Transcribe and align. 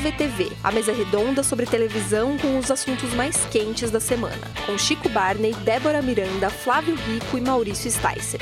VTV, 0.00 0.52
a 0.64 0.72
mesa 0.72 0.94
redonda 0.94 1.42
sobre 1.42 1.66
televisão 1.66 2.38
com 2.38 2.58
os 2.58 2.70
assuntos 2.70 3.12
mais 3.12 3.44
quentes 3.46 3.90
da 3.90 4.00
semana, 4.00 4.40
com 4.64 4.78
Chico 4.78 5.10
Barney, 5.10 5.52
Débora 5.56 6.00
Miranda, 6.00 6.48
Flávio 6.48 6.94
Rico 6.94 7.36
e 7.36 7.40
Maurício 7.42 7.90
Sticer. 7.90 8.40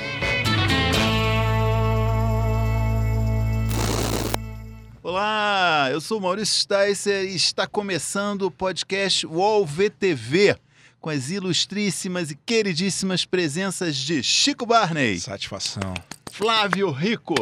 Olá, 5.03 5.89
eu 5.91 6.01
sou 6.01 6.21
Maurício 6.21 6.61
Sticer 6.61 7.25
e 7.25 7.35
está 7.35 7.67
começando 7.67 8.43
o 8.43 8.51
podcast 8.53 9.27
UOL 9.27 9.67
VTV 9.67 10.57
com 11.01 11.11
as 11.11 11.29
ilustríssimas 11.29 12.31
e 12.31 12.37
queridíssimas 12.37 13.25
presenças 13.25 13.97
de 13.97 14.23
Chico 14.23 14.65
Barney, 14.65 15.19
Satisfação. 15.19 15.93
Flávio 16.31 16.93
Rico, 16.93 17.35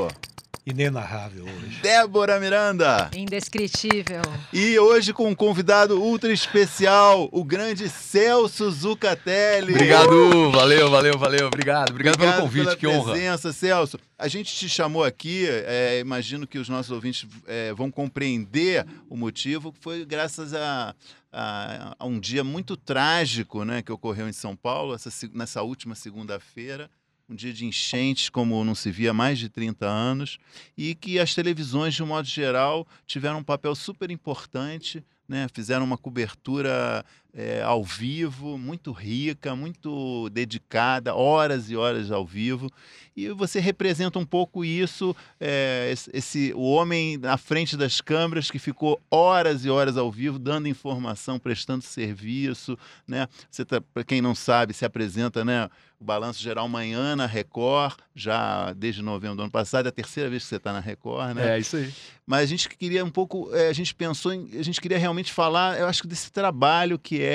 Inenarrável 0.66 1.44
hoje. 1.44 1.80
Débora 1.80 2.40
Miranda 2.40 3.08
Indescritível. 3.14 4.20
e 4.52 4.76
hoje 4.80 5.12
com 5.12 5.28
um 5.28 5.34
convidado 5.34 5.96
ultra 6.02 6.32
especial, 6.32 7.28
o 7.30 7.44
grande 7.44 7.88
Celso 7.88 8.68
Zucatelli. 8.72 9.74
Obrigado, 9.74 10.50
valeu, 10.50 10.90
valeu, 10.90 11.16
valeu. 11.16 11.46
Obrigado, 11.46 11.90
obrigado, 11.90 12.18
pelo 12.18 12.32
convite, 12.32 12.64
pela 12.64 12.76
que 12.76 12.86
honra. 12.88 13.12
presença, 13.12 13.52
Celso. 13.52 13.96
A 14.18 14.26
gente 14.26 14.52
te 14.56 14.68
chamou 14.68 15.04
aqui, 15.04 15.46
é, 15.48 16.00
imagino 16.00 16.48
que 16.48 16.58
os 16.58 16.68
nossos 16.68 16.90
ouvintes 16.90 17.28
é, 17.46 17.72
vão 17.72 17.88
compreender 17.88 18.84
o 19.08 19.16
motivo, 19.16 19.72
que 19.72 19.78
foi 19.80 20.04
graças 20.04 20.52
a, 20.52 20.96
a- 21.32 21.94
a 21.96 22.04
um 22.06 22.18
dia 22.18 22.42
muito 22.42 22.76
trágico 22.76 23.64
né, 23.64 23.82
que 23.82 23.92
ocorreu 23.92 24.28
em 24.28 24.32
São 24.32 24.56
Paulo, 24.56 24.96
essa 24.96 25.10
nessa 25.32 25.62
última 25.62 25.94
segunda-feira. 25.94 26.90
Um 27.28 27.34
dia 27.34 27.52
de 27.52 27.64
enchentes 27.66 28.28
como 28.28 28.64
não 28.64 28.74
se 28.74 28.90
via 28.90 29.10
há 29.10 29.14
mais 29.14 29.38
de 29.38 29.48
30 29.48 29.84
anos, 29.84 30.38
e 30.76 30.94
que 30.94 31.18
as 31.18 31.34
televisões, 31.34 31.94
de 31.94 32.02
um 32.02 32.06
modo 32.06 32.28
geral, 32.28 32.86
tiveram 33.04 33.38
um 33.38 33.44
papel 33.44 33.74
super 33.74 34.10
importante, 34.12 35.04
né? 35.28 35.48
fizeram 35.52 35.84
uma 35.84 35.98
cobertura 35.98 37.04
é, 37.36 37.60
ao 37.62 37.84
vivo, 37.84 38.56
muito 38.56 38.92
rica, 38.92 39.54
muito 39.54 40.30
dedicada, 40.30 41.14
horas 41.14 41.70
e 41.70 41.76
horas 41.76 42.10
ao 42.10 42.24
vivo. 42.24 42.70
E 43.14 43.28
você 43.28 43.60
representa 43.60 44.18
um 44.18 44.24
pouco 44.24 44.64
isso, 44.64 45.14
é, 45.38 45.92
esse, 46.14 46.52
o 46.54 46.62
homem 46.62 47.18
na 47.18 47.36
frente 47.36 47.76
das 47.76 48.00
câmeras 48.00 48.50
que 48.50 48.58
ficou 48.58 49.00
horas 49.10 49.66
e 49.66 49.70
horas 49.70 49.98
ao 49.98 50.10
vivo, 50.10 50.38
dando 50.38 50.66
informação, 50.66 51.38
prestando 51.38 51.82
serviço. 51.82 52.78
Né? 53.06 53.28
Você, 53.50 53.66
tá, 53.66 53.80
para 53.80 54.04
quem 54.04 54.22
não 54.22 54.34
sabe, 54.34 54.72
se 54.72 54.84
apresenta 54.84 55.44
né, 55.44 55.68
o 55.98 56.04
Balanço 56.04 56.42
Geral 56.42 56.68
Manhã 56.68 57.16
na 57.16 57.24
Record, 57.24 57.98
já 58.14 58.72
desde 58.74 59.02
novembro 59.02 59.36
do 59.36 59.42
ano 59.42 59.50
passado, 59.50 59.86
é 59.86 59.88
a 59.88 59.92
terceira 59.92 60.28
vez 60.28 60.42
que 60.42 60.48
você 60.50 60.56
está 60.56 60.72
na 60.72 60.80
Record, 60.80 61.34
né? 61.34 61.56
É 61.56 61.58
isso 61.58 61.76
aí. 61.76 61.92
Mas 62.26 62.42
a 62.42 62.46
gente 62.46 62.68
queria 62.68 63.04
um 63.04 63.10
pouco, 63.10 63.54
eh, 63.54 63.68
a 63.68 63.72
gente 63.72 63.94
pensou 63.94 64.32
em, 64.32 64.50
a 64.58 64.62
gente 64.62 64.80
queria 64.80 64.98
realmente 64.98 65.32
falar, 65.32 65.78
eu 65.78 65.86
acho 65.86 66.02
que 66.02 66.08
desse 66.08 66.30
trabalho 66.30 66.98
que 66.98 67.22
é 67.22 67.25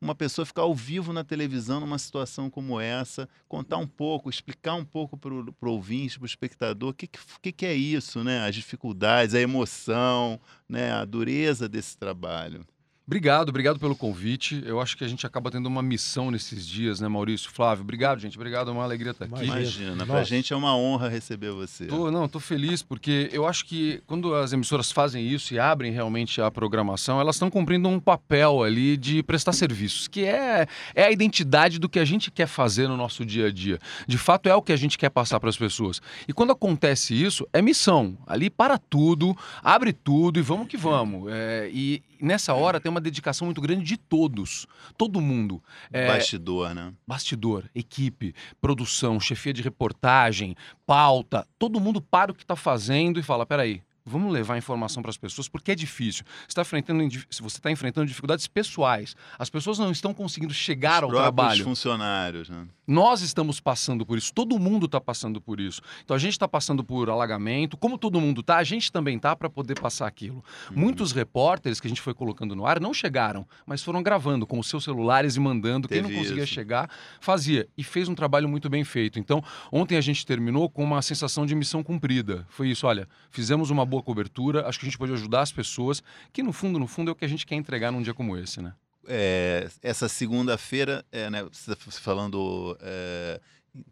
uma 0.00 0.14
pessoa 0.14 0.46
ficar 0.46 0.62
ao 0.62 0.74
vivo 0.74 1.12
na 1.12 1.24
televisão 1.24 1.80
numa 1.80 1.98
situação 1.98 2.48
como 2.50 2.80
essa, 2.80 3.28
contar 3.48 3.78
um 3.78 3.86
pouco, 3.86 4.30
explicar 4.30 4.74
um 4.74 4.84
pouco 4.84 5.16
para 5.16 5.32
o 5.32 5.54
ouvinte, 5.72 6.18
para 6.18 6.24
o 6.24 6.26
espectador, 6.26 6.90
o 6.90 6.94
que, 6.94 7.08
que 7.42 7.52
que 7.52 7.66
é 7.66 7.74
isso, 7.74 8.22
né? 8.22 8.46
As 8.46 8.54
dificuldades, 8.54 9.34
a 9.34 9.40
emoção, 9.40 10.40
né? 10.68 10.92
A 10.92 11.04
dureza 11.04 11.68
desse 11.68 11.96
trabalho. 11.96 12.66
Obrigado, 13.08 13.48
obrigado 13.48 13.78
pelo 13.78 13.96
convite. 13.96 14.62
Eu 14.66 14.82
acho 14.82 14.94
que 14.94 15.02
a 15.02 15.08
gente 15.08 15.26
acaba 15.26 15.50
tendo 15.50 15.64
uma 15.64 15.82
missão 15.82 16.30
nesses 16.30 16.66
dias, 16.66 17.00
né, 17.00 17.08
Maurício? 17.08 17.50
Flávio, 17.50 17.82
obrigado, 17.82 18.20
gente. 18.20 18.36
Obrigado, 18.36 18.68
é 18.68 18.74
uma 18.74 18.84
alegria 18.84 19.12
estar 19.12 19.24
aqui. 19.24 19.44
Imagina. 19.44 19.60
Imagina, 19.60 20.04
para 20.04 20.16
a 20.16 20.18
Nossa. 20.18 20.28
gente 20.28 20.52
é 20.52 20.56
uma 20.56 20.76
honra 20.76 21.08
receber 21.08 21.50
você. 21.52 21.86
Tô, 21.86 22.10
não, 22.10 22.28
tô 22.28 22.38
feliz 22.38 22.82
porque 22.82 23.30
eu 23.32 23.46
acho 23.46 23.64
que 23.64 24.02
quando 24.06 24.34
as 24.34 24.52
emissoras 24.52 24.92
fazem 24.92 25.26
isso 25.26 25.54
e 25.54 25.58
abrem 25.58 25.90
realmente 25.90 26.38
a 26.42 26.50
programação, 26.50 27.18
elas 27.18 27.36
estão 27.36 27.48
cumprindo 27.48 27.88
um 27.88 27.98
papel 27.98 28.62
ali 28.62 28.94
de 28.94 29.22
prestar 29.22 29.54
serviços, 29.54 30.06
que 30.06 30.26
é, 30.26 30.66
é 30.94 31.04
a 31.04 31.10
identidade 31.10 31.78
do 31.78 31.88
que 31.88 31.98
a 31.98 32.04
gente 32.04 32.30
quer 32.30 32.46
fazer 32.46 32.88
no 32.88 32.96
nosso 32.98 33.24
dia 33.24 33.46
a 33.46 33.50
dia. 33.50 33.78
De 34.06 34.18
fato, 34.18 34.50
é 34.50 34.54
o 34.54 34.60
que 34.60 34.70
a 34.72 34.76
gente 34.76 34.98
quer 34.98 35.08
passar 35.08 35.40
para 35.40 35.48
as 35.48 35.56
pessoas. 35.56 36.02
E 36.28 36.34
quando 36.34 36.52
acontece 36.52 37.14
isso, 37.14 37.48
é 37.54 37.62
missão. 37.62 38.18
Ali 38.26 38.50
para 38.50 38.76
tudo, 38.76 39.34
abre 39.62 39.94
tudo 39.94 40.38
e 40.38 40.42
vamos 40.42 40.68
que 40.68 40.76
vamos. 40.76 41.32
É, 41.32 41.70
e 41.72 42.02
nessa 42.20 42.52
hora 42.54 42.80
tem 42.80 42.90
uma 42.90 42.97
dedicação 43.00 43.46
muito 43.46 43.60
grande 43.60 43.84
de 43.84 43.96
todos, 43.96 44.66
todo 44.96 45.20
mundo. 45.20 45.62
É, 45.92 46.06
Bastidor, 46.06 46.74
né? 46.74 46.92
bastidor, 47.06 47.68
equipe, 47.74 48.34
produção, 48.60 49.18
chefia 49.20 49.52
de 49.52 49.62
reportagem, 49.62 50.54
pauta, 50.86 51.46
todo 51.58 51.80
mundo 51.80 52.00
para 52.00 52.32
o 52.32 52.34
que 52.34 52.42
está 52.42 52.56
fazendo 52.56 53.18
e 53.18 53.22
fala: 53.22 53.46
peraí. 53.46 53.82
Vamos 54.08 54.32
levar 54.32 54.56
informação 54.58 55.02
para 55.02 55.10
as 55.10 55.16
pessoas, 55.16 55.48
porque 55.48 55.72
é 55.72 55.74
difícil. 55.74 56.24
Você 56.40 56.46
está 56.48 56.62
enfrentando, 56.62 57.08
você 57.30 57.42
está 57.58 57.70
enfrentando 57.70 58.06
dificuldades 58.06 58.46
pessoais, 58.46 59.14
as 59.38 59.50
pessoas 59.50 59.78
não 59.78 59.90
estão 59.90 60.12
conseguindo 60.14 60.52
chegar 60.54 61.02
ao 61.04 61.08
Os 61.10 61.14
próprios 61.14 61.22
trabalho. 61.22 61.64
funcionários, 61.64 62.48
né? 62.48 62.66
Nós 62.86 63.20
estamos 63.20 63.60
passando 63.60 64.06
por 64.06 64.16
isso, 64.16 64.32
todo 64.32 64.58
mundo 64.58 64.86
está 64.86 64.98
passando 65.00 65.40
por 65.40 65.60
isso. 65.60 65.82
Então 66.02 66.16
a 66.16 66.18
gente 66.18 66.32
está 66.32 66.48
passando 66.48 66.82
por 66.82 67.10
alagamento, 67.10 67.76
como 67.76 67.98
todo 67.98 68.18
mundo 68.20 68.40
está, 68.40 68.56
a 68.56 68.64
gente 68.64 68.90
também 68.90 69.16
está 69.16 69.36
para 69.36 69.50
poder 69.50 69.78
passar 69.78 70.06
aquilo. 70.06 70.42
Uhum. 70.70 70.78
Muitos 70.78 71.12
repórteres 71.12 71.80
que 71.80 71.86
a 71.86 71.90
gente 71.90 72.00
foi 72.00 72.14
colocando 72.14 72.56
no 72.56 72.64
ar 72.64 72.80
não 72.80 72.94
chegaram, 72.94 73.46
mas 73.66 73.82
foram 73.82 74.02
gravando 74.02 74.46
com 74.46 74.58
os 74.58 74.66
seus 74.68 74.84
celulares 74.84 75.36
e 75.36 75.40
mandando. 75.40 75.86
Quem 75.86 76.00
não 76.00 76.08
Teve 76.08 76.20
conseguia 76.20 76.44
isso. 76.44 76.52
chegar, 76.54 76.90
fazia. 77.20 77.68
E 77.76 77.84
fez 77.84 78.08
um 78.08 78.14
trabalho 78.14 78.48
muito 78.48 78.70
bem 78.70 78.84
feito. 78.84 79.18
Então, 79.18 79.42
ontem 79.70 79.96
a 79.96 80.00
gente 80.00 80.24
terminou 80.24 80.70
com 80.70 80.82
uma 80.82 81.02
sensação 81.02 81.44
de 81.44 81.54
missão 81.54 81.82
cumprida. 81.82 82.46
Foi 82.48 82.68
isso, 82.68 82.86
olha, 82.86 83.06
fizemos 83.30 83.68
uma 83.68 83.84
boa 83.84 83.97
cobertura, 84.02 84.66
acho 84.66 84.78
que 84.78 84.86
a 84.86 84.88
gente 84.88 84.98
pode 84.98 85.12
ajudar 85.12 85.42
as 85.42 85.52
pessoas, 85.52 86.02
que 86.32 86.42
no 86.42 86.52
fundo, 86.52 86.78
no 86.78 86.86
fundo, 86.86 87.10
é 87.10 87.12
o 87.12 87.14
que 87.14 87.24
a 87.24 87.28
gente 87.28 87.46
quer 87.46 87.54
entregar 87.54 87.90
num 87.90 88.02
dia 88.02 88.14
como 88.14 88.36
esse, 88.36 88.60
né? 88.60 88.74
é, 89.08 89.68
essa 89.82 90.08
segunda-feira, 90.08 91.04
é, 91.10 91.30
né, 91.30 91.42
tá 91.42 91.76
falando 91.92 92.76
é, 92.80 93.40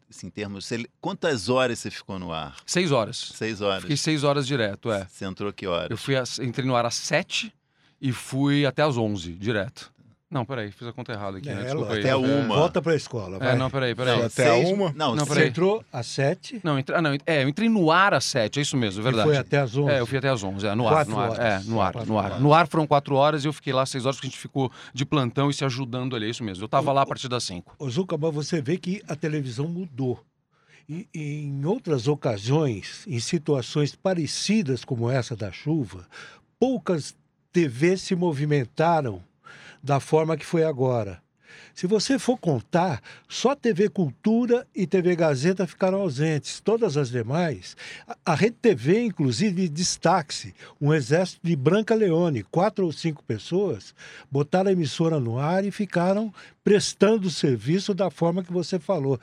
assim, 0.09 0.27
em 0.27 0.31
termos. 0.31 0.71
quantas 1.01 1.49
horas 1.49 1.79
você 1.79 1.91
ficou 1.91 2.19
no 2.19 2.33
ar? 2.33 2.57
Seis 2.67 2.93
horas. 2.93 3.33
Seis 3.35 3.61
horas. 3.61 3.83
Fiquei 3.83 3.97
seis 3.97 4.23
horas 4.23 4.47
direto, 4.47 4.93
é. 4.93 5.07
Você 5.09 5.25
entrou 5.25 5.53
que 5.53 5.67
horas? 5.67 5.91
Eu 5.91 5.97
fui 5.97 6.15
entrei 6.45 6.67
no 6.67 6.77
ar 6.77 6.85
às 6.85 6.95
7 6.95 7.53
e 8.01 8.13
fui 8.13 8.67
até 8.67 8.83
às 8.83 8.97
11, 8.97 9.33
direto. 9.33 9.93
Não, 10.37 10.45
peraí, 10.45 10.71
fiz 10.71 10.87
a 10.87 10.93
conta 10.93 11.13
errada 11.13 11.39
aqui, 11.39 11.49
É, 11.49 11.55
né? 11.55 11.63
Desculpa 11.65 11.93
aí. 11.95 12.01
até 12.01 12.09
É, 12.11 12.17
uma. 12.17 12.57
Volta 12.57 12.83
pra 12.83 12.95
escola, 12.95 13.39
vai. 13.39 13.53
É, 13.53 13.57
não, 13.57 13.71
peraí, 13.71 13.95
peraí. 13.95 14.19
Não, 14.19 14.27
até 14.27 14.51
a 14.51 14.55
uma? 14.69 14.93
Não, 14.93 15.15
Não, 15.17 15.25
seis- 15.25 15.39
Você 15.39 15.47
entrou 15.47 15.83
às 15.91 16.07
sete 16.07 16.61
Não, 16.63 16.77
ah, 16.95 17.01
não, 17.03 17.17
é, 17.25 17.43
eu 17.43 17.49
entrei 17.49 17.69
no 17.71 17.91
ar 17.91 18.13
às 18.13 18.25
7, 18.27 18.59
é 18.59 18.63
isso 18.63 18.77
mesmo, 18.77 19.01
é 19.01 19.03
e 19.03 19.05
verdade. 19.05 19.29
foi 19.29 19.37
até 19.39 19.59
às 19.61 19.75
onze. 19.77 19.91
É, 19.93 20.01
eu 20.01 20.07
fui 20.07 20.19
até 20.19 20.29
às 20.29 20.43
11, 20.45 20.67
é, 20.67 20.75
no 20.75 20.87
ar, 20.87 20.93
Quatro 20.93 21.13
no 21.13 21.19
ar, 21.21 21.31
horas. 21.31 21.39
é, 21.67 21.71
no 21.71 21.81
ar, 21.81 21.93
Quatro 21.93 22.13
no 22.13 22.19
ar. 22.19 22.25
horas. 22.33 22.41
No 22.43 22.53
ar 22.55 22.67
foram 22.69 22.87
4 22.87 23.15
horas 23.15 23.45
e 23.45 23.49
eu 23.49 23.53
fiquei 23.55 23.73
lá 23.73 23.87
6 23.87 24.05
horas 24.05 24.17
porque 24.17 24.27
a 24.27 24.31
gente 24.31 24.39
ficou 24.39 24.71
de 24.93 25.07
plantão 25.07 25.49
e 25.49 25.55
se 25.55 25.65
ajudando 25.65 26.15
ali, 26.15 26.27
é 26.27 26.31
isso 26.31 26.45
mesmo. 26.45 26.63
Eu 26.65 26.69
tava 26.69 26.93
lá 26.93 27.01
a 27.03 27.07
partir 27.07 27.29
das 27.29 27.45
5. 27.45 27.75
Ô, 27.79 27.89
Zuca, 27.89 28.19
mas 28.19 28.35
você 28.35 28.61
vê 28.61 28.77
que 28.77 29.03
a 29.09 29.17
televisão 29.17 29.67
mudou. 29.67 30.23
E, 30.89 31.09
e 31.15 31.45
em 31.47 31.65
outras 31.65 32.07
ocasiões, 32.07 33.05
em 33.09 33.19
situações 33.19 33.95
parecidas 33.97 34.85
como 34.85 35.11
essa 35.11 35.35
da 35.35 35.51
chuva, 35.51 36.07
poucas 36.61 37.15
TVs 37.53 38.03
se 38.03 38.15
movimentaram 38.15 39.23
da 39.87 40.01
forma 40.01 40.37
que 40.37 40.45
foi 40.45 40.65
agora. 40.65 41.23
Se 41.73 41.87
você 41.87 42.19
for 42.19 42.37
contar, 42.39 43.01
só 43.29 43.55
TV 43.55 43.89
Cultura 43.89 44.67
e 44.75 44.87
TV 44.87 45.15
Gazeta 45.15 45.67
ficaram 45.67 45.99
ausentes. 46.01 46.59
Todas 46.61 46.97
as 46.97 47.09
demais, 47.11 47.77
a- 48.25 48.35
Rede 48.35 48.57
TV, 48.61 49.05
inclusive, 49.05 49.69
destaque-se, 49.69 50.55
um 50.81 50.93
exército 50.93 51.41
de 51.47 51.55
Branca 51.55 51.95
Leone, 51.95 52.43
quatro 52.43 52.85
ou 52.85 52.93
cinco 52.93 53.23
pessoas, 53.23 53.95
botaram 54.31 54.71
a 54.71 54.73
emissora 54.73 55.21
no 55.21 55.39
ar 55.39 55.65
e 55.65 55.71
ficaram 55.71 56.33
prestando 56.65 57.31
serviço 57.31 57.95
da 57.95 58.11
forma 58.11 58.43
que 58.43 58.53
você 58.53 58.79
falou. 58.79 59.21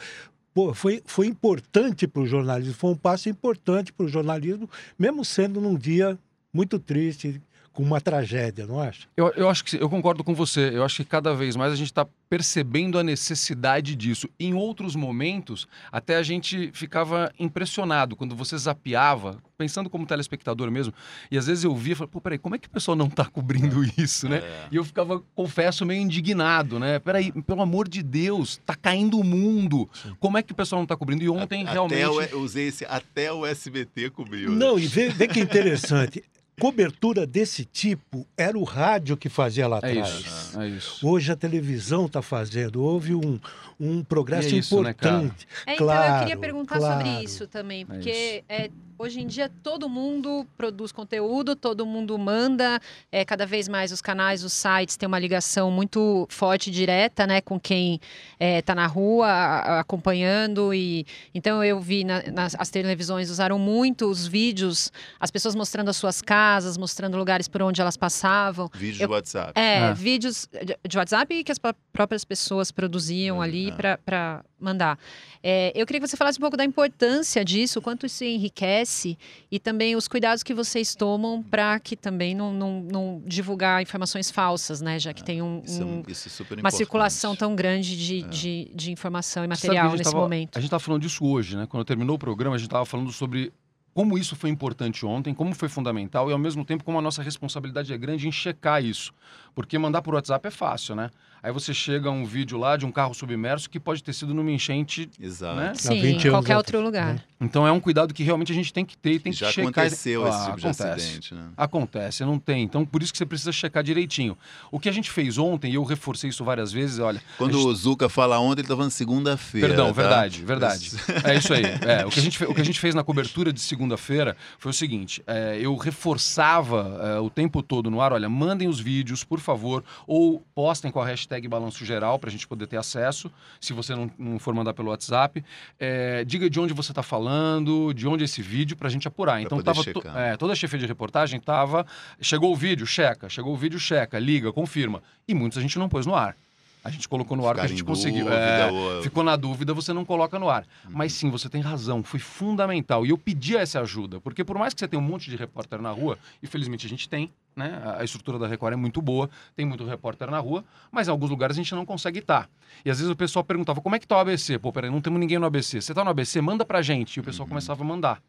Pô, 0.54 0.74
foi, 0.74 1.02
foi 1.06 1.28
importante 1.28 2.08
para 2.08 2.22
o 2.22 2.28
jornalismo, 2.28 2.74
foi 2.74 2.92
um 2.92 2.96
passo 2.96 3.28
importante 3.28 3.92
para 3.92 4.06
o 4.06 4.10
jornalismo, 4.10 4.70
mesmo 4.98 5.26
sendo 5.26 5.60
num 5.60 5.76
dia 5.76 6.18
muito 6.54 6.78
triste, 6.80 7.42
com 7.74 7.82
uma 7.84 8.00
tragédia, 8.00 8.68
não 8.68 8.80
acha? 8.80 9.08
Eu, 9.18 9.34
eu 9.36 9.50
acho 9.50 9.64
que 9.64 9.72
sim, 9.72 9.78
eu 9.80 9.90
concordo 9.90 10.24
com 10.24 10.34
você. 10.36 10.70
Eu 10.74 10.84
acho 10.86 10.98
que 10.98 11.06
cada 11.10 11.34
vez 11.34 11.56
mais 11.56 11.74
a 11.74 11.76
gente 11.76 11.88
está 11.88 12.06
percebendo 12.30 12.98
a 13.00 13.04
necessidade 13.04 13.96
disso. 13.96 14.30
Em 14.40 14.54
outros 14.54 14.96
momentos, 14.96 15.68
até 15.92 16.16
a 16.16 16.24
gente 16.24 16.72
ficava 16.74 17.32
impressionado 17.40 18.16
quando 18.16 18.36
você 18.36 18.58
zapeava, 18.58 19.38
pensando 19.58 19.90
como 19.90 20.06
telespectador 20.06 20.70
mesmo, 20.72 20.94
e 21.32 21.38
às 21.38 21.48
vezes 21.48 21.64
eu 21.64 21.76
via 21.76 21.94
e 21.94 21.96
falava, 21.96 22.12
pô, 22.12 22.22
peraí, 22.22 22.38
como 22.38 22.56
é 22.56 22.58
que 22.60 22.68
o 22.68 22.72
pessoal 22.72 22.96
não 22.96 23.08
está 23.08 23.26
cobrindo 23.26 23.84
isso, 23.98 24.28
né? 24.30 24.38
É. 24.38 24.68
E 24.72 24.76
eu 24.76 24.84
ficava, 24.84 25.22
confesso, 25.36 25.86
meio 25.86 26.02
indignado, 26.02 26.80
né? 26.80 27.00
Peraí, 27.00 27.32
pelo 27.44 27.62
amor 27.62 27.88
de 27.88 28.02
Deus, 28.04 28.60
tá 28.66 28.76
caindo 28.76 29.20
o 29.20 29.24
mundo. 29.24 29.90
Como 30.20 30.38
é 30.38 30.44
que 30.44 30.52
o 30.52 30.56
pessoal 30.56 30.82
não 30.82 30.86
tá 30.88 30.96
cobrindo? 30.98 31.24
E 31.24 31.30
ontem 31.30 31.64
Até 31.64 31.72
realmente. 31.74 32.06
o- 32.06 32.22
eu 32.22 32.42
usei 32.42 32.68
esse 32.68 32.86
até 32.86 33.32
o 33.32 33.46
SBT 33.46 34.10
cobriu. 34.10 34.50
né? 34.52 34.56
Não, 34.58 34.78
e 34.80 34.86
vê, 34.88 35.10
vê 35.10 35.28
que 35.28 35.40
interessante. 35.40 36.24
Cobertura 36.60 37.26
desse 37.26 37.66
tipo 37.66 38.26
era 38.38 38.58
o 38.58 38.64
rádio 38.64 39.18
que 39.18 39.28
fazia 39.30 39.68
lá 39.68 39.80
É 39.84 39.90
atrás. 39.92 40.10
isso, 40.20 40.62
é 40.62 40.68
isso. 40.70 41.08
Hoje 41.08 41.32
a 41.32 41.36
televisão 41.36 42.06
está 42.06 42.22
fazendo. 42.22 42.82
Houve 42.84 43.16
um, 43.16 43.40
um 43.80 44.04
progresso 44.04 44.50
E 44.50 44.56
é 44.56 44.60
isso, 44.60 44.76
né, 44.82 44.92
importante. 44.92 45.48
É, 45.66 45.74
então 45.74 45.88
eu 45.88 45.92
Claro, 45.94 46.20
queria 46.20 46.38
perguntar 46.38 46.78
claro. 46.78 47.06
sobre 47.06 47.24
isso 47.24 47.48
também, 47.48 47.86
porque 47.86 48.44
é, 48.48 48.70
Hoje 48.98 49.20
em 49.22 49.28
dia 49.28 49.50
todo 49.64 49.90
mundo 49.90 50.46
produz 50.58 50.92
conteúdo, 50.92 51.56
todo 51.56 51.86
mundo 51.86 52.18
manda. 52.18 52.80
É, 53.12 53.26
cada 53.26 53.46
vez 53.46 53.68
mais 53.68 53.92
os 53.92 54.02
canais, 54.02 54.44
os 54.44 54.54
sites 54.54 54.96
têm 54.96 55.08
uma 55.08 55.20
ligação 55.20 55.72
muito 55.72 56.28
forte, 56.30 56.70
direta, 56.72 57.26
né, 57.28 57.42
com 57.42 57.60
quem 57.60 58.00
está 58.40 58.76
na 58.76 58.86
rua 58.88 59.28
a- 59.28 59.60
a- 59.60 59.80
acompanhando. 59.80 60.74
E 60.74 61.06
então 61.34 61.64
eu 61.64 61.80
vi 61.80 62.04
na- 62.04 62.24
nas 62.32 62.56
as 62.58 62.70
televisões 62.70 63.30
usaram 63.30 63.58
muito 63.60 64.06
os 64.10 64.28
vídeos, 64.28 64.92
as 65.20 65.32
pessoas 65.32 65.56
mostrando 65.56 65.90
as 65.90 65.98
suas 65.98 66.22
casas, 66.22 66.78
mostrando 66.78 67.18
lugares 67.18 67.48
por 67.48 67.62
onde 67.62 67.82
elas 67.82 67.98
passavam. 67.98 68.70
Vídeo 68.74 69.04
Eu- 69.04 69.08
do 69.08 69.14
WhatsApp. 69.16 69.54
É, 69.56 69.90
É. 69.90 69.94
vídeos 69.94 70.48
de- 70.52 70.78
de 70.88 70.98
WhatsApp 70.98 71.44
que 71.44 71.52
as 71.52 71.58
pró- 71.60 71.74
próprias 71.92 72.24
pessoas 72.24 72.72
produziam 72.72 73.42
ali 73.42 73.70
É. 73.70 73.72
para 74.00 74.46
mandar. 74.64 74.98
É, 75.44 75.72
eu 75.76 75.86
queria 75.86 76.00
que 76.02 76.08
você 76.08 76.16
falasse 76.16 76.38
um 76.38 76.42
pouco 76.42 76.56
da 76.56 76.64
importância 76.64 77.44
disso, 77.44 77.80
o 77.80 77.82
quanto 77.82 78.06
isso 78.06 78.24
enriquece 78.24 79.18
e 79.52 79.60
também 79.60 79.96
os 79.96 80.08
cuidados 80.08 80.42
que 80.44 80.54
vocês 80.54 80.96
tomam 80.96 81.44
para 81.44 81.80
que 81.80 81.96
também 81.96 82.34
não, 82.34 82.54
não, 82.54 82.82
não 82.82 83.24
divulgar 83.26 83.82
informações 83.82 84.32
falsas, 84.32 84.82
né? 84.82 84.98
Já 85.00 85.14
que 85.14 85.24
tem 85.24 85.42
um- 85.42 85.62
Isso, 85.66 85.82
é, 85.82 85.86
um- 85.86 86.04
isso 86.08 86.44
é 86.50 86.60
uma 86.62 86.72
circulação 86.72 87.36
tão 87.36 87.56
grande 87.56 87.98
de, 87.98 88.22
de, 88.24 88.72
de 88.74 88.92
informação 88.92 89.44
e 89.44 89.48
material 89.48 89.92
nesse 89.92 90.04
tava- 90.06 90.18
momento. 90.18 90.56
A 90.58 90.60
gente 90.60 90.68
estava 90.68 90.80
falando 90.80 91.02
disso 91.02 91.26
hoje, 91.26 91.56
né? 91.58 91.66
Quando 91.68 91.84
terminou 91.84 92.16
o 92.16 92.20
programa, 92.20 92.56
a 92.56 92.58
gente 92.58 92.68
estava 92.68 92.86
falando 92.86 93.12
sobre 93.12 93.52
como 93.94 94.18
isso 94.18 94.36
foi 94.36 94.50
importante 94.50 95.06
ontem, 95.06 95.36
como 95.36 95.54
foi 95.54 95.70
fundamental 95.70 96.28
e, 96.30 96.34
ao 96.34 96.40
mesmo 96.40 96.66
tempo, 96.66 96.84
como 96.84 96.98
a 96.98 97.02
nossa 97.02 97.22
responsabilidade 97.22 97.94
é 97.94 97.98
grande 97.98 98.28
em 98.28 98.32
checar 98.32 98.84
isso. 98.84 99.14
Porque 99.54 99.78
mandar 99.78 100.02
por 100.02 100.16
WhatsApp 100.16 100.48
é 100.48 100.52
fácil, 100.52 100.96
né? 100.96 101.12
Aí 101.44 101.52
você 101.52 101.74
chega 101.74 102.08
a 102.08 102.12
um 102.12 102.24
vídeo 102.26 102.58
lá 102.58 102.78
de 102.78 102.86
um 102.86 102.92
carro 102.92 103.14
submerso 103.14 103.70
que 103.70 103.78
pode 103.78 104.02
ter 104.02 104.14
sido 104.14 104.34
numa 104.34 104.50
enchente, 104.50 105.10
Exato. 105.20 105.58
né? 105.58 105.74
Sim, 105.76 106.00
20 106.02 106.28
em 106.28 106.32
qualquer 106.32 106.56
outro 106.56 106.80
lugar. 106.80 107.16
né? 107.16 107.20
Então 107.42 107.68
é 107.68 107.72
um 107.74 107.80
cuidado 107.82 108.14
que 108.14 108.24
realmente 108.24 108.54
a 108.54 108.56
gente 108.56 108.72
tem 108.72 108.86
que 108.86 108.96
ter 108.96 109.12
e 109.16 109.20
tem 109.20 109.34
Já 109.34 109.48
que 109.48 109.54
checar. 109.56 109.70
aconteceu 109.84 110.26
esse 110.26 110.38
Ah, 110.38 110.46
tipo 110.46 110.62
de 110.62 110.68
acontece. 110.68 110.84
acidente, 111.06 111.34
né? 111.36 111.50
Acontece, 111.58 112.24
não 112.24 112.40
tem. 112.40 112.64
Então, 112.64 112.86
por 112.86 113.04
isso 113.04 113.12
que 113.12 113.18
você 113.18 113.26
precisa 113.26 113.52
checar 113.52 113.84
direitinho. 113.84 114.38
O 114.72 114.80
que 114.80 114.88
a 114.88 114.92
gente 114.94 115.12
fez 115.12 115.38
ontem, 115.38 115.70
e 115.72 115.76
eu 115.76 115.84
reforcei 115.84 116.30
isso 116.30 116.46
várias 116.46 116.72
vezes, 116.72 117.00
olha. 117.00 117.22
Quando 117.38 117.58
gente- 117.58 117.68
o 117.68 117.76
Zuca 117.76 118.08
fala 118.08 118.40
ontem, 118.40 118.62
ele 118.62 118.68
tá 118.70 118.76
falando 118.78 118.92
segunda-feira. 118.92 119.68
Perdão, 119.68 119.88
tá? 119.88 119.92
verdade, 120.02 120.42
verdade. 120.46 120.92
É 121.26 121.36
isso 121.36 121.54
aí. 121.54 121.64
É, 121.84 122.06
o, 122.06 122.10
que 122.10 122.20
a 122.20 122.24
gente, 122.24 122.38
fe- 122.38 122.46
o 122.46 122.54
que 122.54 122.62
a 122.62 122.66
gente 122.66 122.80
fez 122.80 122.96
na 122.96 123.04
cobertura 123.04 123.52
de 123.52 123.60
segunda-feira 123.60 124.38
foi 124.58 124.70
o 124.72 124.74
seguinte: 124.74 125.22
é, 125.28 125.58
eu 125.60 125.76
reforçava 125.76 127.00
é, 127.18 127.20
o 127.20 127.30
tempo 127.30 127.62
todo 127.62 127.92
no 127.92 128.00
ar, 128.00 128.14
olha, 128.14 128.30
mandem 128.30 128.70
os 128.70 128.80
vídeos, 128.80 129.24
por 129.26 129.42
favor, 129.42 129.84
ou 130.08 130.42
postem 130.56 130.90
com 130.90 131.02
a 131.02 131.06
hashtag 131.06 131.33
Balanço 131.48 131.84
Geral 131.86 132.18
para 132.20 132.30
a 132.30 132.32
gente 132.32 132.48
poder 132.48 132.68
ter 132.68 132.78
acesso, 132.78 133.32
se 133.60 133.74
você 133.74 133.96
não, 133.96 134.10
não 134.18 134.40
for 134.40 134.54
mandar 134.54 134.74
pelo 134.74 134.90
WhatsApp. 134.90 135.44
É, 135.80 136.24
diga 136.26 136.50
de 136.50 136.60
onde 136.60 136.74
você 136.74 136.92
está 136.92 137.04
falando, 137.04 137.94
de 137.94 138.08
onde 138.08 138.24
é 138.24 138.26
esse 138.26 138.42
vídeo, 138.42 138.76
para 138.78 138.88
a 138.88 138.92
gente 138.92 139.08
apurar. 139.08 139.42
então, 139.42 139.58
tava 139.66 139.84
to- 139.94 140.02
é, 140.20 140.38
toda 140.38 140.54
a 140.54 140.56
chefia 140.56 140.80
de 140.80 140.86
reportagem 140.86 141.40
tava. 141.40 141.86
Chegou 142.22 142.52
o 142.52 142.56
vídeo, 142.56 142.86
checa. 142.86 143.30
Chegou 143.30 143.54
o 143.54 143.58
vídeo, 143.58 143.80
checa. 143.80 144.18
Liga, 144.20 144.52
confirma. 144.54 145.02
E 145.28 145.34
muitos 145.34 145.58
a 145.58 145.62
gente 145.62 145.78
não 145.80 145.88
pôs 145.90 146.06
no 146.06 146.16
ar. 146.16 146.36
A 146.84 146.90
gente 146.90 147.08
colocou 147.08 147.38
no 147.38 147.48
ar 147.48 147.56
Ficar 147.56 147.62
porque 147.62 147.66
a 147.66 147.76
gente 147.78 147.84
conseguiu. 147.86 148.26
dúvida, 148.26 148.42
é, 148.42 148.72
ou- 148.72 149.02
Ficou 149.02 149.24
na 149.24 149.36
dúvida, 149.38 149.74
você 149.74 149.94
não 149.94 150.04
coloca 150.04 150.38
no 150.38 150.50
ar. 150.50 150.64
Uhum. 150.86 150.92
Mas 150.94 151.14
sim, 151.14 151.30
você 151.30 151.48
tem 151.48 151.62
razão, 151.62 152.04
foi 152.04 152.20
fundamental. 152.20 153.06
E 153.06 153.10
eu 153.12 153.18
pedi 153.18 153.56
essa 153.56 153.80
ajuda, 153.80 154.20
porque 154.20 154.44
por 154.44 154.58
mais 154.58 154.74
que 154.74 154.80
você 154.82 154.88
tenha 154.88 155.02
um 155.02 155.06
monte 155.06 155.30
de 155.30 155.36
repórter 155.38 155.82
na 155.82 155.92
rua, 155.92 156.18
e 156.42 156.48
felizmente 156.48 156.86
a 156.86 156.90
gente 156.90 157.08
tem, 157.08 157.32
né? 157.56 157.82
A- 157.98 158.04
estrutura 158.04 158.38
da 158.38 158.48
Record 158.48 158.74
é 158.74 158.76
muito 158.76 159.02
boa, 159.02 159.30
tem 159.56 159.66
muito 159.66 159.86
repórter 159.86 160.30
na 160.30 160.40
rua, 160.40 160.64
mas 160.92 161.08
em 161.08 161.12
alguns 161.12 161.30
lugares 161.30 161.56
a 161.56 161.62
gente 161.62 161.74
não 161.74 161.86
consegue 161.86 162.20
estar. 162.20 162.50
E 162.84 162.90
às 162.92 162.98
vezes 162.98 163.10
o 163.12 163.16
pessoal 163.16 163.46
perguntava, 163.46 163.80
como 163.80 163.96
é 163.96 164.00
que 164.00 164.06
tá 164.08 164.18
o 164.18 164.20
ABC? 164.20 164.60
Pô, 164.60 164.72
peraí, 164.74 164.90
não 164.92 165.00
temos 165.00 165.20
ninguém 165.20 165.40
no 165.40 165.46
ABC. 165.46 165.80
Você 165.82 165.94
tá 165.94 166.04
no 166.04 166.10
ABC? 166.10 166.42
Manda 166.42 166.66
pra 166.66 166.82
gente. 166.82 167.16
E 167.16 167.20
o 167.22 167.24
pessoal 167.24 167.48
começava 167.48 167.82
a 167.82 167.88
mandar. 167.88 168.22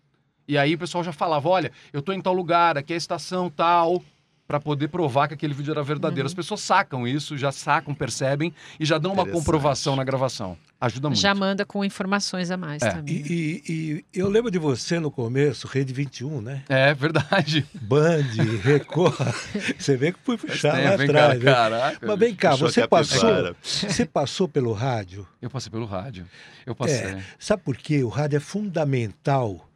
E 0.46 0.56
aí 0.58 0.74
o 0.74 0.78
pessoal 0.78 1.02
já 1.02 1.12
falava, 1.12 1.48
olha, 1.48 1.72
eu 1.92 2.02
tô 2.02 2.12
em 2.12 2.20
tal 2.20 2.34
lugar, 2.34 2.76
aqui 2.78 2.92
é 2.92 2.96
a 2.96 2.98
estação 2.98 3.48
tal, 3.50 4.02
para 4.46 4.60
poder 4.60 4.88
provar 4.88 5.26
que 5.28 5.34
aquele 5.34 5.54
vídeo 5.54 5.70
era 5.72 5.82
verdadeiro. 5.82 6.26
As 6.26 6.34
pessoas 6.34 6.60
sacam 6.60 7.08
isso, 7.08 7.36
já 7.36 7.50
sacam, 7.50 7.94
percebem 7.94 8.52
e 8.78 8.84
já 8.84 8.98
dão 8.98 9.12
uma 9.12 9.24
comprovação 9.26 9.96
na 9.96 10.04
gravação. 10.04 10.56
Ajuda 10.78 11.08
muito. 11.08 11.18
Já 11.20 11.34
manda 11.34 11.64
com 11.64 11.82
informações 11.82 12.50
a 12.50 12.56
mais 12.58 12.82
É. 12.82 12.90
também. 12.90 13.14
E, 13.14 13.62
e- 13.66 14.04
e 14.14 14.18
eu 14.18 14.28
lembro 14.28 14.50
de 14.50 14.58
você 14.58 15.00
no 15.00 15.10
começo, 15.10 15.66
Rede 15.66 15.94
21, 15.94 16.42
né? 16.42 16.62
É 16.68 16.92
verdade. 16.92 17.66
Band, 17.80 18.22
Record. 18.62 19.14
Você 19.78 19.96
vê 19.96 20.12
que 20.12 20.18
fui 20.22 20.36
puxar 20.36 20.74
lá 20.74 20.94
Vem 20.96 21.06
atrás. 21.08 21.38
né? 21.38 21.44
caraca. 21.52 22.06
Mas 22.06 22.18
vem 22.18 22.34
cá, 22.34 22.54
você 22.54 22.86
passou, 22.86 23.54
você 23.62 24.04
passou 24.04 24.46
pelo 24.46 24.72
rádio. 24.72 25.26
Eu 25.40 25.48
passei 25.48 25.70
pelo 25.72 25.86
rádio. 25.86 26.26
Eu 26.66 26.74
passei. 26.74 26.96
É, 27.12 27.22
sabe 27.38 27.62
por 27.62 27.76
quê? 27.78 28.02
O 28.04 28.08
rádio 28.08 28.36
é 28.36 28.40
fundamental 28.40 29.66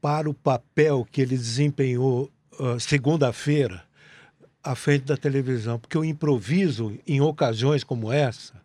para 0.00 0.28
o 0.28 0.34
papel 0.34 1.06
que 1.10 1.20
ele 1.20 1.36
desempenhou 1.36 2.28
ah, 2.58 2.76
segunda-feira 2.80 3.82
à 4.62 4.74
frente 4.74 5.04
da 5.04 5.16
televisão. 5.16 5.78
Porque 5.78 5.96
o 5.98 6.04
improviso, 6.04 6.98
em 7.06 7.20
ocasiões 7.20 7.82
como 7.84 8.12
essa, 8.12 8.60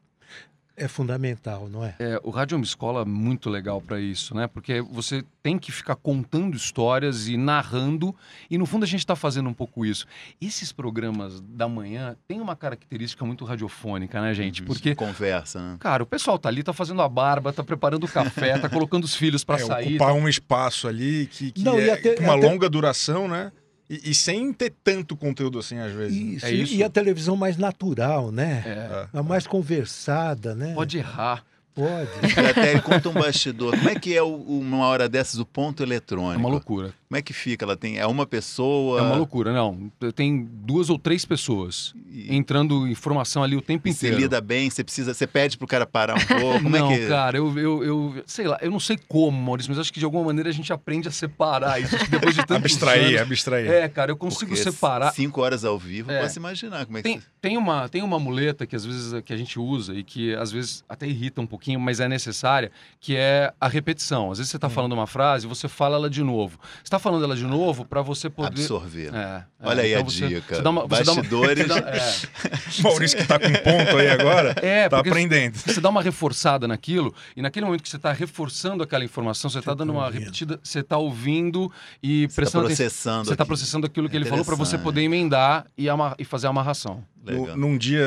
é 0.77 0.89
fundamental, 0.89 1.69
não 1.69 1.85
é? 1.85 1.95
É, 1.99 2.19
o 2.21 2.29
rádio 2.29 2.55
é 2.55 2.57
uma 2.57 2.65
escola 2.65 3.05
muito 3.05 3.49
legal 3.49 3.79
para 3.81 3.97
isso, 3.97 4.35
né? 4.35 4.45
Porque 4.45 4.81
você 4.81 5.23
tem 5.41 5.57
que 5.57 5.71
ficar 5.71 5.95
contando 5.95 6.53
histórias 6.57 7.29
e 7.29 7.37
narrando, 7.37 8.13
e 8.51 8.57
no 8.57 8.65
fundo 8.65 8.83
a 8.83 8.85
gente 8.85 8.99
está 8.99 9.15
fazendo 9.15 9.47
um 9.47 9.53
pouco 9.53 9.85
isso. 9.85 10.05
Esses 10.41 10.73
programas 10.73 11.39
da 11.39 11.65
manhã 11.69 12.17
têm 12.27 12.41
uma 12.41 12.57
característica 12.57 13.23
muito 13.23 13.45
radiofônica, 13.45 14.19
né, 14.21 14.33
gente? 14.33 14.63
Porque 14.63 14.93
Conversa, 14.95 15.61
né? 15.61 15.77
Cara, 15.79 16.03
o 16.03 16.05
pessoal 16.05 16.37
tá 16.37 16.49
ali, 16.49 16.61
tá 16.61 16.73
fazendo 16.73 17.01
a 17.01 17.07
barba, 17.07 17.53
tá 17.53 17.63
preparando 17.63 18.03
o 18.03 18.09
café, 18.11 18.59
tá 18.59 18.67
colocando 18.67 19.05
os 19.05 19.15
filhos 19.15 19.45
para 19.45 19.55
É, 19.55 19.59
sair. 19.65 19.89
ocupar 19.95 20.09
tá- 20.09 20.13
um 20.13 20.27
espaço 20.27 20.89
ali 20.89 21.27
que, 21.27 21.53
que 21.53 21.63
Não, 21.63 21.79
é 21.79 21.91
até- 21.91 22.15
com 22.15 22.23
uma 22.23 22.35
até- 22.35 22.47
longa 22.49 22.69
duração, 22.69 23.29
né? 23.29 23.49
E, 23.89 24.11
e 24.11 24.15
sem 24.15 24.51
ter 24.51 24.73
tanto 24.83 25.15
conteúdo 25.15 25.59
assim, 25.59 25.77
às 25.77 25.91
vezes. 25.93 26.17
né? 26.19 26.31
Isso, 26.33 26.45
É 26.45 26.51
e- 26.53 26.61
isso. 26.63 26.73
E 26.75 26.83
a 26.83 26.89
televisão 26.89 27.35
mais 27.35 27.55
natural, 27.57 28.31
né? 28.31 28.63
É, 28.65 29.17
A 29.17 29.21
mais 29.23 29.45
conversada, 29.47 30.55
né? 30.55 30.73
pode 30.73 30.97
errar. 30.97 31.43
Pode. 31.75 32.09
Até 32.49 32.79
conta 32.79 33.09
um 33.09 33.13
bastidor. 33.13 33.77
Como 33.77 33.89
é 33.89 33.95
que 33.95 34.15
é 34.15 34.23
o- 34.23 34.35
uma 34.35 34.87
hora 34.87 35.09
dessas 35.09 35.39
o 35.39 35.45
ponto 35.45 35.83
É 35.83 35.85
eletrônico? 35.85 36.39
uma 36.39 36.49
loucura. 36.49 36.93
Como 37.07 37.19
é 37.19 37.21
que 37.21 37.33
fica? 37.33 37.63
Ela 37.65 37.77
tem 37.77 37.97
é 37.99 38.05
uma 38.07 38.25
pessoa 38.25 38.99
É 38.99 39.03
uma 39.03 39.15
loucura, 39.15 39.53
não. 39.53 39.91
Tem 40.15 40.43
duas 40.51 40.89
ou 40.89 40.97
três 40.97 41.23
pessoas 41.23 41.93
e, 42.09 42.35
entrando 42.35 42.87
informação 42.87 43.43
ali 43.43 43.55
o 43.55 43.61
tempo 43.61 43.87
e 43.87 43.93
você 43.93 44.07
inteiro. 44.07 44.23
lida 44.23 44.41
bem, 44.41 44.69
você 44.69 44.83
precisa, 44.83 45.13
você 45.13 45.27
pede 45.27 45.57
pro 45.57 45.67
cara 45.67 45.85
parar 45.85 46.15
um 46.15 46.25
pouco. 46.25 46.63
Como 46.63 46.69
não, 46.69 46.91
é 46.91 46.97
que 46.97 47.07
cara, 47.07 47.37
eu, 47.37 47.57
eu, 47.59 47.83
eu 47.83 48.23
sei 48.25 48.47
lá, 48.47 48.57
eu 48.61 48.71
não 48.71 48.79
sei 48.79 48.97
como, 49.07 49.39
Maurício, 49.39 49.69
mas 49.71 49.79
acho 49.79 49.93
que 49.93 49.99
de 49.99 50.05
alguma 50.05 50.23
maneira 50.25 50.49
a 50.49 50.53
gente 50.53 50.71
aprende 50.73 51.07
a 51.07 51.11
separar 51.11 51.79
isso. 51.81 51.95
Depois 52.09 52.33
de 52.35 52.45
tantos 52.45 52.73
Abstrair, 52.73 53.07
anos- 53.09 53.21
abstrair. 53.21 53.69
É, 53.71 53.87
cara, 53.87 54.11
eu 54.11 54.17
consigo 54.17 54.51
Porque 54.51 54.63
separar. 54.71 55.13
Cinco 55.13 55.41
horas 55.41 55.63
ao 55.63 55.77
vivo, 55.77 56.11
É. 56.11 56.21
posso 56.21 56.39
imaginar 56.39 56.85
como 56.85 56.97
é 56.97 57.01
que 57.03 57.09
Tem, 57.09 57.19
você... 57.19 57.25
tem, 57.41 57.57
uma, 57.57 57.87
tem 57.87 58.01
uma 58.01 58.19
muleta 58.19 58.65
que 58.65 58.75
às 58.75 58.83
vezes 58.85 59.21
que 59.23 59.31
a 59.31 59.37
gente 59.37 59.59
usa 59.59 59.93
e 59.93 60.03
que 60.03 60.33
às 60.35 60.51
vezes 60.51 60.83
até 60.89 61.07
irrita 61.07 61.39
um 61.41 61.45
pouquinho, 61.47 61.64
mas 61.79 61.99
é 61.99 62.07
necessária, 62.07 62.71
que 62.99 63.15
é 63.15 63.51
a 63.59 63.67
repetição. 63.67 64.31
Às 64.31 64.37
vezes 64.37 64.51
você 64.51 64.57
está 64.57 64.69
falando 64.69 64.93
uma 64.93 65.07
frase, 65.07 65.47
você 65.47 65.67
fala 65.67 65.95
ela 65.95 66.09
de 66.09 66.21
novo. 66.23 66.59
Você 66.75 66.83
está 66.83 66.99
falando 66.99 67.23
ela 67.23 67.35
de 67.35 67.43
novo 67.45 67.85
para 67.85 68.01
você 68.01 68.29
poder. 68.29 68.49
absorver. 68.61 69.11
É, 69.13 69.17
é, 69.17 69.43
Olha 69.63 69.83
aí 69.83 69.91
então 69.93 70.01
a 70.01 70.05
você- 70.05 70.27
dica. 70.27 70.55
você 70.55 70.61
dá 70.61 70.69
uma- 70.69 70.87
você 70.87 71.03
dá 71.03 71.11
uma- 71.13 71.21
Bastidores. 71.21 71.65
é. 71.71 72.81
Maurício 72.83 73.17
que 73.17 73.25
tá 73.25 73.39
com 73.39 73.51
ponto 73.51 73.97
aí 73.97 74.09
agora, 74.09 74.55
É, 74.61 74.87
tá 74.89 74.97
porque 74.97 75.09
aprendendo. 75.09 75.55
você 75.57 75.79
dá 75.81 75.89
uma 75.89 76.01
reforçada 76.01 76.67
naquilo, 76.67 77.13
e 77.35 77.41
naquele 77.41 77.65
momento 77.65 77.81
que 77.83 77.89
você 77.89 77.95
está 77.95 78.11
reforçando 78.11 78.83
aquela 78.83 79.03
informação, 79.05 79.49
você 79.49 79.59
está 79.59 79.73
dando 79.73 79.93
tá 79.93 79.99
uma 79.99 80.09
repetida, 80.09 80.59
você 80.63 80.79
está 80.79 80.97
ouvindo 80.97 81.71
e 82.03 82.21
Você 82.21 82.25
está 82.25 82.35
prestando 82.41 82.65
atenção. 82.65 82.85
processando. 82.85 83.25
Você 83.25 83.33
está 83.33 83.45
processando 83.45 83.85
aquilo 83.85 84.09
que 84.09 84.15
É 84.15 84.19
ele 84.19 84.25
falou 84.29 84.43
para 84.45 84.55
você 84.55 84.77
poder 84.77 85.01
emendar 85.01 85.65
e, 85.77 85.87
amar- 85.89 86.15
e 86.19 86.25
fazer 86.25 86.47
a 86.47 86.49
amarração. 86.49 87.03
No- 87.33 87.55
num 87.57 87.77
dia 87.77 88.03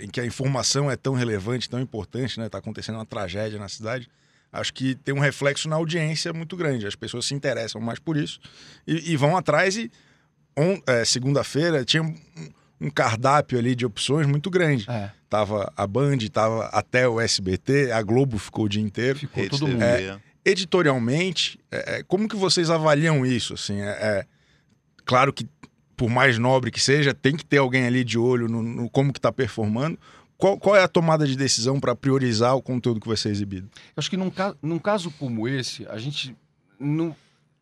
em 0.00 0.08
que 0.08 0.20
a 0.20 0.24
informação 0.24 0.90
é 0.90 0.96
tão 0.96 1.14
relevante, 1.14 1.68
tão 1.68 1.80
importante, 1.80 2.38
né? 2.38 2.48
Tá 2.48 2.58
acontecendo 2.58 2.96
uma 2.96 3.06
tragédia 3.06 3.58
na 3.58 3.68
cidade. 3.68 4.08
Acho 4.52 4.72
que 4.74 4.94
tem 4.96 5.14
um 5.14 5.18
reflexo 5.20 5.68
na 5.68 5.76
audiência 5.76 6.32
muito 6.32 6.56
grande. 6.56 6.86
As 6.86 6.94
pessoas 6.96 7.24
se 7.26 7.34
interessam 7.34 7.80
mais 7.80 7.98
por 7.98 8.16
isso 8.16 8.40
e, 8.86 9.12
e 9.12 9.16
vão 9.16 9.36
atrás. 9.36 9.76
E 9.76 9.90
é, 10.86 11.04
segunda-feira 11.04 11.84
tinha 11.84 12.02
um, 12.02 12.14
um 12.80 12.90
cardápio 12.90 13.58
ali 13.58 13.74
de 13.74 13.86
opções 13.86 14.26
muito 14.26 14.50
grande. 14.50 14.90
É, 14.90 15.10
Tava 15.28 15.72
a 15.76 15.86
Band, 15.86 16.18
tava 16.32 16.66
até 16.66 17.08
o 17.08 17.20
SBT, 17.20 17.92
a 17.92 18.02
Globo 18.02 18.36
ficou 18.38 18.64
o 18.64 18.68
dia 18.68 18.82
inteiro. 18.82 19.18
ficou 19.20 19.42
Rede 19.44 19.50
todo 19.58 19.68
mundo. 19.68 19.78
TV. 19.78 20.18
editorialmente, 20.44 21.58
é, 21.70 21.98
é, 21.98 22.02
como 22.02 22.28
que 22.28 22.36
vocês 22.36 22.70
avaliam 22.70 23.24
isso? 23.24 23.54
Assim, 23.54 23.80
é, 23.80 23.88
é, 23.88 24.26
claro 25.04 25.32
que 25.32 25.46
por 26.00 26.08
mais 26.08 26.38
nobre 26.38 26.70
que 26.70 26.80
seja, 26.80 27.12
tem 27.12 27.36
que 27.36 27.44
ter 27.44 27.58
alguém 27.58 27.84
ali 27.84 28.02
de 28.02 28.18
olho 28.18 28.48
no, 28.48 28.62
no 28.62 28.88
como 28.88 29.12
que 29.12 29.18
está 29.18 29.30
performando. 29.30 29.98
Qual, 30.38 30.56
qual 30.58 30.74
é 30.74 30.82
a 30.82 30.88
tomada 30.88 31.26
de 31.26 31.36
decisão 31.36 31.78
para 31.78 31.94
priorizar 31.94 32.56
o 32.56 32.62
conteúdo 32.62 32.98
que 32.98 33.06
vai 33.06 33.18
ser 33.18 33.28
exibido? 33.28 33.68
Eu 33.74 33.92
acho 33.98 34.08
que 34.08 34.16
num, 34.16 34.30
ca- 34.30 34.54
num 34.62 34.78
caso 34.78 35.10
como 35.18 35.46
esse, 35.46 35.86
a 35.90 35.98
gente 35.98 36.34
não. 36.78 37.14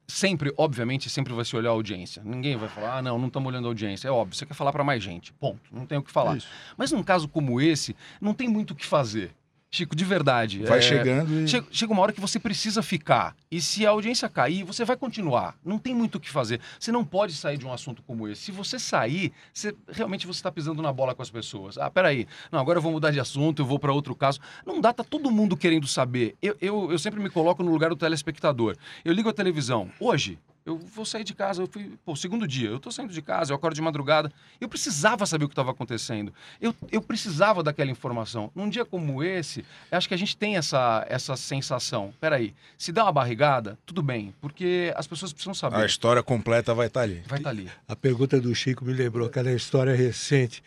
Sempre, 0.07 0.53
obviamente, 0.57 1.11
sempre 1.11 1.33
vai 1.35 1.45
se 1.45 1.57
olhar 1.57 1.71
a 1.71 1.73
audiência. 1.73 2.23
Ninguém 2.25 2.57
vai 2.57 2.69
falar, 2.69 2.99
ah, 2.99 3.03
não, 3.03 3.19
não 3.19 3.27
estamos 3.27 3.49
olhando 3.49 3.65
a 3.67 3.71
audiência. 3.71 4.07
É 4.07 4.11
óbvio, 4.13 4.37
você 4.37 4.47
quer 4.47 4.55
falar 4.55 4.71
para 4.73 4.85
mais 4.85 5.03
gente. 5.03 5.33
Ponto. 5.33 5.61
Não 5.73 5.85
tem 5.85 5.99
o 5.99 6.03
que 6.03 6.11
falar. 6.13 6.37
Isso. 6.37 6.47
Mas 6.77 6.93
num 6.93 7.03
caso 7.03 7.27
como 7.29 7.61
esse, 7.61 7.97
não 8.21 8.33
tem 8.33 8.49
muito 8.49 8.71
o 8.71 8.75
que 8.77 8.87
fazer. 8.87 9.33
Chico, 9.71 9.95
de 9.95 10.05
verdade. 10.05 10.65
Vai 10.65 10.79
é, 10.79 10.83
chegando 10.83 11.41
e... 11.41 11.47
Chega, 11.47 11.93
uma 11.93 12.01
hora 12.01 12.13
que 12.13 12.21
você 12.21 12.39
precisa 12.41 12.83
ficar. 12.83 13.37
E 13.51 13.61
se 13.61 13.87
a 13.87 13.91
audiência 13.91 14.27
cair, 14.29 14.65
você 14.65 14.83
vai 14.83 14.97
continuar. 14.97 15.57
Não 15.63 15.79
tem 15.79 15.95
muito 15.95 16.15
o 16.15 16.21
que 16.21 16.31
fazer. 16.31 16.59
Você 16.81 16.91
não 16.91 17.05
pode 17.05 17.35
sair 17.35 17.59
de 17.59 17.67
um 17.67 17.73
assunto 17.73 18.03
como 18.03 18.27
esse. 18.27 18.43
Se 18.43 18.53
você 18.53 18.79
sair, 18.79 19.31
você, 19.53 19.75
realmente 19.89 20.27
você 20.27 20.39
está 20.39 20.51
pisando 20.51 20.81
na 20.81 20.91
bola 20.91 21.15
com 21.15 21.21
as 21.21 21.31
pessoas. 21.31 21.77
Ah, 21.77 21.91
peraí. 21.91 22.27
Não, 22.51 22.59
agora 22.59 22.79
eu 22.79 22.83
vou 22.83 22.93
mudar 22.93 23.11
de 23.11 23.21
assunto, 23.21 23.61
eu 23.61 23.67
vou 23.67 23.79
para 23.79 23.93
outro 23.93 24.15
caso. 24.15 24.41
Não 24.65 24.81
dá, 24.81 24.93
tá 24.93 25.05
todo 25.05 25.31
mundo 25.31 25.55
querendo 25.55 25.87
saber. 25.87 26.35
Eu, 26.41 26.57
eu, 26.63 26.91
eu 26.91 26.99
sempre 26.99 27.21
me 27.21 27.29
coloco 27.29 27.63
no 27.63 27.71
lugar 27.71 27.91
do 27.91 27.97
telespectador. 27.97 28.75
Eu 29.05 29.13
ligo 29.13 29.29
a 29.29 29.35
televisão. 29.35 29.91
Hoje, 30.01 30.39
eu 30.69 30.79
vou 30.79 31.05
sair 31.05 31.25
de 31.25 31.35
casa, 31.35 31.63
eu 31.63 31.67
fui, 31.67 31.93
pô, 32.05 32.15
segundo 32.15 32.47
dia, 32.47 32.69
eu 32.69 32.79
tô 32.79 32.91
saindo 32.93 33.13
de 33.13 33.23
casa, 33.23 33.53
eu 33.53 33.57
acordo 33.57 33.75
de 33.75 33.81
madrugada. 33.81 34.31
Eu 34.61 34.69
precisava 34.69 35.25
saber 35.25 35.47
o 35.47 35.49
que 35.49 35.53
estava 35.53 35.71
acontecendo. 35.71 36.33
Eu, 36.61 36.75
eu 36.93 37.01
precisava 37.01 37.63
daquela 37.63 37.91
informação. 37.91 38.51
Num 38.55 38.69
dia 38.69 38.85
como 38.85 39.23
esse, 39.23 39.65
acho 39.91 40.07
que 40.07 40.15
a 40.15 40.19
gente 40.19 40.37
tem 40.37 40.57
essa, 40.57 41.05
essa 41.09 41.37
sensação. 41.37 42.13
Peraí, 42.21 42.55
se 42.77 42.93
dá 42.93 43.05
uma 43.05 43.13
barrigada, 43.13 43.79
tudo 43.87 44.03
bem, 44.03 44.35
porque 44.41 44.93
as 44.95 45.07
pessoas 45.07 45.33
precisam 45.33 45.55
saber. 45.55 45.77
A 45.77 45.87
história 45.87 46.23
completa 46.23 46.75
vai 46.75 46.89
estar 46.89 47.01
ali. 47.01 47.23
Vai 47.27 47.39
estar 47.39 47.51
ali. 47.51 47.71
A 47.89 47.97
pergunta 47.97 48.39
do 48.41 48.55
Chico 48.55 48.85
me 48.85 48.93
lembrou 48.93 49.27
aquela 49.27 49.51
história 49.53 49.95
recente. 49.95 50.63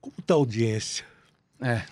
Como 0.00 0.14
está 0.18 0.34
a 0.34 0.36
audiência? 0.36 1.04
É. 1.60 1.82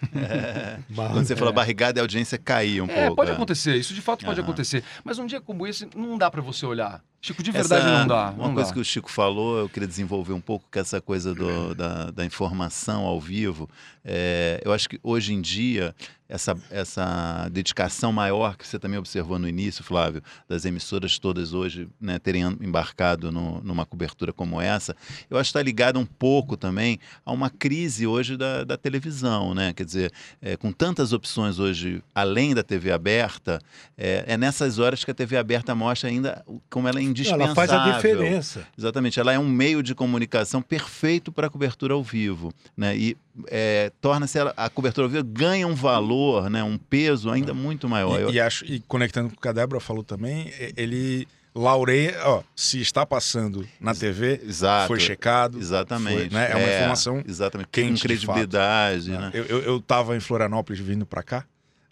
Mas- 0.91 1.13
Quando 1.13 1.27
você 1.27 1.37
fala 1.37 1.53
barrigada, 1.53 2.01
a 2.01 2.03
audiência 2.03 2.37
cair 2.37 2.83
um 2.83 2.87
É, 2.91 3.03
pouco. 3.07 3.17
pode 3.17 3.31
é. 3.31 3.35
acontecer, 3.35 3.77
isso 3.77 3.95
de 3.95 4.03
fato 4.03 4.25
pode 4.25 4.41
Aham. 4.41 4.49
acontecer. 4.49 4.83
Mas 5.05 5.19
um 5.19 5.27
dia 5.27 5.41
como 5.41 5.67
esse, 5.67 5.89
não 5.95 6.19
dá 6.19 6.31
pra 6.31 6.43
você 6.43 6.67
olhar. 6.67 7.01
Chico, 7.25 7.41
de 7.41 7.51
Essa- 7.57 7.77
verdade 7.77 7.99
não 8.01 8.07
dá. 8.09 8.31
Uma 8.31 8.49
não 8.49 8.55
coisa 8.55 8.71
dá. 8.71 8.75
que 8.75 8.81
o 8.81 8.85
Chico 8.85 9.09
falou, 9.11 9.57
eu 9.61 9.69
queria 9.69 9.87
desenvolver 9.87 10.33
um 10.33 10.41
pouco, 10.41 10.67
que 10.71 10.79
essa 10.81 11.01
coisa 11.01 11.33
do- 11.33 11.73
da, 11.73 12.11
da 12.11 12.25
informação 12.25 13.05
ao 13.05 13.21
vivo. 13.21 13.71
É, 14.05 14.61
eu 14.65 14.73
acho 14.73 14.89
que 14.89 14.99
hoje 15.05 15.33
em 15.33 15.41
dia, 15.41 15.95
essa, 16.29 16.57
essa 16.69 17.49
dedicação 17.53 18.11
maior 18.13 18.57
que 18.57 18.67
você 18.67 18.77
também 18.77 18.99
observou 18.99 19.39
no 19.39 19.47
início, 19.49 19.85
Flávio, 19.85 20.21
das 20.49 20.65
emissoras 20.65 21.17
todas 21.19 21.53
hoje 21.55 21.87
né, 22.01 22.19
terem 22.19 22.43
embarcado 22.61 23.31
no- 23.31 23.61
numa 23.63 23.87
cobertura 23.87 24.33
como 24.33 24.61
essa, 24.61 24.97
eu 25.31 25.37
acho 25.39 25.53
que 25.53 25.59
está 25.59 25.63
ligada 25.63 26.01
um 26.01 26.07
pouco 26.07 26.57
também 26.57 26.99
a 27.25 27.31
uma 27.31 27.49
crise 27.51 28.05
hoje 28.05 28.37
da, 28.37 28.65
da 28.65 28.77
televisão. 28.77 29.55
Né? 29.55 29.73
Quer 29.73 29.85
dizer, 29.85 30.13
é, 30.41 30.57
com 30.57 30.73
tantas 30.73 31.13
opções 31.13 31.61
hoje, 31.61 32.03
além 32.13 32.53
da 32.53 32.65
TV 32.65 32.91
aberta, 32.91 33.61
é, 33.97 34.25
é 34.27 34.37
nessas 34.37 34.81
horas 34.81 35.05
que 35.05 35.11
a 35.13 35.15
TV 35.15 35.37
aberta 35.37 35.73
mostra 35.73 36.09
ainda 36.11 36.45
como 36.69 36.89
ela 36.89 36.99
é 36.99 37.03
indispensável. 37.13 37.47
Ela 37.47 37.55
faz 37.55 37.71
a 37.73 37.93
diferença. 37.93 38.67
Exatamente, 38.77 39.21
ela 39.21 39.33
é 39.33 39.39
um 39.39 39.49
meio 39.49 39.83
de 39.83 39.95
comunicação 39.95 40.61
perfeito 40.61 41.31
para 41.31 41.47
a 41.47 41.51
cobertura 41.51 41.95
ao 41.95 42.03
vivo, 42.03 42.53
né? 42.77 42.97
E 42.97 43.17
é, 43.49 43.91
torna-se 44.01 44.39
a 44.39 44.69
cobertura 44.69 45.07
ao 45.07 45.11
vivo 45.11 45.25
ganha 45.25 45.67
um 45.67 45.75
valor, 45.75 46.51
né? 46.51 46.63
Um 46.65 46.77
peso 46.77 47.31
ainda 47.31 47.55
muito 47.55 47.89
maior. 47.89 48.21
Eu- 48.21 48.31
E, 48.31 48.35
e 48.35 48.41
acho, 48.41 48.65
e 48.65 48.81
conectando 48.81 49.29
com 49.31 49.37
o 49.37 49.41
que 49.41 49.49
a 49.49 49.53
Débora 49.53 49.81
falou 49.81 50.03
também, 50.03 50.53
ele 50.77 51.27
laureia, 51.55 52.17
ó, 52.25 52.43
se 52.57 52.81
está 52.81 53.05
passando 53.05 53.69
na 53.79 53.95
TV, 53.95 54.41
Exato. 54.43 54.89
foi 54.89 54.99
checado. 54.99 55.59
Exatamente. 55.59 56.17
foi, 56.17 56.29
né? 56.31 56.51
É 56.51 56.57
uma 56.57 56.67
informação 56.69 57.23
exatamente 57.29 57.69
quente, 57.71 57.89
com 57.89 57.95
de 57.95 58.03
credibilidade, 58.03 59.11
né? 59.11 59.31
Eu, 59.35 59.45
eu, 59.45 59.59
eu 59.63 59.81
tava 59.81 60.17
em 60.17 60.21
Florianópolis 60.21 60.81
vindo 60.81 61.05
para 61.05 61.23
cá, 61.23 61.45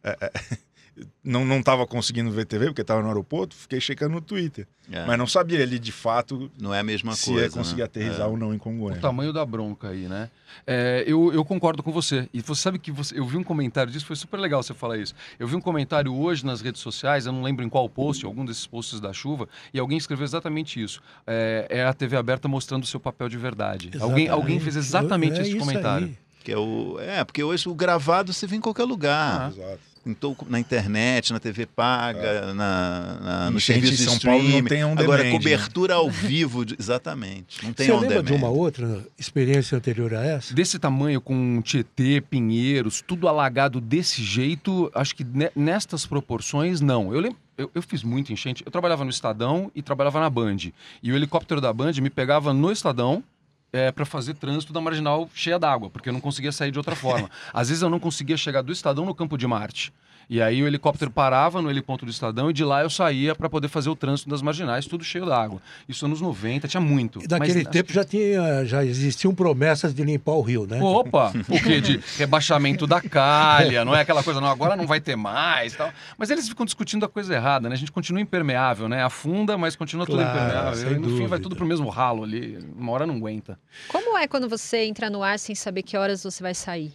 é, 0.02 0.16
é, 0.18 0.32
não, 1.22 1.44
não 1.44 1.62
tava 1.62 1.86
conseguindo 1.86 2.30
ver 2.30 2.44
TV, 2.46 2.66
porque 2.66 2.82
tava 2.84 3.00
no 3.02 3.08
aeroporto, 3.08 3.54
fiquei 3.54 3.80
checando 3.80 4.14
no 4.14 4.20
Twitter. 4.20 4.66
É, 4.90 5.06
Mas 5.06 5.16
não 5.18 5.26
sabia 5.26 5.62
ali 5.62 5.78
de 5.78 5.92
fato 5.92 6.50
não 6.60 6.74
é 6.74 6.80
a 6.80 6.82
mesma 6.82 7.14
se 7.14 7.26
coisa. 7.30 7.44
ia 7.44 7.50
conseguir 7.50 7.80
né? 7.82 7.84
aterrizar 7.84 8.28
ou 8.28 8.36
não 8.36 8.52
em 8.52 8.56
O 8.56 8.58
Congonhas. 8.58 9.00
tamanho 9.00 9.32
da 9.32 9.44
bronca 9.46 9.88
aí, 9.90 10.08
né? 10.08 10.28
É, 10.66 11.04
eu, 11.06 11.32
eu 11.32 11.44
concordo 11.44 11.80
com 11.82 11.92
você. 11.92 12.28
E 12.34 12.40
você 12.40 12.60
sabe 12.62 12.78
que 12.78 12.90
você, 12.90 13.16
eu 13.16 13.24
vi 13.24 13.36
um 13.36 13.44
comentário 13.44 13.92
disso, 13.92 14.04
foi 14.04 14.16
super 14.16 14.38
legal 14.40 14.62
você 14.62 14.74
falar 14.74 14.98
isso. 14.98 15.14
Eu 15.38 15.46
vi 15.46 15.54
um 15.54 15.60
comentário 15.60 16.12
hoje 16.12 16.44
nas 16.44 16.60
redes 16.60 16.80
sociais, 16.80 17.24
eu 17.26 17.32
não 17.32 17.42
lembro 17.42 17.64
em 17.64 17.68
qual 17.68 17.88
post, 17.88 18.26
algum 18.26 18.44
desses 18.44 18.66
posts 18.66 18.98
da 18.98 19.12
chuva, 19.12 19.48
e 19.72 19.78
alguém 19.78 19.96
escreveu 19.96 20.24
exatamente 20.24 20.82
isso. 20.82 21.00
É, 21.24 21.66
é 21.70 21.84
a 21.84 21.92
TV 21.94 22.16
aberta 22.16 22.48
mostrando 22.48 22.82
o 22.82 22.86
seu 22.86 22.98
papel 22.98 23.28
de 23.28 23.36
verdade. 23.38 23.90
Alguém, 24.00 24.28
alguém 24.28 24.58
fez 24.58 24.74
exatamente 24.74 25.38
É 25.38 25.42
esse 25.42 25.50
isso 25.50 25.58
comentário. 25.60 26.06
aí. 26.08 26.18
Que 26.42 26.52
é, 26.52 26.56
o, 26.58 26.96
é, 26.98 27.22
porque 27.22 27.44
hoje 27.44 27.68
o 27.68 27.74
gravado 27.74 28.32
você 28.32 28.46
vê 28.46 28.56
em 28.56 28.60
qualquer 28.60 28.84
lugar. 28.84 29.42
Ah. 29.42 29.48
Exato. 29.54 29.89
Então, 30.06 30.34
na 30.48 30.58
internet, 30.58 31.30
na 31.32 31.38
TV 31.38 31.66
paga, 31.66 32.54
na, 32.54 33.18
na, 33.20 33.48
E 33.50 33.52
no 33.52 33.60
serviço 33.60 33.96
de 33.96 34.02
São 34.04 34.18
Paulo 34.18 34.38
não 34.42 34.46
streaming. 34.48 34.68
tem 34.68 34.84
on 34.84 34.92
Agora, 34.92 35.22
demand, 35.22 35.32
né? 35.32 35.38
cobertura 35.38 35.94
ao 35.94 36.10
vivo, 36.10 36.64
de- 36.64 36.74
exatamente. 36.78 37.62
Não 37.62 37.72
tem 37.74 37.86
Você 37.86 37.92
on 37.92 38.00
lembra 38.00 38.22
de 38.22 38.32
uma 38.32 38.48
outra 38.48 39.04
experiência 39.18 39.76
anterior 39.76 40.14
a 40.14 40.24
essa? 40.24 40.54
Desse 40.54 40.78
tamanho, 40.78 41.20
com 41.20 41.60
Tietê, 41.62 42.20
Pinheiros, 42.20 43.02
tudo 43.06 43.28
alagado 43.28 43.78
desse 43.80 44.22
jeito, 44.22 44.90
acho 44.94 45.14
que 45.14 45.22
ne- 45.22 45.50
nestas 45.54 46.06
proporções, 46.06 46.80
não. 46.80 47.12
Eu 47.14 47.20
lembro. 47.20 47.38
Eu, 47.58 47.70
eu 47.74 47.82
fiz 47.82 48.02
muito 48.02 48.32
enchente. 48.32 48.62
Eu 48.64 48.72
trabalhava 48.72 49.04
no 49.04 49.10
Estadão 49.10 49.70
e 49.74 49.82
trabalhava 49.82 50.18
na 50.18 50.30
Band. 50.30 50.56
E 51.02 51.12
o 51.12 51.14
helicóptero 51.14 51.60
da 51.60 51.70
Band 51.74 51.92
me 52.00 52.08
pegava 52.08 52.54
no 52.54 52.72
Estadão 52.72 53.22
é, 53.72 53.90
para 53.92 54.04
fazer 54.04 54.34
trânsito 54.34 54.72
da 54.72 54.80
marginal 54.80 55.28
cheia 55.34 55.58
d'água, 55.58 55.90
porque 55.90 56.08
eu 56.08 56.12
não 56.12 56.20
conseguia 56.20 56.52
sair 56.52 56.70
de 56.70 56.78
outra 56.78 56.96
forma. 56.96 57.30
Às 57.52 57.68
vezes 57.68 57.82
eu 57.82 57.90
não 57.90 58.00
conseguia 58.00 58.36
chegar 58.36 58.62
do 58.62 58.72
Estadão 58.72 59.04
no 59.04 59.14
Campo 59.14 59.36
de 59.38 59.46
Marte. 59.46 59.92
E 60.32 60.40
aí 60.40 60.62
o 60.62 60.66
helicóptero 60.68 61.10
parava 61.10 61.60
no 61.60 61.68
heliponto 61.68 62.04
do 62.04 62.10
Estadão 62.12 62.48
e 62.48 62.52
de 62.52 62.62
lá 62.62 62.82
eu 62.82 62.88
saía 62.88 63.34
para 63.34 63.50
poder 63.50 63.66
fazer 63.66 63.90
o 63.90 63.96
trânsito 63.96 64.30
das 64.30 64.40
marginais, 64.40 64.86
tudo 64.86 65.02
cheio 65.02 65.26
d'água. 65.26 65.60
Isso 65.88 66.06
anos 66.06 66.20
90, 66.20 66.68
tinha 66.68 66.80
muito. 66.80 67.20
E 67.20 67.26
Naquele 67.26 67.64
Mas, 67.64 67.72
tempo 67.72 67.92
já, 67.92 68.04
tinha, 68.04 68.64
já 68.64 68.84
existiam 68.84 69.34
promessas 69.34 69.92
de 69.92 70.04
limpar 70.04 70.34
o 70.34 70.40
rio, 70.40 70.68
né? 70.68 70.80
Opa, 70.80 71.32
o 71.48 71.60
quê? 71.60 71.80
De 71.80 72.00
rebaixamento 72.16 72.86
da 72.86 73.00
calha, 73.00 73.84
não 73.84 73.92
é 73.92 74.02
aquela 74.02 74.22
coisa, 74.22 74.40
não, 74.40 74.46
agora 74.46 74.76
não 74.76 74.86
vai 74.86 75.00
ter 75.00 75.16
mais 75.16 75.74
e 75.74 75.76
tal. 75.76 75.92
Mas 76.16 76.30
eles 76.30 76.48
ficam 76.48 76.64
discutindo 76.64 77.04
a 77.04 77.08
coisa 77.08 77.34
errada, 77.34 77.68
né? 77.68 77.74
A 77.74 77.78
gente 77.78 77.90
continua 77.90 78.22
impermeável, 78.22 78.88
né? 78.88 79.02
Afunda, 79.02 79.58
mas 79.58 79.74
continua 79.74 80.06
tudo 80.06 80.22
Claro, 80.22 80.38
impermeável. 80.38 80.74
sem 80.74 80.92
E 80.92 80.94
no 80.94 81.08
fim 81.08 81.08
vai 81.08 81.16
dúvida. 81.16 81.40
tudo 81.40 81.56
pro 81.56 81.66
mesmo 81.66 81.88
ralo 81.88 82.22
ali. 82.22 82.56
Uma 82.76 82.92
hora 82.92 83.04
não 83.04 83.16
aguenta. 83.16 83.58
Como 83.88 84.16
é 84.16 84.28
quando 84.28 84.48
você 84.48 84.84
entra 84.84 85.10
no 85.10 85.24
ar 85.24 85.40
sem 85.40 85.56
saber 85.56 85.82
que 85.82 85.96
horas 85.96 86.22
você 86.22 86.40
vai 86.40 86.54
sair? 86.54 86.92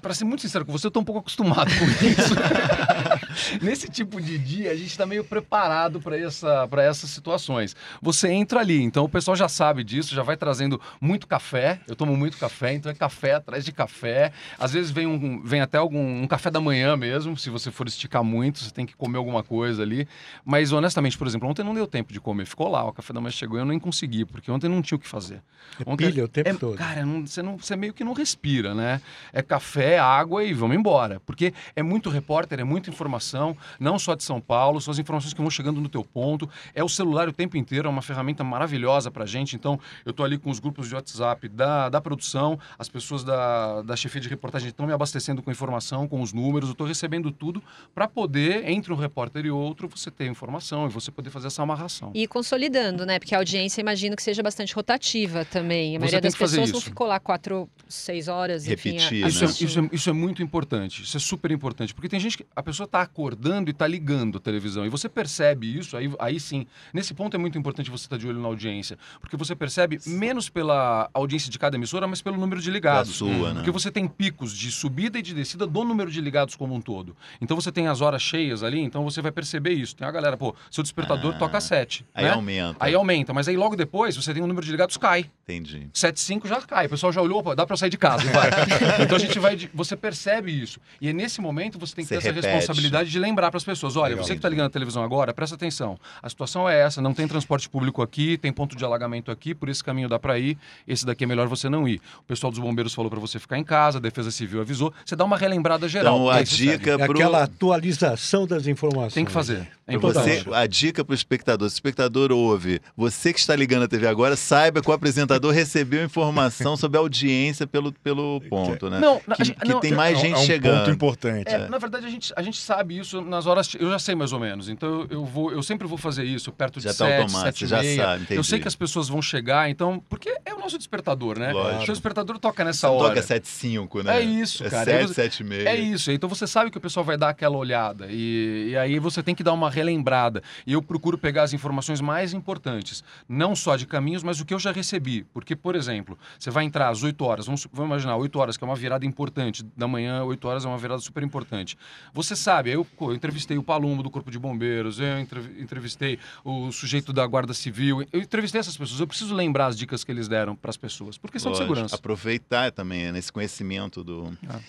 Pra 0.00 0.14
ser 0.14 0.24
muito 0.24 0.40
sincero 0.42 0.64
com 0.64 0.72
você, 0.72 0.86
eu 0.86 0.90
tô 0.90 1.00
um 1.00 1.04
pouco 1.04 1.20
acostumado 1.20 1.70
com 1.78 1.84
isso. 2.06 2.34
Nesse 3.62 3.88
tipo 3.88 4.20
de 4.20 4.38
dia, 4.38 4.70
a 4.70 4.76
gente 4.76 4.96
tá 4.96 5.06
meio 5.06 5.24
preparado 5.24 6.00
para 6.00 6.18
essa, 6.18 6.66
pra 6.68 6.82
essas 6.82 7.10
situações. 7.10 7.74
Você 8.00 8.28
entra 8.28 8.60
ali, 8.60 8.80
então 8.82 9.04
o 9.04 9.08
pessoal 9.08 9.36
já 9.36 9.48
sabe 9.48 9.84
disso, 9.84 10.14
já 10.14 10.22
vai 10.22 10.36
trazendo 10.36 10.80
muito 11.00 11.26
café. 11.26 11.80
Eu 11.86 11.94
tomo 11.96 12.16
muito 12.16 12.36
café, 12.36 12.72
então 12.74 12.90
é 12.90 12.94
café 12.94 13.34
atrás 13.34 13.64
de 13.64 13.72
café. 13.72 14.32
Às 14.58 14.72
vezes 14.72 14.90
vem, 14.90 15.06
um, 15.06 15.42
vem 15.42 15.60
até 15.60 15.78
algum 15.78 16.22
um 16.22 16.26
café 16.26 16.50
da 16.50 16.60
manhã 16.60 16.96
mesmo, 16.96 17.36
se 17.36 17.50
você 17.50 17.70
for 17.70 17.86
esticar 17.86 18.22
muito, 18.24 18.58
você 18.60 18.70
tem 18.70 18.86
que 18.86 18.94
comer 18.96 19.18
alguma 19.18 19.42
coisa 19.42 19.82
ali. 19.82 20.06
Mas 20.44 20.72
honestamente, 20.72 21.16
por 21.16 21.26
exemplo, 21.26 21.48
ontem 21.48 21.62
não 21.64 21.74
deu 21.74 21.86
tempo 21.86 22.12
de 22.12 22.20
comer, 22.20 22.46
ficou 22.46 22.68
lá, 22.68 22.84
o 22.84 22.92
café 22.92 23.12
da 23.12 23.20
manhã 23.20 23.30
chegou 23.32 23.58
e 23.58 23.60
eu 23.60 23.64
nem 23.66 23.78
consegui, 23.78 24.24
porque 24.24 24.50
ontem 24.50 24.68
não 24.68 24.82
tinha 24.82 24.96
o 24.96 25.00
que 25.00 25.08
fazer. 25.08 25.42
É 25.78 25.82
Ontem- 25.90 26.10
pilha 26.10 26.24
o 26.24 26.28
tempo 26.28 26.48
é- 26.48 26.54
todo. 26.54 26.76
Cara, 26.76 27.04
não- 27.04 27.26
você, 27.26 27.42
não, 27.42 27.56
você 27.56 27.76
meio 27.76 27.92
que 27.92 28.02
não 28.04 28.12
respira, 28.12 28.74
né? 28.74 29.00
É 29.32 29.42
café, 29.42 29.89
água 29.98 30.44
e 30.44 30.52
vamos 30.52 30.76
embora. 30.76 31.20
Porque 31.20 31.52
é 31.74 31.82
muito 31.82 32.10
repórter, 32.10 32.60
é 32.60 32.64
muita 32.64 32.90
informação, 32.90 33.56
não 33.78 33.98
só 33.98 34.14
de 34.14 34.22
São 34.24 34.40
Paulo, 34.40 34.80
são 34.80 34.92
as 34.92 34.98
informações 34.98 35.32
que 35.34 35.40
vão 35.40 35.50
chegando 35.50 35.80
no 35.80 35.88
teu 35.88 36.04
ponto. 36.04 36.48
É 36.74 36.82
o 36.84 36.88
celular 36.88 37.28
o 37.28 37.32
tempo 37.32 37.56
inteiro, 37.56 37.88
é 37.88 37.90
uma 37.90 38.02
ferramenta 38.02 38.44
maravilhosa 38.44 39.10
pra 39.10 39.26
gente. 39.26 39.56
Então, 39.56 39.78
eu 40.04 40.12
tô 40.12 40.22
ali 40.24 40.38
com 40.38 40.50
os 40.50 40.58
grupos 40.58 40.88
de 40.88 40.94
WhatsApp 40.94 41.48
da, 41.48 41.88
da 41.88 42.00
produção, 42.00 42.58
as 42.78 42.88
pessoas 42.88 43.24
da, 43.24 43.82
da 43.82 43.96
chefia 43.96 44.20
de 44.20 44.28
reportagem 44.28 44.68
estão 44.68 44.86
me 44.86 44.92
abastecendo 44.92 45.42
com 45.42 45.50
informação, 45.50 46.06
com 46.08 46.20
os 46.20 46.32
números, 46.32 46.68
eu 46.68 46.74
tô 46.74 46.84
recebendo 46.84 47.30
tudo 47.30 47.62
para 47.94 48.06
poder, 48.06 48.68
entre 48.68 48.92
um 48.92 48.96
repórter 48.96 49.46
e 49.46 49.50
outro, 49.50 49.88
você 49.88 50.10
ter 50.10 50.26
informação 50.26 50.86
e 50.86 50.88
você 50.90 51.10
poder 51.10 51.30
fazer 51.30 51.46
essa 51.48 51.62
amarração. 51.62 52.10
E 52.14 52.26
consolidando, 52.26 53.06
né? 53.06 53.18
Porque 53.18 53.34
a 53.34 53.38
audiência, 53.38 53.80
imagino 53.80 54.16
que 54.16 54.22
seja 54.22 54.42
bastante 54.42 54.74
rotativa 54.74 55.44
também. 55.44 55.96
A 55.96 55.98
maioria 56.00 56.20
das 56.20 56.34
pessoas 56.34 56.70
não 56.70 56.78
isso. 56.78 56.80
ficou 56.88 57.06
lá 57.06 57.18
quatro, 57.20 57.68
seis 57.88 58.28
horas, 58.28 58.66
enfim. 58.66 58.90
Repetir, 58.92 59.24
a- 59.24 59.28
Isso 59.28 59.44
é, 59.44 59.79
né? 59.79 59.79
Isso, 59.80 59.92
é, 59.92 59.96
isso 59.96 60.10
é 60.10 60.12
muito 60.12 60.42
importante, 60.42 61.02
isso 61.02 61.16
é 61.16 61.20
super 61.20 61.50
importante, 61.50 61.94
porque 61.94 62.08
tem 62.08 62.20
gente 62.20 62.38
que 62.38 62.46
a 62.54 62.62
pessoa 62.62 62.84
está 62.84 63.00
acordando 63.02 63.70
e 63.70 63.72
está 63.72 63.86
ligando 63.86 64.38
a 64.38 64.40
televisão, 64.40 64.84
e 64.84 64.88
você 64.88 65.08
percebe 65.08 65.78
isso, 65.78 65.96
aí, 65.96 66.12
aí 66.18 66.38
sim, 66.40 66.66
nesse 66.92 67.14
ponto 67.14 67.34
é 67.34 67.38
muito 67.38 67.58
importante 67.58 67.90
você 67.90 68.04
estar 68.04 68.16
de 68.16 68.26
olho 68.26 68.40
na 68.40 68.48
audiência, 68.48 68.98
porque 69.20 69.36
você 69.36 69.54
percebe 69.54 69.98
menos 70.06 70.48
pela 70.48 71.08
audiência 71.14 71.50
de 71.50 71.58
cada 71.58 71.76
emissora, 71.76 72.06
mas 72.06 72.20
pelo 72.22 72.36
número 72.36 72.60
de 72.60 72.68
Da 72.68 72.72
ligados. 72.74 73.16
sua, 73.16 73.48
né? 73.48 73.54
Porque 73.54 73.70
você 73.70 73.90
tem 73.90 74.06
picos 74.06 74.56
de 74.56 74.70
subida 74.70 75.18
e 75.18 75.22
de 75.22 75.34
descida 75.34 75.66
do 75.66 75.84
número 75.84 76.10
de 76.10 76.20
ligados 76.20 76.54
como 76.56 76.74
um 76.74 76.80
todo. 76.80 77.16
Então 77.40 77.56
você 77.56 77.70
tem 77.72 77.86
as 77.88 78.00
horas 78.00 78.22
cheias 78.22 78.62
ali, 78.62 78.80
então 78.80 79.04
você 79.04 79.20
vai 79.22 79.32
perceber 79.32 79.72
isso. 79.72 79.96
Tem 79.96 80.06
a 80.06 80.10
galera, 80.10 80.36
pô, 80.36 80.54
seu 80.70 80.82
despertador 80.82 81.34
Ah, 81.34 81.38
toca 81.38 81.60
7. 81.60 82.04
Aí 82.14 82.24
né? 82.24 82.30
aumenta. 82.30 82.76
Aí 82.80 82.94
aumenta, 82.94 83.32
mas 83.32 83.48
aí 83.48 83.56
logo 83.56 83.76
depois 83.76 84.16
você 84.16 84.32
tem 84.34 84.42
o 84.42 84.46
número 84.46 84.64
de 84.64 84.72
ligados 84.72 84.96
cai. 84.96 85.30
Entendi. 85.44 85.88
7,5 85.94 86.46
já 86.48 86.60
cai. 86.62 86.86
O 86.86 86.90
pessoal 86.90 87.12
já 87.12 87.20
olhou, 87.22 87.38
opa, 87.40 87.54
dá 87.54 87.66
pra 87.66 87.74
eu 87.74 87.78
sair 87.78 87.90
de 87.90 87.98
casa, 87.98 88.24
vai. 88.30 88.50
então 89.02 89.16
a 89.16 89.20
gente 89.20 89.38
vai. 89.38 89.56
De... 89.56 89.69
você 89.74 89.96
percebe 89.96 90.50
isso. 90.52 90.80
E 91.00 91.08
é 91.08 91.12
nesse 91.12 91.40
momento 91.40 91.78
você 91.78 91.94
tem 91.94 92.04
que 92.04 92.08
Você 92.08 92.14
ter 92.20 92.28
essa 92.28 92.34
repete. 92.34 92.46
responsabilidade 92.54 93.10
de 93.10 93.18
lembrar 93.18 93.50
para 93.50 93.58
as 93.58 93.64
pessoas: 93.64 93.96
olha, 93.96 94.10
Legal. 94.10 94.24
você 94.24 94.32
que 94.32 94.38
está 94.38 94.48
ligando 94.48 94.66
a 94.66 94.70
televisão 94.70 95.02
agora, 95.02 95.32
presta 95.34 95.54
atenção. 95.56 95.98
A 96.22 96.28
situação 96.28 96.68
é 96.68 96.80
essa: 96.80 97.00
não 97.02 97.12
tem 97.14 97.26
transporte 97.28 97.68
público 97.68 98.02
aqui, 98.02 98.36
tem 98.38 98.52
ponto 98.52 98.76
de 98.76 98.84
alagamento 98.84 99.30
aqui, 99.30 99.54
por 99.54 99.68
esse 99.68 99.82
caminho 99.82 100.08
dá 100.08 100.18
para 100.18 100.38
ir, 100.38 100.56
esse 100.86 101.04
daqui 101.06 101.24
é 101.24 101.26
melhor 101.26 101.48
você 101.48 101.68
não 101.68 101.86
ir. 101.88 102.00
O 102.20 102.22
pessoal 102.24 102.50
dos 102.50 102.58
bombeiros 102.60 102.94
falou 102.94 103.10
para 103.10 103.20
você 103.20 103.38
ficar 103.38 103.58
em 103.58 103.64
casa, 103.64 103.98
a 103.98 104.00
Defesa 104.00 104.30
Civil 104.30 104.60
avisou. 104.60 104.92
Você 105.04 105.14
dá 105.16 105.24
uma 105.24 105.36
relembrada 105.36 105.88
geral. 105.88 106.16
Então, 106.16 106.34
e 106.34 106.38
a 106.38 106.42
dica 106.42 106.90
É 106.92 106.98
pro... 107.06 107.12
aquela 107.12 107.42
atualização 107.44 108.46
das 108.46 108.66
informações. 108.66 109.14
Tem 109.14 109.24
que 109.24 109.32
fazer. 109.32 109.68
É 109.86 109.98
Pra 109.98 110.08
você, 110.12 110.36
importante. 110.38 110.54
a 110.54 110.66
dica 110.68 111.04
para 111.04 111.12
o 111.12 111.14
espectador, 111.14 111.68
se 111.68 111.74
o 111.74 111.76
espectador 111.76 112.30
ouve, 112.30 112.80
você 112.96 113.32
que 113.32 113.40
está 113.40 113.56
ligando 113.56 113.82
a 113.84 113.88
TV 113.88 114.06
agora, 114.06 114.36
saiba 114.36 114.80
que 114.80 114.88
o 114.88 114.92
apresentador 114.92 115.50
recebeu 115.52 116.04
informação 116.04 116.76
sobre 116.76 116.96
a 116.96 117.00
audiência 117.00 117.66
pelo, 117.66 117.92
pelo 117.92 118.40
ponto, 118.48 118.88
né? 118.88 119.00
Não, 119.00 119.20
a 119.26 119.34
que, 119.34 119.44
gente- 119.44 119.58
que 119.60 119.68
não, 119.72 119.80
tem 119.80 119.90
eu- 119.90 119.96
mais 119.96 120.18
é 120.18 120.20
gente 120.20 120.34
é 120.34 120.38
um 120.38 120.44
chegando. 120.44 120.78
ponto 120.78 120.90
importante. 120.90 121.48
É, 121.48 121.68
Na 121.68 121.78
verdade, 121.78 122.06
a 122.06 122.10
gente, 122.10 122.32
a 122.36 122.42
gente 122.42 122.58
sabe 122.60 122.98
isso 122.98 123.20
nas 123.22 123.46
horas. 123.46 123.74
Eu 123.78 123.90
já 123.90 123.98
sei 123.98 124.14
mais 124.14 124.32
ou 124.32 124.40
menos. 124.40 124.68
Então, 124.68 125.06
eu, 125.10 125.24
vou, 125.24 125.52
eu 125.52 125.62
sempre 125.62 125.86
vou 125.86 125.98
fazer 125.98 126.24
isso 126.24 126.50
perto 126.52 126.78
de 126.80 126.84
Já 126.84 126.90
tá 126.90 127.06
7, 127.06 127.22
automático, 127.22 127.44
7 127.58 127.64
e 127.64 127.66
já 127.68 127.80
meia. 127.80 127.96
sabe, 128.04 128.22
entendi. 128.24 128.38
Eu 128.40 128.44
sei 128.44 128.58
que 128.60 128.68
as 128.68 128.74
pessoas 128.74 129.08
vão 129.08 129.20
chegar, 129.22 129.70
então. 129.70 130.02
Porque 130.08 130.28
é 130.44 130.54
o 130.54 130.58
nosso 130.58 130.76
despertador, 130.78 131.38
né? 131.38 131.52
Lógico. 131.52 131.82
O 131.82 131.84
seu 131.86 131.94
despertador 131.94 132.38
toca 132.38 132.64
nessa 132.64 132.88
Não 132.88 132.96
hora. 132.96 133.08
toca 133.14 133.22
7,5, 133.22 134.02
né? 134.02 134.18
É 134.18 134.20
isso, 134.22 134.64
é 134.64 134.70
cara. 134.70 134.84
7, 134.84 134.96
Aí 134.98 135.06
você- 135.06 135.14
7 135.14 135.40
e 135.40 135.44
meia. 135.44 135.68
É 135.68 135.76
isso, 135.76 136.10
então 136.10 136.28
você 136.28 136.46
sabe 136.46 136.70
que 136.70 136.78
o 136.78 136.80
pessoal 136.80 137.04
vai 137.04 137.16
dar 137.16 137.28
aquela 137.30 137.56
olhada 137.56 138.06
e, 138.10 138.68
e 138.70 138.76
aí 138.76 138.98
você 138.98 139.22
tem 139.22 139.34
que 139.34 139.42
dar 139.42 139.52
uma 139.52 139.70
relembrada. 139.70 140.42
E 140.66 140.72
eu 140.72 140.82
procuro 140.82 141.16
pegar 141.18 141.42
as 141.42 141.52
informações 141.52 142.00
mais 142.00 142.32
importantes, 142.32 143.02
não 143.28 143.54
só 143.56 143.76
de 143.76 143.86
caminhos, 143.86 144.22
mas 144.22 144.40
o 144.40 144.44
que 144.44 144.54
eu 144.54 144.58
já 144.58 144.72
recebi. 144.72 145.24
Porque, 145.32 145.54
por 145.56 145.74
exemplo, 145.74 146.18
você 146.38 146.50
vai 146.50 146.64
entrar 146.64 146.88
às 146.88 147.02
8 147.02 147.24
horas, 147.24 147.46
vamos, 147.46 147.66
vamos 147.72 147.90
imaginar, 147.90 148.16
8 148.16 148.38
horas, 148.38 148.56
que 148.56 148.64
é 148.64 148.66
uma 148.66 148.76
virada 148.76 149.04
importante, 149.06 149.39
da 149.76 149.86
manhã, 149.88 150.22
8 150.24 150.48
horas 150.48 150.64
é 150.64 150.68
uma 150.68 150.78
virada 150.78 151.00
super 151.00 151.22
importante. 151.22 151.76
Você 152.12 152.34
sabe, 152.36 152.70
eu, 152.70 152.86
eu 153.00 153.14
entrevistei 153.14 153.56
o 153.58 153.62
Palumbo 153.62 154.02
do 154.02 154.10
Corpo 154.10 154.30
de 154.30 154.38
Bombeiros, 154.38 154.98
eu 155.00 155.18
entrev- 155.20 155.60
entrevistei 155.60 156.18
o 156.44 156.70
sujeito 156.72 157.12
da 157.12 157.26
Guarda 157.26 157.54
Civil, 157.54 158.06
eu 158.12 158.20
entrevistei 158.20 158.58
essas 158.60 158.76
pessoas, 158.76 159.00
eu 159.00 159.06
preciso 159.06 159.34
lembrar 159.34 159.66
as 159.66 159.76
dicas 159.78 160.04
que 160.04 160.10
eles 160.12 160.28
deram 160.28 160.54
para 160.56 160.70
as 160.70 160.76
pessoas, 160.76 161.16
por 161.18 161.30
questão 161.30 161.52
de 161.52 161.58
segurança. 161.58 161.94
Aproveitar 161.96 162.70
também, 162.72 163.04
né, 163.04 163.12
nesse 163.12 163.32
conhecimento 163.32 164.02
do. 164.04 164.36
Ah. 164.48 164.60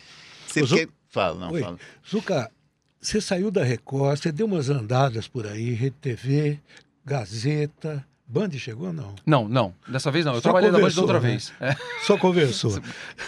Você 0.47 0.61
Ô, 0.61 0.65
Zu- 0.65 0.75
quer... 0.75 0.87
Fala, 1.09 1.39
não, 1.39 1.51
Oi. 1.51 1.61
fala. 1.61 1.77
Zuca, 2.09 2.51
você 2.99 3.19
saiu 3.19 3.51
da 3.51 3.63
Record, 3.63 4.17
você 4.19 4.31
deu 4.31 4.45
umas 4.45 4.69
andadas 4.69 5.27
por 5.27 5.45
aí, 5.45 5.71
Rede 5.73 5.95
TV, 5.99 6.59
Gazeta, 7.05 8.05
Band 8.31 8.51
chegou 8.51 8.87
ou 8.87 8.93
não? 8.93 9.13
Não, 9.25 9.49
não, 9.49 9.73
dessa 9.85 10.09
vez 10.09 10.23
não, 10.23 10.31
eu 10.31 10.37
Só 10.37 10.43
trabalhei 10.43 10.71
na 10.71 10.79
Band 10.79 11.01
outra 11.01 11.19
né? 11.19 11.31
vez. 11.31 11.51
É. 11.59 11.75
Só 12.07 12.17
conversou. 12.17 12.79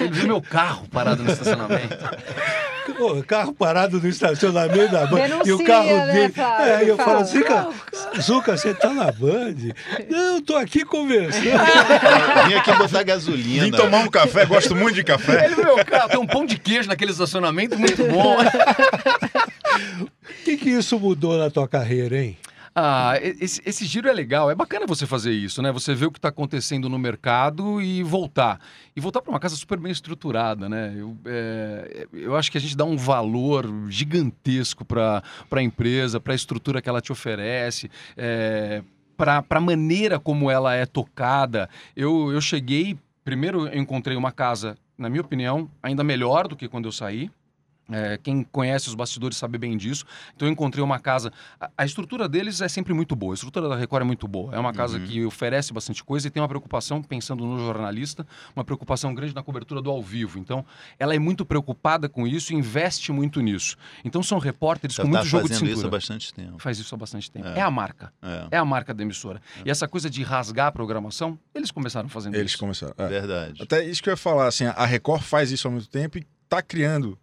Ele 0.00 0.10
viu 0.10 0.26
meu 0.26 0.42
carro 0.42 0.88
parado 0.88 1.22
no 1.22 1.30
estacionamento. 1.30 1.96
Ô, 2.98 3.22
carro 3.22 3.52
parado 3.54 4.00
no 4.00 4.08
estacionamento 4.08 4.90
da 4.90 5.06
Band. 5.06 5.20
e 5.20 5.52
o 5.52 5.58
Denuncia, 5.58 5.66
carro 5.66 5.86
né, 5.86 6.12
dele. 6.12 6.32
Flávio? 6.32 6.66
É, 6.66 6.84
e 6.84 6.88
eu 6.88 6.96
Fala, 6.96 7.24
falo, 7.24 7.24
Zuca, 7.26 7.68
Zuca, 8.20 8.56
você 8.56 8.74
tá 8.74 8.92
na 8.92 9.12
Band? 9.12 9.54
Não, 10.10 10.34
eu 10.34 10.42
tô 10.42 10.56
aqui 10.56 10.84
conversando. 10.84 11.44
Vim 12.48 12.54
aqui 12.54 12.72
botar 12.72 13.04
gasolina. 13.04 13.64
Vim 13.64 13.70
tomar 13.70 13.98
um 13.98 14.10
café, 14.10 14.44
gosto 14.46 14.74
muito 14.74 14.96
de 14.96 15.04
café. 15.04 15.44
Ele 15.44 15.54
viu 15.54 15.76
meu 15.76 15.84
carro, 15.84 16.08
tem 16.08 16.18
um 16.18 16.26
pão 16.26 16.44
de 16.44 16.58
queijo 16.58 16.88
naquele 16.88 17.12
estacionamento 17.12 17.78
muito 17.78 18.02
bom. 18.08 18.36
O 20.40 20.42
que, 20.42 20.56
que 20.56 20.70
isso 20.70 20.98
mudou 20.98 21.38
na 21.38 21.50
tua 21.50 21.68
carreira, 21.68 22.18
hein? 22.18 22.36
Ah, 22.74 23.14
esse, 23.20 23.60
esse 23.66 23.84
giro 23.84 24.08
é 24.08 24.12
legal, 24.12 24.50
é 24.50 24.54
bacana 24.54 24.86
você 24.86 25.04
fazer 25.04 25.32
isso, 25.32 25.60
né? 25.60 25.72
Você 25.72 25.92
ver 25.94 26.06
o 26.06 26.12
que 26.12 26.18
está 26.18 26.28
acontecendo 26.28 26.88
no 26.88 26.98
mercado 26.98 27.82
e 27.82 28.02
voltar. 28.02 28.60
E 28.94 29.00
voltar 29.00 29.20
para 29.20 29.30
uma 29.30 29.40
casa 29.40 29.56
super 29.56 29.78
bem 29.78 29.90
estruturada, 29.90 30.68
né? 30.68 30.94
Eu, 30.96 31.16
é, 31.24 32.06
eu 32.12 32.36
acho 32.36 32.50
que 32.50 32.58
a 32.58 32.60
gente 32.60 32.76
dá 32.76 32.84
um 32.84 32.96
valor 32.96 33.66
gigantesco 33.88 34.84
para 34.84 35.22
a 35.50 35.62
empresa, 35.62 36.20
para 36.20 36.32
a 36.32 36.36
estrutura 36.36 36.80
que 36.80 36.88
ela 36.88 37.00
te 37.00 37.10
oferece. 37.10 37.90
É, 38.16 38.82
para 39.16 39.44
a 39.50 39.60
maneira 39.60 40.18
como 40.18 40.50
ela 40.50 40.74
é 40.74 40.86
tocada. 40.86 41.68
Eu, 41.96 42.32
eu 42.32 42.40
cheguei, 42.40 42.96
primeiro 43.24 43.66
eu 43.66 43.78
encontrei 43.78 44.16
uma 44.16 44.30
casa, 44.30 44.78
na 44.96 45.10
minha 45.10 45.20
opinião, 45.20 45.68
ainda 45.82 46.04
melhor 46.04 46.46
do 46.46 46.56
que 46.56 46.68
quando 46.68 46.86
eu 46.86 46.92
saí. 46.92 47.30
É, 47.90 48.18
quem 48.22 48.42
conhece 48.44 48.88
os 48.88 48.94
bastidores 48.94 49.36
sabe 49.36 49.58
bem 49.58 49.76
disso. 49.76 50.04
Então 50.36 50.46
eu 50.48 50.52
encontrei 50.52 50.82
uma 50.82 50.98
casa. 50.98 51.32
A, 51.60 51.70
a 51.78 51.84
estrutura 51.84 52.28
deles 52.28 52.60
é 52.60 52.68
sempre 52.68 52.92
muito 52.94 53.16
boa. 53.16 53.32
A 53.32 53.34
estrutura 53.34 53.68
da 53.68 53.76
Record 53.76 54.02
é 54.02 54.06
muito 54.06 54.26
boa. 54.28 54.54
É 54.54 54.58
uma 54.58 54.72
casa 54.72 54.98
Uhum. 54.98 55.06
que 55.06 55.24
oferece 55.24 55.72
bastante 55.72 56.02
coisa 56.04 56.28
e 56.28 56.30
tem 56.30 56.40
uma 56.42 56.48
preocupação, 56.48 57.02
pensando 57.02 57.44
no 57.44 57.58
jornalista, 57.58 58.26
uma 58.54 58.64
preocupação 58.64 59.14
grande 59.14 59.34
na 59.34 59.42
cobertura 59.42 59.80
do 59.82 59.90
ao 59.90 60.02
vivo. 60.02 60.38
Então 60.38 60.64
ela 60.98 61.14
é 61.14 61.18
muito 61.18 61.44
preocupada 61.44 62.08
com 62.08 62.26
isso 62.26 62.52
e 62.52 62.56
investe 62.56 63.12
muito 63.12 63.40
nisso. 63.40 63.76
Então 64.04 64.22
são 64.22 64.38
repórteres 64.38 64.96
Já 64.96 65.02
com 65.02 65.10
tá 65.10 65.18
muito 65.18 65.28
jogo 65.28 65.42
de 65.44 65.48
fazendo 65.50 65.58
cintura. 65.66 65.78
isso 65.78 65.86
há 65.86 65.90
bastante 65.90 66.34
tempo. 66.34 66.58
Faz 66.58 66.78
isso 66.78 66.94
há 66.94 66.98
bastante 66.98 67.30
tempo. 67.30 67.48
É. 67.48 67.58
É, 67.58 67.62
a 67.62 67.70
marca. 67.70 68.12
É, 68.22 68.48
É 68.52 68.56
a 68.58 68.64
marca 68.64 68.92
da 68.94 69.02
emissora. 69.02 69.40
E 69.64 69.70
essa 69.70 69.86
coisa 69.88 70.08
de 70.10 70.22
rasgar 70.22 70.66
a 70.68 70.72
programação, 70.72 71.38
eles 71.54 71.70
começaram 71.70 72.08
fazendo 72.08 72.34
Eles 72.34 72.52
isso. 72.52 72.58
começaram. 72.58 72.94
é. 72.98 73.06
verdade. 73.08 73.62
Até 73.62 73.84
isso 73.84 74.02
que 74.02 74.08
eu 74.08 74.12
ia 74.12 74.16
falar, 74.16 74.46
assim, 74.46 74.64
a 74.66 74.86
Record 74.86 75.22
faz 75.22 75.50
isso 75.50 75.66
há 75.68 75.70
muito 75.70 75.88
tempo 75.88 76.18
e 76.18 76.26
está 76.44 76.62
criando 76.62 77.18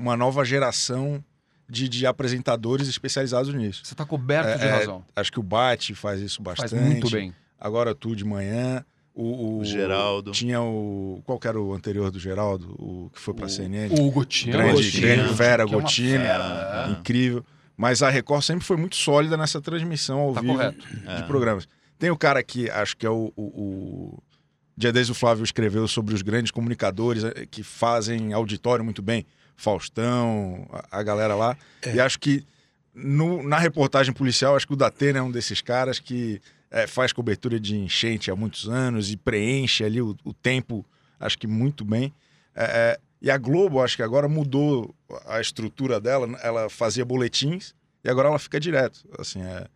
uma 0.00 0.16
nova 0.16 0.44
geração 0.44 1.22
de, 1.68 1.88
de 1.88 2.06
apresentadores 2.06 2.88
especializados 2.88 3.52
nisso. 3.54 3.82
Você 3.84 3.94
está 3.94 4.04
coberto 4.04 4.58
de 4.58 4.64
É, 4.64 4.68
é, 4.68 4.70
razão. 4.78 5.04
Acho 5.14 5.30
que 5.30 5.38
o 5.40 5.42
Bate 5.42 5.94
faz 5.94 6.20
isso 6.20 6.42
Faz 6.42 6.58
bastante. 6.60 6.82
muito 6.82 7.10
bem. 7.10 7.32
Agora 7.58 7.94
tu 7.94 8.16
de 8.16 8.24
manhã. 8.24 8.84
O, 9.14 9.58
O 9.58 9.64
Geraldo. 9.64 10.30
Tinha 10.30 10.62
o. 10.62 11.20
Qual 11.26 11.38
que 11.38 11.46
era 11.46 11.60
o 11.60 11.74
anterior 11.74 12.10
do 12.10 12.18
Geraldo? 12.18 12.74
O 12.78 13.10
que 13.12 13.20
foi 13.20 13.34
pra 13.34 13.46
O- 13.46 13.48
CNN? 13.50 13.92
O 14.00 14.10
Gotinha. 14.10 14.52
grande, 14.56 14.72
Gotino, 14.82 15.02
grande 15.06 15.34
fera, 15.34 15.66
que 15.66 15.74
é 15.74 15.80
Gotino. 15.80 16.18
fera, 16.24 16.86
é. 16.88 16.90
Incrível. 16.92 17.44
Mas 17.76 18.02
a 18.02 18.08
Record 18.10 18.42
sempre 18.42 18.64
foi 18.64 18.76
muito 18.76 18.96
sólida 18.96 19.36
nessa 19.36 19.60
transmissão 19.60 20.20
ao 20.20 20.32
Tá 20.34 20.40
vivo 20.40 20.54
correto. 20.54 20.86
de 20.88 21.06
É. 21.06 21.22
programas. 21.22 21.68
Tem 21.98 22.10
o 22.10 22.16
cara 22.16 22.42
que 22.42 22.70
acho 22.70 22.96
que 22.96 23.04
é 23.04 23.10
o. 23.10 23.32
o, 23.36 23.42
o... 23.42 24.22
Dia 24.76 24.92
desde 24.92 25.12
o 25.12 25.14
Flávio 25.14 25.44
escreveu 25.44 25.86
sobre 25.86 26.14
os 26.14 26.22
grandes 26.22 26.50
comunicadores 26.50 27.22
eh, 27.24 27.46
que 27.50 27.62
fazem 27.62 28.32
auditório 28.32 28.82
muito 28.82 29.02
bem. 29.02 29.26
Faustão, 29.56 30.66
a, 30.90 30.98
a 31.00 31.02
galera 31.02 31.34
lá. 31.34 31.56
É. 31.82 31.94
E 31.94 32.00
acho 32.00 32.18
que 32.18 32.44
no- 32.94 33.42
na 33.42 33.58
reportagem 33.58 34.12
policial, 34.12 34.56
acho 34.56 34.66
que 34.66 34.72
o 34.72 34.76
Datena 34.76 35.18
é 35.18 35.22
um 35.22 35.30
desses 35.30 35.60
caras 35.60 35.98
que 35.98 36.40
eh, 36.70 36.86
faz 36.86 37.12
cobertura 37.12 37.58
de 37.58 37.76
enchente 37.76 38.30
há 38.30 38.36
muitos 38.36 38.68
anos 38.68 39.10
e 39.10 39.16
preenche 39.16 39.84
ali 39.84 40.00
o, 40.00 40.16
o 40.24 40.32
tempo, 40.32 40.84
acho 41.18 41.38
que 41.38 41.46
muito 41.46 41.84
bem. 41.84 42.12
Eh, 42.54 42.64
eh, 42.96 43.00
e 43.22 43.30
a 43.30 43.36
Globo, 43.36 43.80
acho 43.82 43.96
que 43.96 44.02
agora 44.02 44.28
mudou 44.28 44.94
a 45.26 45.40
estrutura 45.40 46.00
dela. 46.00 46.26
Ela 46.42 46.70
fazia 46.70 47.04
boletins 47.04 47.74
e 48.02 48.08
agora 48.08 48.28
ela 48.28 48.38
fica 48.38 48.58
direto. 48.58 49.00
Assim, 49.18 49.42
é, 49.42 49.66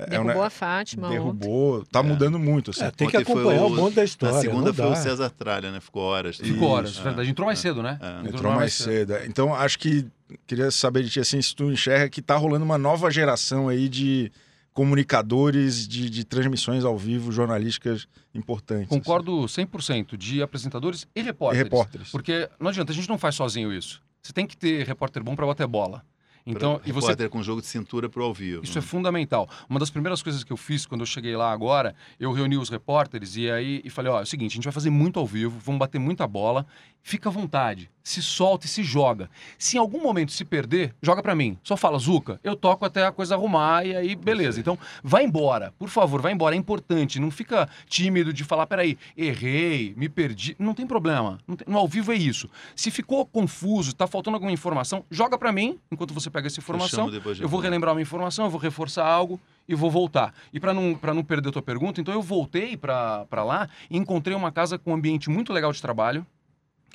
é, 0.00 0.04
é 0.04 0.10
Derrubou 0.10 0.34
ne- 0.34 0.46
a 0.46 0.50
Fátima 0.50 1.06
ontem. 1.06 1.16
derrubou, 1.18 1.84
tá 1.86 2.00
É. 2.00 2.02
mudando 2.02 2.38
muito. 2.38 2.70
Assim. 2.70 2.84
É, 2.84 2.90
tem 2.90 3.08
que 3.08 3.16
Ontem 3.18 3.32
acompanhar 3.32 3.62
o, 3.62 3.66
o- 3.72 3.76
bonde 3.76 3.94
da 3.96 4.04
história. 4.04 4.34
Na 4.36 4.40
segunda 4.40 4.72
foi 4.74 4.86
o. 4.86 4.96
César 4.96 5.30
Tralha, 5.30 5.70
né? 5.70 5.80
Ficou 5.80 6.02
horas. 6.02 6.40
Isso, 6.42 6.64
horas, 6.64 6.98
é. 6.98 7.02
verdade. 7.02 7.30
Entrou 7.30 7.46
mais 7.46 7.58
cedo, 7.58 7.82
né? 7.82 7.98
É. 8.00 8.28
Entrou 8.28 8.52
mais 8.52 8.72
cedo. 8.74 9.14
é. 9.14 9.26
Então, 9.26 9.54
acho 9.54 9.78
que 9.78 10.06
queria 10.46 10.70
saber 10.70 11.02
de 11.02 11.10
ti 11.10 11.20
assim, 11.20 11.40
se 11.42 11.54
tu 11.54 11.70
enxerga 11.72 12.08
que 12.08 12.22
tá 12.22 12.36
rolando 12.36 12.64
uma 12.64 12.78
nova 12.78 13.10
geração 13.10 13.68
aí 13.68 13.88
de 13.88 14.30
comunicadores 14.72 15.86
de, 15.86 16.08
de 16.10 16.24
transmissões 16.24 16.84
ao 16.84 16.96
vivo 16.96 17.30
jornalísticas 17.32 18.06
importantes. 18.34 18.88
Concordo 18.88 19.42
100% 19.42 20.16
de 20.16 20.42
apresentadores 20.42 21.02
e 21.02 21.04
Assim. 21.04 21.10
E 21.16 21.22
repórteres. 21.22 21.64
repórteres. 21.64 22.10
Porque 22.10 22.48
não 22.58 22.68
adianta, 22.70 22.92
a 22.92 22.94
gente 22.94 23.08
não 23.08 23.18
faz 23.18 23.34
sozinho 23.34 23.72
isso. 23.72 24.00
Você 24.22 24.32
tem 24.32 24.46
que 24.46 24.56
ter 24.56 24.86
repórter 24.86 25.22
bom 25.22 25.34
para 25.34 25.46
bater 25.46 25.66
bola. 25.66 26.02
Então, 26.50 26.80
e 26.84 26.92
você 26.92 27.28
com 27.28 27.42
jogo 27.42 27.60
de 27.60 27.66
cintura 27.66 28.08
pro 28.08 28.24
ao 28.24 28.34
vivo. 28.34 28.64
Isso 28.64 28.78
é 28.78 28.82
fundamental. 28.82 29.48
Uma 29.68 29.78
das 29.78 29.90
primeiras 29.90 30.22
coisas 30.22 30.44
que 30.44 30.52
eu 30.52 30.56
fiz 30.56 30.86
quando 30.86 31.02
eu 31.02 31.06
cheguei 31.06 31.36
lá 31.36 31.52
agora, 31.52 31.94
eu 32.18 32.32
reuni 32.32 32.56
os 32.56 32.68
repórteres 32.68 33.36
e 33.36 33.50
aí 33.50 33.80
e 33.84 33.90
falei, 33.90 34.10
ó, 34.10 34.20
é 34.20 34.22
o 34.22 34.26
seguinte, 34.26 34.52
a 34.52 34.54
gente 34.56 34.64
vai 34.64 34.72
fazer 34.72 34.90
muito 34.90 35.18
ao 35.18 35.26
vivo, 35.26 35.58
vamos 35.58 35.78
bater 35.78 35.98
muita 35.98 36.26
bola, 36.26 36.66
fica 37.02 37.28
à 37.28 37.32
vontade, 37.32 37.90
se 38.02 38.22
solta 38.22 38.66
e 38.66 38.68
se 38.68 38.82
joga. 38.82 39.30
Se 39.58 39.76
em 39.76 39.80
algum 39.80 40.02
momento 40.02 40.32
se 40.32 40.44
perder, 40.44 40.94
joga 41.02 41.22
pra 41.22 41.34
mim. 41.34 41.58
Só 41.62 41.76
fala, 41.76 41.98
Zuca, 41.98 42.40
eu 42.42 42.56
toco 42.56 42.84
até 42.84 43.04
a 43.06 43.12
coisa 43.12 43.34
arrumar 43.34 43.84
e 43.86 43.94
aí 43.94 44.16
beleza. 44.16 44.58
Então, 44.58 44.78
vai 45.02 45.24
embora, 45.24 45.72
por 45.78 45.88
favor, 45.88 46.20
vai 46.20 46.32
embora, 46.32 46.54
é 46.54 46.58
importante, 46.58 47.20
não 47.20 47.30
fica 47.30 47.68
tímido 47.86 48.32
de 48.32 48.42
falar, 48.44 48.66
peraí, 48.66 48.96
errei, 49.16 49.94
me 49.96 50.08
perdi, 50.08 50.56
não 50.58 50.74
tem 50.74 50.86
problema. 50.86 51.38
Não 51.46 51.56
tem- 51.56 51.66
no 51.68 51.78
ao 51.78 51.86
vivo 51.86 52.12
é 52.12 52.16
isso. 52.16 52.48
Se 52.74 52.90
ficou 52.90 53.24
confuso, 53.26 53.94
tá 53.94 54.06
faltando 54.06 54.36
alguma 54.36 54.52
informação, 54.52 55.04
joga 55.10 55.38
pra 55.38 55.52
mim, 55.52 55.78
enquanto 55.90 56.12
você 56.14 56.30
pega 56.30 56.46
essa 56.46 56.58
informação, 56.60 57.04
de 57.10 57.42
eu 57.42 57.48
vou 57.48 57.60
relembrar 57.60 57.94
uma 57.94 58.02
informação, 58.02 58.46
eu 58.46 58.50
vou 58.50 58.60
reforçar 58.60 59.06
algo 59.06 59.38
e 59.68 59.74
vou 59.74 59.90
voltar. 59.90 60.34
E 60.52 60.58
para 60.58 60.74
não, 60.74 60.94
pra 60.94 61.14
não 61.14 61.22
perder 61.22 61.50
a 61.50 61.52
tua 61.52 61.62
pergunta, 61.62 62.00
então 62.00 62.12
eu 62.12 62.22
voltei 62.22 62.76
para 62.76 63.26
lá 63.44 63.68
e 63.88 63.96
encontrei 63.96 64.34
uma 64.36 64.50
casa 64.50 64.78
com 64.78 64.90
um 64.90 64.94
ambiente 64.94 65.30
muito 65.30 65.52
legal 65.52 65.72
de 65.72 65.80
trabalho, 65.80 66.26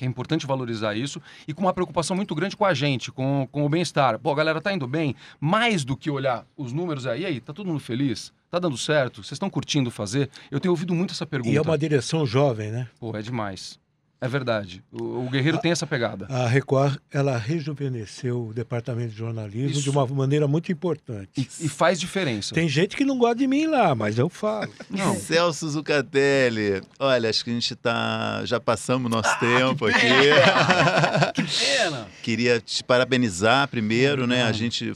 é 0.04 0.06
importante 0.06 0.46
valorizar 0.46 0.94
isso, 0.94 1.20
e 1.46 1.54
com 1.54 1.62
uma 1.62 1.72
preocupação 1.72 2.16
muito 2.16 2.34
grande 2.34 2.56
com 2.56 2.64
a 2.64 2.74
gente, 2.74 3.10
com, 3.10 3.48
com 3.50 3.64
o 3.64 3.68
bem-estar. 3.68 4.18
Pô, 4.18 4.32
a 4.32 4.34
galera 4.34 4.60
tá 4.60 4.72
indo 4.72 4.86
bem, 4.86 5.14
mais 5.40 5.84
do 5.84 5.96
que 5.96 6.10
olhar 6.10 6.46
os 6.56 6.72
números 6.72 7.06
aí, 7.06 7.22
e 7.22 7.26
aí, 7.26 7.40
tá 7.40 7.52
todo 7.52 7.66
mundo 7.66 7.80
feliz? 7.80 8.32
Tá 8.50 8.58
dando 8.58 8.76
certo? 8.76 9.22
Vocês 9.22 9.32
estão 9.32 9.50
curtindo 9.50 9.90
fazer? 9.90 10.30
Eu 10.50 10.60
tenho 10.60 10.72
ouvido 10.72 10.94
muito 10.94 11.12
essa 11.12 11.26
pergunta. 11.26 11.52
E 11.52 11.56
é 11.56 11.60
uma 11.60 11.76
direção 11.76 12.24
jovem, 12.24 12.70
né? 12.70 12.88
Pô, 13.00 13.16
é 13.16 13.22
demais. 13.22 13.78
É 14.20 14.26
verdade. 14.28 14.82
O, 14.90 15.26
o 15.26 15.30
Guerreiro 15.30 15.58
tem 15.58 15.70
essa 15.72 15.86
pegada. 15.86 16.26
A 16.30 16.46
Record, 16.48 16.96
ela 17.12 17.36
rejuvenesceu 17.36 18.46
o 18.48 18.54
departamento 18.54 19.10
de 19.10 19.16
jornalismo 19.18 19.72
Isso. 19.72 19.82
de 19.82 19.90
uma 19.90 20.06
maneira 20.06 20.48
muito 20.48 20.72
importante. 20.72 21.28
E, 21.36 21.42
e 21.66 21.68
faz 21.68 22.00
diferença. 22.00 22.54
Tem 22.54 22.68
gente 22.68 22.96
que 22.96 23.04
não 23.04 23.18
gosta 23.18 23.36
de 23.36 23.46
mim 23.46 23.66
lá, 23.66 23.94
mas 23.94 24.18
eu 24.18 24.28
falo. 24.28 24.72
Não. 24.88 25.14
Celso 25.16 25.68
Zucatelli, 25.68 26.80
olha, 26.98 27.28
acho 27.28 27.44
que 27.44 27.50
a 27.50 27.52
gente 27.52 27.74
tá. 27.76 28.42
Já 28.44 28.58
passamos 28.58 29.10
nosso 29.10 29.28
Ah, 29.28 29.36
tempo 29.38 29.86
aqui. 29.86 30.06
Pena. 31.58 32.06
Queria 32.22 32.60
te 32.60 32.82
parabenizar 32.82 33.68
primeiro, 33.68 34.26
né? 34.26 34.44
Hum. 34.44 34.48
A 34.48 34.52
gente. 34.52 34.92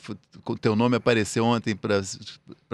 O 0.47 0.57
teu 0.57 0.75
nome 0.75 0.97
apareceu 0.97 1.45
ontem 1.45 1.77
para 1.77 2.01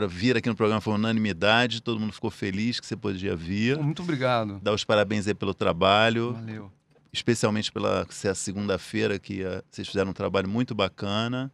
vir 0.07 0.37
aqui 0.37 0.49
no 0.49 0.55
programa, 0.55 0.81
foi 0.81 0.95
unanimidade, 0.95 1.83
todo 1.83 1.99
mundo 1.99 2.13
ficou 2.13 2.31
feliz 2.31 2.79
que 2.79 2.87
você 2.87 2.97
podia 2.97 3.35
vir. 3.35 3.77
Muito 3.79 4.03
obrigado. 4.03 4.61
Dar 4.63 4.73
os 4.73 4.85
parabéns 4.85 5.27
aí 5.27 5.35
pelo 5.35 5.53
trabalho, 5.53 6.36
Valeu. 6.37 6.71
especialmente 7.13 7.73
pela 7.73 8.07
segunda-feira, 8.35 9.19
que 9.19 9.45
ah, 9.45 9.63
vocês 9.71 9.89
fizeram 9.89 10.11
um 10.11 10.15
trabalho 10.15 10.49
muito 10.49 10.75
bacana. 10.75 11.51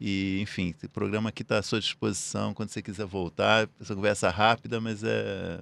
E, 0.00 0.40
enfim, 0.42 0.74
o 0.82 0.88
programa 0.88 1.30
aqui 1.30 1.42
está 1.42 1.58
à 1.58 1.62
sua 1.62 1.80
disposição 1.80 2.52
quando 2.52 2.68
você 2.68 2.82
quiser 2.82 3.06
voltar. 3.06 3.68
Essa 3.80 3.94
conversa 3.94 4.28
rápida, 4.30 4.80
mas 4.80 5.02
é. 5.02 5.60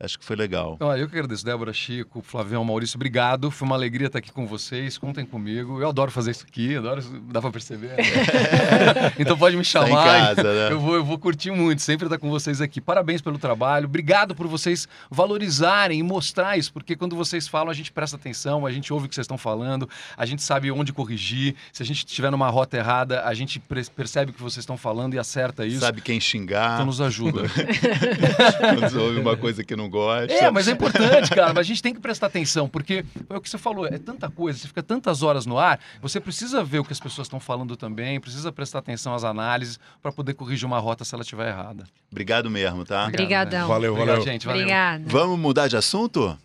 Acho 0.00 0.18
que 0.18 0.24
foi 0.24 0.36
legal. 0.36 0.76
Olha, 0.78 1.00
eu 1.00 1.08
que 1.08 1.16
agradeço, 1.16 1.44
Débora, 1.44 1.72
Chico, 1.72 2.22
Flavião, 2.22 2.64
Maurício, 2.64 2.96
obrigado. 2.96 3.50
Foi 3.50 3.66
uma 3.66 3.74
alegria 3.74 4.06
estar 4.06 4.20
aqui 4.20 4.30
com 4.30 4.46
vocês. 4.46 4.96
Contem 4.96 5.26
comigo. 5.26 5.80
Eu 5.80 5.88
adoro 5.88 6.10
fazer 6.10 6.30
isso 6.30 6.44
aqui, 6.48 6.76
adoro, 6.76 7.02
dá 7.32 7.40
pra 7.40 7.50
perceber. 7.50 7.88
né? 7.88 7.96
então 9.18 9.36
pode 9.36 9.56
me 9.56 9.62
Tá 9.64 9.68
em 9.68 9.86
chamar. 9.88 10.04
casa, 10.04 10.42
né? 10.54 10.72
Eu 10.72 10.78
vou, 10.80 10.94
eu 10.94 11.04
vou 11.04 11.18
curtir 11.18 11.50
muito, 11.50 11.82
sempre 11.82 12.06
estar 12.06 12.16
com 12.18 12.30
vocês 12.30 12.60
aqui. 12.60 12.80
Parabéns 12.80 13.20
pelo 13.20 13.38
trabalho, 13.38 13.86
obrigado 13.86 14.34
por 14.34 14.46
vocês 14.46 14.86
valorizarem 15.10 15.98
e 15.98 16.02
mostrar 16.02 16.56
isso, 16.56 16.72
porque 16.72 16.94
quando 16.94 17.16
vocês 17.16 17.48
falam, 17.48 17.70
a 17.70 17.74
gente 17.74 17.90
presta 17.90 18.16
atenção, 18.16 18.64
a 18.64 18.70
gente 18.70 18.92
ouve 18.92 19.06
o 19.06 19.08
que 19.08 19.14
vocês 19.14 19.24
estão 19.24 19.36
falando, 19.38 19.88
a 20.16 20.24
gente 20.24 20.42
sabe 20.42 20.70
onde 20.70 20.92
corrigir. 20.92 21.56
Se 21.72 21.82
a 21.82 21.86
gente 21.86 21.98
estiver 22.06 22.30
numa 22.30 22.48
rota 22.48 22.76
errada, 22.76 23.24
a 23.24 23.34
gente 23.34 23.60
percebe 23.94 24.30
o 24.30 24.34
que 24.34 24.42
vocês 24.42 24.62
estão 24.62 24.76
falando 24.76 25.14
e 25.14 25.18
acerta 25.18 25.66
isso. 25.66 25.80
Sabe 25.80 26.00
quem 26.00 26.20
xingar, 26.20 26.74
Então 26.74 26.86
nos 26.86 27.00
ajuda. 27.00 27.42
quando 28.78 29.00
ouve 29.02 29.20
uma 29.20 29.36
coisa 29.36 29.64
que 29.64 29.74
não 29.76 29.87
gosta. 29.88 30.32
É, 30.32 30.50
mas 30.50 30.68
é 30.68 30.72
importante, 30.72 31.30
cara. 31.30 31.48
Mas 31.54 31.58
a 31.58 31.62
gente 31.62 31.82
tem 31.82 31.94
que 31.94 32.00
prestar 32.00 32.26
atenção, 32.26 32.68
porque 32.68 33.04
é 33.28 33.36
o 33.36 33.40
que 33.40 33.48
você 33.48 33.58
falou, 33.58 33.86
é 33.86 33.98
tanta 33.98 34.30
coisa, 34.30 34.58
você 34.58 34.68
fica 34.68 34.82
tantas 34.82 35.22
horas 35.22 35.46
no 35.46 35.58
ar, 35.58 35.80
você 36.00 36.20
precisa 36.20 36.62
ver 36.62 36.78
o 36.80 36.84
que 36.84 36.92
as 36.92 37.00
pessoas 37.00 37.26
estão 37.26 37.40
falando 37.40 37.76
também, 37.76 38.20
precisa 38.20 38.52
prestar 38.52 38.78
atenção 38.80 39.14
às 39.14 39.24
análises 39.24 39.78
para 40.02 40.12
poder 40.12 40.34
corrigir 40.34 40.66
uma 40.66 40.78
rota 40.78 41.04
se 41.04 41.14
ela 41.14 41.22
estiver 41.22 41.48
errada. 41.48 41.84
Obrigado 42.10 42.50
mesmo, 42.50 42.84
tá? 42.84 43.06
Obrigado, 43.06 43.48
Obrigadão. 43.48 43.68
Valeu, 43.68 43.92
Obrigado, 43.92 44.16
valeu. 44.16 44.32
gente. 44.32 44.46
Valeu. 44.46 44.62
Obrigada. 44.62 45.04
Vamos 45.06 45.38
mudar 45.38 45.68
de 45.68 45.76
assunto? 45.76 46.38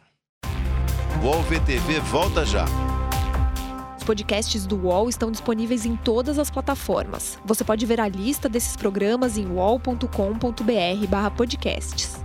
O 1.22 1.26
UOL 1.26 1.42
VTV 1.44 2.00
volta 2.02 2.46
já. 2.46 2.66
Os 3.98 4.04
podcasts 4.04 4.66
do 4.66 4.76
UOL 4.76 5.08
estão 5.08 5.32
disponíveis 5.32 5.86
em 5.86 5.96
todas 5.96 6.38
as 6.38 6.52
plataformas. 6.52 7.40
Você 7.46 7.64
pode 7.64 7.86
ver 7.86 8.02
a 8.02 8.08
lista 8.08 8.50
desses 8.50 8.76
programas 8.76 9.38
em 9.38 9.46
uol.com.br/podcasts. 9.48 12.23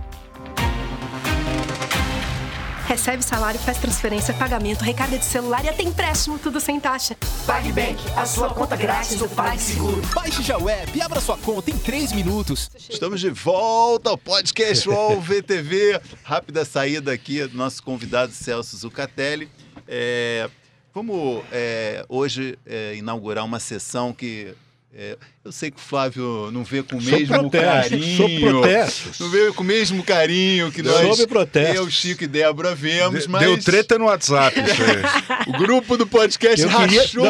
Recebe 2.89 3.21
salário, 3.21 3.59
faz 3.59 3.77
transferência, 3.77 4.33
pagamento, 4.33 4.83
recarga 4.83 5.15
de 5.15 5.23
celular 5.23 5.63
e 5.63 5.69
até 5.69 5.83
empréstimo, 5.83 6.39
tudo 6.39 6.59
sem 6.59 6.79
taxa. 6.79 7.15
PagBank, 7.45 7.99
a 8.17 8.25
sua 8.25 8.49
conta 8.51 8.75
grátis 8.75 9.15
do 9.15 9.29
PagSeguro. 9.29 10.01
Baixe 10.11 10.41
já 10.41 10.57
o 10.57 10.67
app 10.67 10.97
e 10.97 10.99
abra 10.99 11.21
sua 11.21 11.37
conta 11.37 11.69
em 11.69 11.77
3 11.77 12.13
minutos. 12.13 12.67
Estamos 12.89 13.21
de 13.21 13.29
volta 13.29 14.09
ao 14.09 14.17
podcast 14.17 14.89
UOL 14.89 15.21
VTV. 15.21 16.01
Rápida 16.23 16.65
saída 16.65 17.13
aqui 17.13 17.45
do 17.45 17.55
nosso 17.55 17.83
convidado 17.83 18.31
Celso 18.31 18.75
Zucatelli. 18.75 19.47
É, 19.87 20.49
vamos 20.91 21.43
é, 21.51 22.03
hoje 22.09 22.57
é, 22.65 22.95
inaugurar 22.95 23.45
uma 23.45 23.59
sessão 23.59 24.11
que 24.11 24.55
é, 24.93 25.17
eu 25.45 25.51
sei 25.51 25.69
que 25.69 25.77
o 25.77 25.79
Flávio 25.81 26.49
não 26.51 26.63
vê 26.63 26.81
com 26.81 26.97
o 26.97 27.01
Sob 27.01 27.15
mesmo 27.15 27.37
protesto, 27.49 27.89
carinho. 27.91 28.17
sob 28.17 28.39
protestos. 28.39 29.19
Não 29.19 29.29
vê 29.29 29.51
com 29.53 29.61
o 29.61 29.65
mesmo 29.65 30.03
carinho 30.03 30.71
que 30.71 30.81
nós, 30.81 31.15
Sob 31.15 31.27
protestos. 31.27 31.75
eu, 31.75 31.89
Chico 31.89 32.23
e 32.23 32.27
Débora 32.27 32.73
vemos, 32.73 33.23
De- 33.23 33.29
mas 33.29 33.41
Deu 33.43 33.57
treta 33.61 33.97
no 33.99 34.05
WhatsApp. 34.05 34.59
Isso 34.59 34.81
aí. 34.83 35.45
o 35.53 35.57
grupo 35.59 35.95
do 35.95 36.07
podcast 36.07 36.61
Eu 36.61 36.69
rachou. 36.69 37.27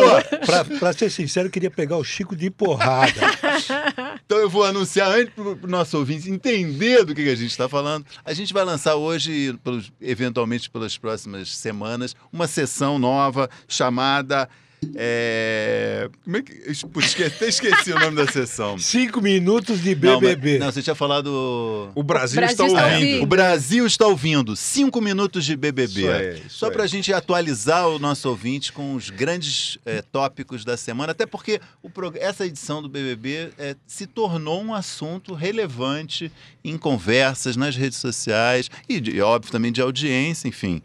pra 0.80 0.94
ser 0.94 1.10
sincero, 1.12 1.48
eu 1.48 1.52
queria 1.52 1.70
pegar 1.70 1.98
o 1.98 2.04
Chico 2.04 2.36
de 2.36 2.50
porrada. 2.50 3.12
Então 4.26 4.38
eu 4.38 4.50
vou 4.50 4.64
anunciar 4.64 5.10
antes 5.12 5.34
para 5.34 5.44
o 5.44 5.58
nosso 5.68 5.98
ouvinte 5.98 6.30
entender 6.30 7.04
do 7.04 7.16
que, 7.16 7.24
que 7.24 7.30
a 7.32 7.36
gente 7.36 7.50
está 7.50 7.68
falando. 7.68 8.06
A 8.24 8.32
gente 8.34 8.54
vai 8.54 8.64
lançar 8.64 8.96
hoje, 8.96 9.58
pelos- 9.64 9.92
eventualmente 10.00 10.70
pelas 10.70 10.98
próximas 10.98 11.56
semanas, 11.56 12.16
uma 12.32 12.48
sessão 12.48 13.00
nova 13.00 13.50
chamada. 13.68 14.48
É, 14.96 16.10
Como 16.24 16.38
é 16.38 16.42
que. 16.42 16.54
Esque- 17.00 17.24
até 17.24 17.48
esqueci 17.48 17.92
o 17.92 18.00
nome 18.00 18.16
da 18.16 18.32
sessão. 18.32 18.78
Cinco 18.80 19.22
minutos 19.22 19.82
de 19.82 19.96
Não, 19.96 20.14
mas- 20.22 20.36
BBB. 20.36 20.60
Não, 20.60 20.72
você 20.72 20.82
tinha 20.82 20.96
falado. 20.96 21.92
O 21.96 22.04
Brasil, 22.04 22.36
Brasil 22.38 22.66
está 22.66 22.66
está 22.68 22.84
ouvindo. 22.86 23.06
ouvindo. 23.08 23.24
O 23.24 23.26
Brasil 23.26 23.86
está 23.86 24.08
ouvindo. 24.08 24.56
Cinco 24.56 25.02
minutos 25.02 25.46
de 25.46 25.56
BBB. 25.56 26.02
Isso 26.02 26.10
aí, 26.12 26.38
isso 26.48 26.58
Só 26.58 26.66
aí. 26.68 26.72
para 26.72 26.84
a 26.84 26.88
gente 26.88 27.14
atualizar 27.14 27.88
o 27.88 28.00
nosso 28.00 28.30
ouvinte 28.30 28.72
com 28.72 28.94
os 28.96 29.10
grandes 29.10 29.78
eh, 29.86 30.02
tópicos 30.12 30.64
da 30.64 30.78
semana, 30.78 31.12
até 31.12 31.26
porque 31.26 31.60
o 31.84 31.90
prog- 31.90 32.18
essa 32.18 32.46
edição 32.46 32.82
do 32.82 32.90
BBB 32.90 33.50
eh, 33.58 33.76
se 33.88 34.06
tornou 34.08 34.62
um 34.64 34.74
assunto 34.74 35.34
relevante 35.34 36.32
em 36.64 36.78
conversas 36.78 37.56
nas 37.56 37.76
redes 37.76 37.98
sociais 37.98 38.70
e, 38.88 39.00
de- 39.00 39.22
óbvio, 39.22 39.52
também 39.52 39.72
de 39.72 39.82
audiência, 39.82 40.48
enfim. 40.48 40.82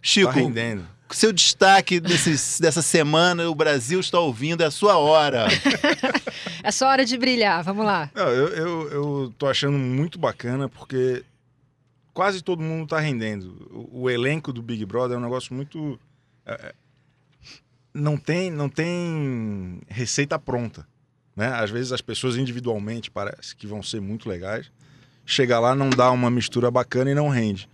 Chico, 0.00 0.32
Tá 0.32 0.38
rendendo. 0.38 0.86
Seu 1.14 1.32
destaque 1.32 2.00
desse- 2.00 2.60
dessa 2.60 2.82
semana, 2.82 3.48
o 3.48 3.54
Brasil 3.54 4.00
está 4.00 4.18
ouvindo, 4.18 4.62
é 4.62 4.66
a 4.66 4.70
sua 4.70 4.96
hora. 4.98 5.46
É 6.66 6.70
só 6.70 6.86
hora 6.88 7.04
de 7.04 7.18
brilhar, 7.18 7.62
vamos 7.62 7.84
lá. 7.84 8.10
Não, 8.14 8.26
eu, 8.26 8.48
eu, 8.48 8.88
eu 8.90 9.34
tô 9.36 9.46
achando 9.46 9.76
muito 9.76 10.18
bacana 10.18 10.66
porque 10.66 11.22
quase 12.14 12.40
todo 12.42 12.62
mundo 12.62 12.88
tá 12.88 12.98
rendendo. 12.98 13.68
O, 13.92 14.04
o 14.04 14.10
elenco 14.10 14.50
do 14.50 14.62
Big 14.62 14.82
Brother 14.86 15.14
é 15.16 15.20
um 15.20 15.22
negócio 15.22 15.54
muito. 15.54 16.00
é, 16.46 16.52
é, 16.52 16.74
não, 17.92 18.16
tem, 18.16 18.50
não 18.50 18.70
tem 18.70 19.78
receita 19.88 20.38
pronta. 20.38 20.86
Né? 21.36 21.48
Às 21.48 21.68
vezes 21.70 21.92
as 21.92 22.00
pessoas 22.00 22.36
individualmente 22.38 23.10
parece 23.10 23.54
que 23.54 23.66
vão 23.66 23.82
ser 23.82 24.00
muito 24.00 24.26
legais. 24.26 24.70
Chega 25.26 25.60
lá, 25.60 25.74
não 25.74 25.90
dá 25.90 26.10
uma 26.10 26.30
mistura 26.30 26.70
bacana 26.70 27.10
e 27.10 27.14
não 27.14 27.28
rende. 27.28 27.68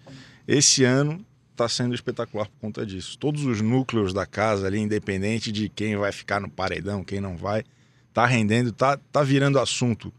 Esse 0.48 0.82
ano 0.82 1.24
está 1.60 1.68
sendo 1.68 1.94
espetacular 1.94 2.46
por 2.46 2.58
conta 2.58 2.86
disso. 2.86 3.18
Todos 3.18 3.44
os 3.44 3.60
núcleos 3.60 4.14
da 4.14 4.24
casa 4.24 4.66
ali, 4.66 4.78
independente 4.78 5.52
de 5.52 5.68
quem 5.68 5.96
vai 5.96 6.10
ficar 6.10 6.40
no 6.40 6.48
paredão, 6.48 7.04
quem 7.04 7.20
não 7.20 7.36
vai, 7.36 7.64
tá 8.14 8.24
rendendo, 8.24 8.72
tá, 8.72 8.98
tá 9.12 9.22
virando 9.22 9.58
assunto. 9.58 10.12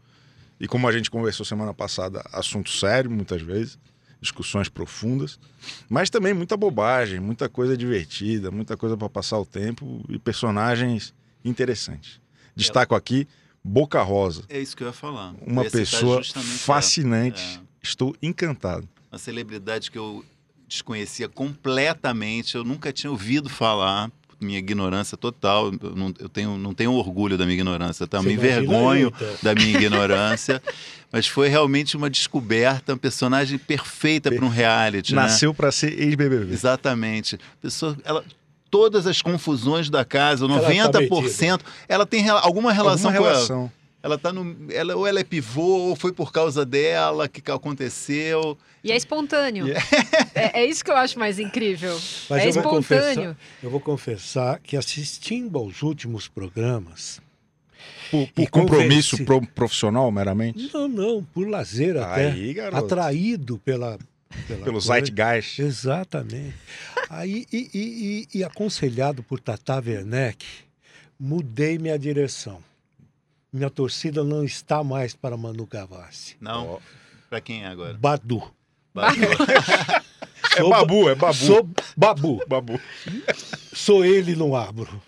E 0.60 0.68
como 0.68 0.86
a 0.86 0.92
gente 0.92 1.10
conversou 1.10 1.44
semana 1.44 1.74
passada, 1.74 2.24
assunto 2.32 2.70
sério 2.70 3.10
muitas 3.10 3.42
vezes, 3.42 3.76
discussões 4.20 4.68
profundas, 4.68 5.40
mas 5.88 6.08
também 6.08 6.32
muita 6.32 6.56
bobagem, 6.56 7.18
muita 7.18 7.48
coisa 7.48 7.76
divertida, 7.76 8.52
muita 8.52 8.76
coisa 8.76 8.96
para 8.96 9.08
passar 9.08 9.40
o 9.40 9.44
tempo 9.44 10.04
e 10.08 10.18
personagens 10.18 11.12
interessantes. 11.44 12.20
Destaco 12.54 12.94
aqui 12.94 13.26
Boca 13.64 14.00
Rosa, 14.02 14.44
É 14.48 14.60
isso 14.60 14.76
que 14.76 14.82
eu 14.84 14.88
ia 14.88 14.92
falar. 14.92 15.34
uma 15.44 15.64
ia 15.64 15.70
citar 15.70 15.80
pessoa 15.80 16.22
fascinante. 16.24 17.60
É. 17.60 17.72
Estou 17.82 18.14
encantado. 18.22 18.88
uma 19.10 19.18
celebridade 19.18 19.90
que 19.90 19.98
eu 19.98 20.24
desconhecia 20.72 21.28
completamente, 21.28 22.56
eu 22.56 22.64
nunca 22.64 22.92
tinha 22.92 23.10
ouvido 23.10 23.48
falar, 23.48 24.10
minha 24.40 24.58
ignorância 24.58 25.16
total, 25.16 25.72
eu 25.80 25.94
não, 25.94 26.14
eu 26.18 26.28
tenho, 26.28 26.56
não 26.56 26.74
tenho 26.74 26.92
orgulho 26.92 27.36
da 27.38 27.44
minha 27.44 27.54
ignorância, 27.54 28.06
tá? 28.06 28.18
Você 28.18 28.28
me 28.28 28.34
envergonho 28.34 29.12
então. 29.14 29.28
da 29.42 29.54
minha 29.54 29.76
ignorância, 29.76 30.62
mas 31.12 31.28
foi 31.28 31.48
realmente 31.48 31.96
uma 31.96 32.10
descoberta, 32.10 32.92
uma 32.92 32.98
personagem 32.98 33.58
perfeita 33.58 34.32
para 34.32 34.44
um 34.44 34.48
reality, 34.48 35.14
né? 35.14 35.22
Nasceu 35.22 35.54
para 35.54 35.70
ser 35.70 35.98
ex-BBB. 35.98 36.52
Exatamente. 36.52 37.38
Pessoa, 37.60 37.96
ela, 38.04 38.24
todas 38.70 39.06
as 39.06 39.20
confusões 39.20 39.90
da 39.90 40.04
casa, 40.04 40.46
Ela 40.46 40.90
tá 40.90 41.00
90%, 41.00 41.60
ela 41.86 42.06
tem 42.06 42.28
alguma 42.28 42.72
relação 42.72 43.10
Alguma 43.10 43.24
com 43.24 43.28
ela. 43.28 43.34
relação. 43.34 43.60
Ela 43.60 43.81
tá 44.18 44.32
no. 44.32 44.56
Ela, 44.72 44.96
ou 44.96 45.06
ela 45.06 45.20
é 45.20 45.24
pivô, 45.24 45.62
ou 45.90 45.96
foi 45.96 46.12
por 46.12 46.32
causa 46.32 46.66
dela 46.66 47.28
que 47.28 47.40
que 47.40 47.50
aconteceu. 47.50 48.58
E 48.82 48.90
é 48.90 48.96
espontâneo. 48.96 49.66
É, 50.34 50.60
é 50.62 50.64
isso 50.66 50.84
que 50.84 50.90
eu 50.90 50.96
acho 50.96 51.18
mais 51.18 51.38
incrível. 51.38 51.92
Mas 52.28 52.42
é 52.44 52.48
eu 52.48 52.52
vou, 52.52 52.62
espontâneo. 52.62 53.14
confessar, 53.14 53.36
eu 53.62 53.70
vou 53.70 53.80
confessar 53.80 54.58
que 54.60 54.76
assistindo 54.76 55.56
aos 55.58 55.82
últimos 55.82 56.26
programas. 56.26 57.20
Por, 58.10 58.28
por 58.28 58.50
compromisso 58.50 59.16
profissional, 59.54 60.10
meramente? 60.10 60.70
Não, 60.74 60.86
não, 60.88 61.24
por 61.24 61.48
lazer 61.48 61.96
até. 61.96 62.30
Aí. 62.32 62.56
Atraído 62.72 63.58
pela. 63.58 63.98
pela 64.48 64.64
Pelo 64.64 64.72
coisa. 64.72 64.86
Zeitgeist. 64.94 65.58
Exatamente. 65.60 66.54
Aí, 67.08 67.46
e, 67.52 67.70
e- 67.72 68.26
e- 68.34 68.38
e 68.38 68.44
aconselhado 68.44 69.22
por 69.22 69.38
Tata 69.40 69.76
Werneck, 69.84 70.44
mudei 71.20 71.78
minha 71.78 71.98
direção. 71.98 72.58
Minha 73.52 73.68
torcida 73.70 74.24
não 74.24 74.42
está 74.44 74.82
mais 74.82 75.14
para 75.14 75.36
Manu 75.36 75.66
Gavassi. 75.66 76.36
Não. 76.40 76.80
Pra 77.28 77.40
quem 77.40 77.64
é 77.64 77.66
agora? 77.66 77.94
Badu. 77.94 78.42
É 80.54 80.56
Sou 80.60 80.68
babu, 80.70 81.08
é 81.08 81.14
babu. 81.14 81.34
Sou 81.34 81.68
babu. 81.96 82.42
Babu. 82.46 82.80
Sou 83.72 84.04
ele 84.04 84.34
no 84.36 84.54
abro. 84.54 85.02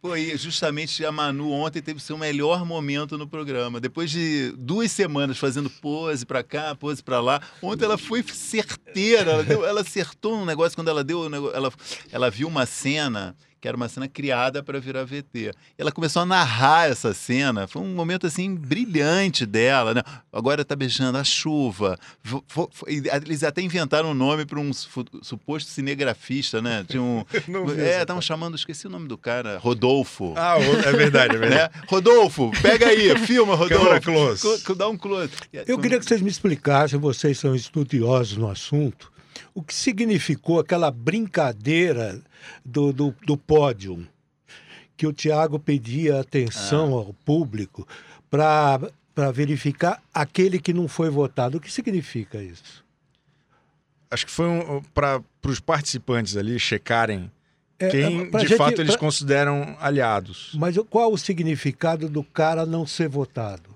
Foi 0.00 0.36
justamente 0.38 1.04
a 1.04 1.10
Manu 1.10 1.50
ontem 1.50 1.82
teve 1.82 1.98
seu 1.98 2.16
melhor 2.16 2.64
momento 2.64 3.18
no 3.18 3.26
programa. 3.26 3.80
Depois 3.80 4.08
de 4.10 4.52
duas 4.56 4.92
semanas 4.92 5.38
fazendo 5.38 5.68
pose 5.68 6.24
pra 6.24 6.44
cá, 6.44 6.76
pose 6.76 7.02
pra 7.02 7.20
lá, 7.20 7.40
ontem 7.60 7.84
ela 7.84 7.98
foi 7.98 8.22
certeira. 8.22 9.32
Ela, 9.32 9.42
deu- 9.42 9.66
ela 9.66 9.80
acertou 9.80 10.36
um 10.36 10.44
negócio 10.44 10.76
quando 10.76 10.88
ela 10.88 11.02
deu. 11.02 11.24
Ela, 11.52 11.72
ela 12.12 12.30
viu 12.30 12.46
uma 12.46 12.64
cena 12.66 13.36
que 13.66 13.68
era 13.68 13.76
uma 13.76 13.88
cena 13.88 14.06
criada 14.06 14.62
para 14.62 14.78
virar 14.78 15.02
VT. 15.04 15.50
Ela 15.76 15.90
começou 15.90 16.22
a 16.22 16.24
narrar 16.26 16.88
essa 16.88 17.12
cena. 17.12 17.66
Foi 17.66 17.82
um 17.82 17.92
momento 17.96 18.24
assim 18.24 18.54
brilhante 18.54 19.44
dela. 19.44 19.92
Né? 19.92 20.02
Agora 20.32 20.64
tá 20.64 20.76
beijando 20.76 21.18
a 21.18 21.24
chuva. 21.24 21.98
E 22.86 23.02
Eles 23.12 23.42
até 23.42 23.60
inventaram 23.60 24.12
um 24.12 24.14
nome 24.14 24.46
para 24.46 24.60
um 24.60 24.72
su- 24.72 25.04
suposto 25.20 25.68
cinegrafista, 25.68 26.62
né? 26.62 26.84
Tinha 26.88 27.02
um, 27.02 27.24
Não 27.48 27.66
vi 27.66 27.80
é, 27.82 28.00
estavam 28.02 28.22
chamando, 28.22 28.54
esqueci 28.54 28.86
o 28.86 28.90
nome 28.90 29.08
do 29.08 29.18
cara, 29.18 29.58
Rodolfo. 29.58 30.32
Ah, 30.36 30.56
é 30.60 30.92
verdade, 30.92 31.34
é 31.34 31.38
verdade. 31.38 31.74
né? 31.74 31.82
Rodolfo, 31.88 32.52
pega 32.62 32.86
aí, 32.86 33.16
filma, 33.26 33.56
Câmera 33.58 33.94
Rodolfo. 33.98 34.02
close. 34.02 34.42
Co- 34.42 34.58
co- 34.66 34.74
Dá 34.76 34.86
um 34.88 34.96
close. 34.96 35.32
Eu 35.66 35.76
queria 35.78 35.98
que 35.98 36.04
vocês 36.06 36.20
me 36.22 36.30
explicassem, 36.30 37.00
vocês 37.00 37.36
são 37.38 37.52
estudiosos 37.54 38.36
no 38.36 38.48
assunto, 38.48 39.10
o 39.54 39.62
que 39.62 39.74
significou 39.74 40.60
aquela 40.60 40.90
brincadeira 40.90 42.20
do, 42.64 42.92
do, 42.92 43.14
do 43.24 43.36
pódio, 43.36 44.06
que 44.96 45.06
o 45.06 45.12
Tiago 45.12 45.58
pedia 45.58 46.20
atenção 46.20 46.94
ao 46.94 47.12
público 47.12 47.86
para 48.30 49.30
verificar 49.32 50.02
aquele 50.12 50.58
que 50.58 50.72
não 50.72 50.88
foi 50.88 51.10
votado. 51.10 51.58
O 51.58 51.60
que 51.60 51.70
significa 51.72 52.42
isso? 52.42 52.84
Acho 54.10 54.24
que 54.26 54.32
foi 54.32 54.46
um, 54.46 54.82
para 54.94 55.20
os 55.44 55.60
participantes 55.60 56.36
ali 56.36 56.58
checarem 56.58 57.30
É, 57.78 57.88
quem 57.88 58.22
é, 58.22 58.30
de 58.30 58.46
gente- 58.46 58.56
fato 58.56 58.80
eles 58.80 58.92
pra- 58.92 59.00
consideram 59.00 59.76
aliados. 59.80 60.52
Mas 60.54 60.76
qual 60.88 61.12
o 61.12 61.18
significado 61.18 62.08
do 62.08 62.22
cara 62.22 62.64
não 62.64 62.86
ser 62.86 63.08
votado? 63.08 63.74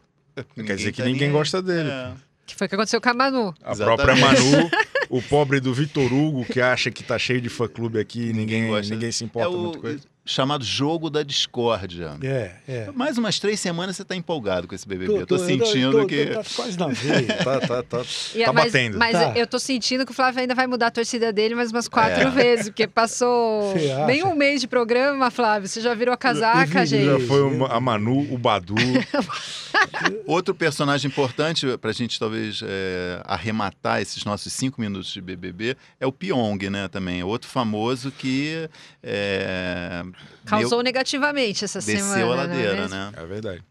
Quer 0.54 0.76
dizer 0.76 0.92
que 0.92 1.02
tá 1.02 1.04
ninguém 1.08 1.28
nem- 1.28 1.32
gosta 1.32 1.60
dele. 1.60 1.90
É. 1.90 2.12
Que 2.52 2.58
foi 2.58 2.66
o 2.66 2.68
que 2.68 2.74
aconteceu 2.74 3.00
com 3.00 3.08
a 3.08 3.14
Manu. 3.14 3.54
A 3.62 3.72
Exatamente. 3.72 4.04
própria 4.06 4.16
Manu, 4.16 4.70
o 5.10 5.22
pobre 5.22 5.60
do 5.60 5.72
Vitor 5.74 6.12
Hugo, 6.12 6.44
que 6.44 6.60
acha 6.60 6.90
que 6.90 7.02
tá 7.02 7.18
cheio 7.18 7.40
de 7.40 7.48
fã-clube 7.48 7.98
aqui 7.98 8.30
e 8.30 8.32
ninguém, 8.32 8.68
gosta. 8.68 8.92
ninguém 8.94 9.10
se 9.12 9.24
É 9.24 9.26
importa 9.26 9.50
o 9.50 9.58
muito 9.58 9.78
com 9.80 9.88
ele. 9.88 10.00
Chamado 10.30 10.64
jogo 10.64 11.10
da 11.10 11.22
discórdia. 11.22 12.16
É, 12.22 12.52
é. 12.68 12.90
Mais 12.94 13.18
umas 13.18 13.38
três 13.40 13.58
semanas 13.58 13.96
você 13.96 14.04
tá 14.04 14.14
empolgado 14.14 14.68
com 14.68 14.74
esse 14.74 14.86
BBB. 14.86 15.12
Tô- 15.12 15.18
eu 15.20 15.26
tô, 15.26 15.36
tô- 15.36 15.44
sentindo 15.44 15.92
tô- 15.92 16.06
que... 16.06 16.26
Tá 16.26 16.42
quase 16.54 16.78
na 16.78 16.86
veia. 16.94 17.26
Tá, 17.44 17.60
tá, 17.60 17.82
tá. 17.82 18.02
E- 18.34 18.44
Tá 18.44 18.52
mas, 18.52 18.64
batendo. 18.66 18.98
Mas 18.98 19.12
Tá. 19.12 19.32
eu 19.36 19.46
tô 19.46 19.58
sentindo 19.58 20.06
que 20.06 20.12
o 20.12 20.14
Flávio 20.14 20.40
ainda 20.40 20.54
vai 20.54 20.66
mudar 20.66 20.86
a 20.86 20.90
torcida 20.90 21.32
dele 21.32 21.54
mais 21.54 21.70
umas 21.72 21.88
quatro 21.88 22.28
É. 22.28 22.30
vezes, 22.30 22.68
porque 22.68 22.86
passou 22.86 23.74
bem 24.06 24.22
um 24.24 24.34
mês 24.34 24.60
de 24.60 24.68
programa, 24.68 25.30
Flávio. 25.30 25.68
Você 25.68 25.80
já 25.80 25.94
virou 25.94 26.14
a 26.14 26.16
casaca, 26.16 26.80
vi- 26.80 26.86
gente. 26.86 27.04
Já 27.06 27.26
foi 27.26 27.42
o- 27.42 27.66
a 27.66 27.80
Manu, 27.80 28.32
o 28.32 28.38
Badu. 28.38 28.74
Outro 30.26 30.54
personagem 30.54 31.08
importante 31.08 31.66
pra 31.78 31.92
gente 31.92 32.18
talvez 32.18 32.60
é, 32.62 33.20
arrematar 33.24 34.00
esses 34.00 34.24
nossos 34.24 34.52
cinco 34.52 34.80
minutos 34.80 35.12
de 35.12 35.20
BBB 35.20 35.76
é 35.98 36.06
o 36.06 36.12
Pyong, 36.12 36.58
né, 36.70 36.88
também. 36.88 37.22
Outro 37.22 37.48
famoso 37.48 38.10
que 38.10 38.68
é, 39.02 40.02
Causou 40.44 40.78
meu- 40.78 40.84
negativamente 40.84 41.64
essa 41.64 41.78
desceu 41.80 41.98
semana. 42.04 42.22
a 42.22 42.26
não 42.26 42.32
é 42.32 42.36
ladeira, 42.36 42.88
né? 42.88 43.12
É 43.16 43.24
verdade. 43.26 43.62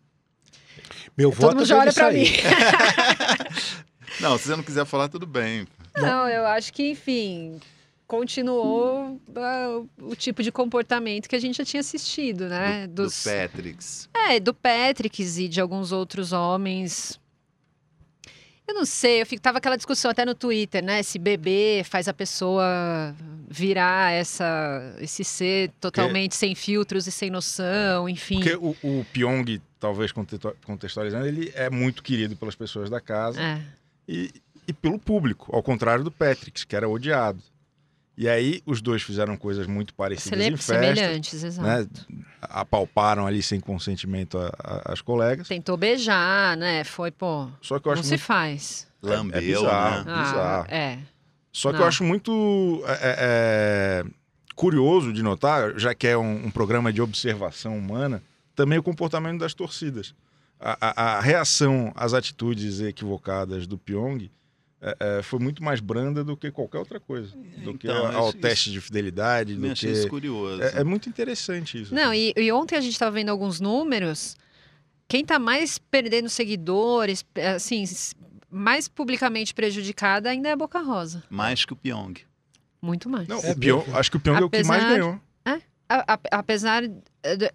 Meu 1.17 1.31
Todo 1.31 1.41
voto 1.41 1.55
mundo 1.57 1.65
já 1.65 1.79
olha 1.79 1.91
pra 1.93 2.11
mim. 2.11 2.25
Não, 4.19 4.37
se 4.37 4.45
você 4.45 4.55
não 4.55 4.63
quiser 4.63 4.85
falar, 4.85 5.07
tudo 5.07 5.25
bem. 5.25 5.67
Não, 5.95 6.27
eu 6.27 6.45
acho 6.45 6.73
que, 6.73 6.91
enfim, 6.91 7.59
continuou 8.07 9.19
ah, 9.35 9.81
o 10.01 10.15
tipo 10.15 10.41
de 10.43 10.51
comportamento 10.51 11.27
que 11.29 11.35
a 11.35 11.39
gente 11.39 11.57
já 11.57 11.65
tinha 11.65 11.79
assistido, 11.79 12.47
né? 12.49 12.87
Do, 12.87 13.03
Dos, 13.03 13.23
do 13.23 13.29
Patricks. 13.29 14.09
É, 14.13 14.39
do 14.39 14.53
Patricks 14.53 15.37
e 15.37 15.47
de 15.47 15.61
alguns 15.61 15.91
outros 15.91 16.33
homens. 16.33 17.18
Eu 18.69 18.75
não 18.75 18.85
sei, 18.85 19.19
eu 19.19 19.25
fico, 19.25 19.41
tava 19.41 19.57
aquela 19.57 19.75
discussão 19.75 20.11
até 20.11 20.23
no 20.23 20.35
Twitter, 20.35 20.83
né? 20.83 21.01
Se 21.01 21.17
beber 21.17 21.83
faz 21.83 22.07
a 22.07 22.13
pessoa 22.13 23.15
virar 23.49 24.11
essa, 24.11 24.95
esse 24.99 25.23
ser 25.23 25.71
totalmente 25.81 26.35
sem 26.35 26.53
filtros 26.53 27.07
e 27.07 27.11
sem 27.11 27.31
noção, 27.31 28.07
enfim. 28.07 28.35
Porque 28.35 28.55
o, 28.55 28.75
o 28.83 29.05
Pyong, 29.11 29.59
talvez 29.79 30.11
contextualizando, 30.63 31.25
ele 31.25 31.51
é 31.55 31.67
muito 31.67 32.03
querido 32.03 32.35
pelas 32.35 32.53
pessoas 32.53 32.91
da 32.91 33.01
casa 33.01 33.41
É. 33.41 33.59
e, 34.07 34.31
e 34.67 34.71
pelo 34.71 34.99
público, 34.99 35.49
ao 35.51 35.63
contrário 35.63 36.03
do 36.03 36.11
Patrick, 36.11 36.67
que 36.67 36.75
era 36.75 36.87
odiado. 36.87 37.41
E 38.21 38.27
aí 38.27 38.61
os 38.65 38.81
dois 38.81 39.01
fizeram 39.01 39.37
coisas 39.37 39.65
muito 39.65 39.93
parecidas 39.93 40.37
Sele- 40.37 40.53
em 40.53 40.57
festa, 40.57 40.73
semelhantes, 40.73 41.41
exato. 41.41 42.05
né? 42.09 42.23
Apalparam 42.41 43.25
ali 43.25 43.41
sem 43.41 43.61
consentimento 43.61 44.37
a- 44.37 44.51
a- 44.61 44.91
as 44.93 45.01
colegas. 45.01 45.47
Tentou 45.47 45.77
beijar, 45.77 46.57
né? 46.57 46.83
Foi, 46.83 47.11
pô, 47.11 47.47
Só 47.61 47.79
que 47.79 47.87
eu 47.87 47.91
não 47.93 47.99
acho 47.99 48.03
se 48.03 48.09
muito 48.15 48.21
faz. 48.23 48.87
Lambeu, 49.01 49.37
é 49.37 49.41
bizarro. 49.41 50.03
né? 50.03 50.11
Ah, 50.13 50.21
Bizarro. 50.23 50.65
é. 50.69 50.99
Só 51.53 51.69
que 51.69 51.75
Não. 51.77 51.83
eu 51.83 51.87
acho 51.87 52.03
muito 52.03 52.83
é, 52.85 52.91
é, 52.91 53.15
é, 53.19 54.05
curioso 54.53 55.13
de 55.13 55.23
notar, 55.23 55.79
já 55.79 55.95
que 55.95 56.05
é 56.05 56.17
um, 56.17 56.47
um 56.47 56.51
programa 56.51 56.91
de 56.91 57.01
observação 57.01 57.77
humana, 57.77 58.21
também 58.53 58.77
o 58.77 58.83
comportamento 58.83 59.39
das 59.39 59.53
torcidas. 59.53 60.13
A, 60.59 60.77
a- 60.81 61.17
a 61.17 61.21
reação 61.21 61.93
às 61.95 62.13
atitudes 62.13 62.81
equivocadas 62.81 63.65
do 63.65 63.77
Pyong 63.77 64.29
é, 64.81 64.97
é, 64.99 65.21
foi 65.23 65.39
muito 65.39 65.63
mais 65.63 65.79
branda 65.79 66.23
do 66.23 66.37
que 66.37 66.51
qualquer 66.51 66.77
outra 66.79 66.99
coisa. 66.99 67.35
Do 67.63 67.77
que 67.77 67.87
Então, 67.87 68.15
ao 68.17 68.29
isso- 68.29 68.37
teste 68.37 68.71
de 68.71 68.79
fidelidade. 68.81 69.53
Também 69.55 69.69
Do 69.69 69.73
achei 69.73 69.91
que... 69.91 69.97
isso 69.99 70.07
curioso. 70.07 70.61
é, 70.61 70.79
é 70.79 70.83
muito 70.83 71.09
interessante 71.09 71.81
isso. 71.81 71.93
Não, 71.93 72.13
e, 72.13 72.33
e 72.37 72.51
ontem 72.51 72.75
a 72.75 72.81
gente 72.81 72.93
estava 72.93 73.11
vendo 73.11 73.29
alguns 73.29 73.59
números. 73.59 74.35
Quem 75.07 75.21
está 75.21 75.39
mais 75.39 75.77
perdendo 75.79 76.29
seguidores, 76.29 77.25
assim, 77.55 77.83
s- 77.83 78.13
mais 78.49 78.87
publicamente 78.87 79.53
prejudicada 79.53 80.29
ainda 80.29 80.49
é 80.49 80.51
a 80.51 80.55
Boca 80.55 80.79
Rosa. 80.79 81.23
Mais 81.29 81.65
que 81.65 81.73
o 81.73 81.75
Pyong. 81.75 82.13
Muito 82.81 83.09
mais. 83.09 83.27
Não, 83.27 83.39
É 83.41 83.51
o 83.51 83.55
Pyong- 83.57 83.83
acho 83.93 84.09
que 84.11 84.17
o 84.17 84.19
Pyong 84.19 84.37
é 84.41 84.45
o 84.45 84.49
que 84.49 84.63
mais 84.63 84.83
Apesar- 84.83 84.97
ganhou. 84.99 85.19
A- 85.91 86.13
a- 86.13 86.19
apesar 86.37 86.83
de, 86.87 86.93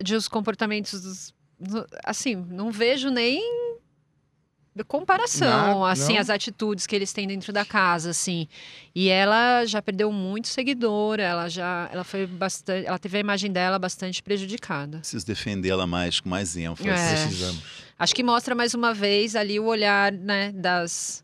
de 0.03 0.15
os 0.17 0.27
comportamentos, 0.27 1.01
dos- 1.01 1.35
do- 1.61 1.87
assim, 2.05 2.35
não 2.35 2.73
vejo 2.73 3.09
nem 3.09 3.41
comparação, 4.83 5.75
Não, 5.75 5.85
assim, 5.85 6.15
não. 6.15 6.21
as 6.21 6.31
atitudes 6.31 6.87
que 6.87 6.97
eles 6.97 7.13
têm 7.13 7.29
dentro 7.29 7.53
da 7.53 7.65
casa, 7.65 8.11
assim. 8.11 8.49
E 8.95 9.09
ela 9.09 9.65
já 9.67 9.81
perdeu 9.81 10.11
muito 10.11 10.49
seguidor, 10.49 11.21
ela 11.21 11.49
já, 11.49 11.89
ela 11.93 12.03
foi 12.03 12.27
bastante, 12.27 12.87
ela 12.87 12.99
teve 12.99 13.19
a 13.19 13.21
imagem 13.21 13.53
dela 13.53 13.79
bastante 13.79 14.23
prejudicada. 14.23 14.99
Preciso 14.99 15.25
defendê-la 15.27 15.87
mais, 15.87 16.19
com 16.19 16.29
mais 16.29 16.57
ênfase. 16.57 16.89
É. 16.89 17.23
Precisamos. 17.25 17.63
Acho 17.97 18.15
que 18.15 18.23
mostra 18.25 18.55
mais 18.55 18.75
uma 18.75 18.93
vez 18.93 19.37
ali 19.37 19.61
o 19.61 19.67
olhar, 19.67 20.11
né, 20.11 20.51
das 20.53 21.23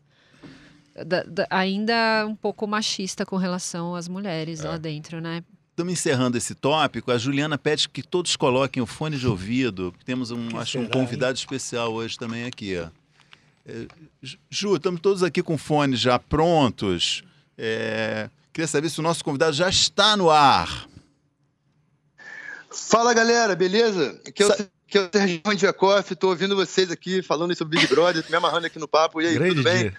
da- 1.05 1.23
da- 1.23 1.47
ainda 1.49 2.25
um 2.27 2.35
pouco 2.35 2.67
machista 2.67 3.25
com 3.25 3.37
relação 3.37 3.95
às 3.95 4.07
mulheres 4.07 4.63
É. 4.63 4.67
lá 4.67 4.77
dentro, 4.77 5.19
né? 5.21 5.43
Estamos 5.71 5.93
encerrando 5.93 6.37
esse 6.37 6.53
tópico. 6.53 7.11
A 7.11 7.17
Juliana 7.17 7.57
pede 7.57 7.87
que 7.89 8.03
todos 8.03 8.35
coloquem 8.35 8.83
o 8.83 8.85
fone 8.85 9.17
de 9.17 9.25
ouvido. 9.25 9.93
Temos 10.05 10.29
um, 10.29 10.49
Que 10.49 10.57
acho 10.57 10.79
um 10.79 10.87
convidado 10.87 11.37
especial 11.37 11.93
hoje 11.93 12.17
também 12.17 12.43
aqui. 12.45 12.77
ó. 12.77 12.87
É, 13.65 13.87
Ju- 14.49 14.75
estamos 14.75 15.01
todos 15.01 15.23
aqui 15.23 15.41
com 15.43 15.57
fones 15.57 15.99
já 15.99 16.17
prontos. 16.17 17.23
É, 17.57 18.29
queria 18.51 18.67
saber 18.67 18.89
se 18.89 18.99
o 18.99 19.03
nosso 19.03 19.23
convidado 19.23 19.53
já 19.53 19.69
está 19.69 20.17
no 20.17 20.29
ar. 20.29 20.87
Fala 22.71 23.13
galera, 23.13 23.55
beleza? 23.55 24.19
Aqui 24.25 24.43
é 24.43 24.45
o, 24.45 24.49
Sa- 24.49 24.53
aqui 24.87 24.97
é 24.97 25.01
o 25.01 25.09
Sérgio 25.11 25.41
tô 26.15 26.29
ouvindo 26.29 26.55
vocês 26.55 26.89
aqui 26.89 27.21
falando 27.21 27.55
sobre 27.55 27.77
Big 27.79 27.87
Brother, 27.93 28.23
me 28.29 28.35
amarrando 28.35 28.65
aqui 28.67 28.79
no 28.79 28.87
papo. 28.87 29.21
E 29.21 29.27
aí, 29.27 29.33
Grande 29.35 29.55
tudo 29.55 29.63
bem? 29.63 29.93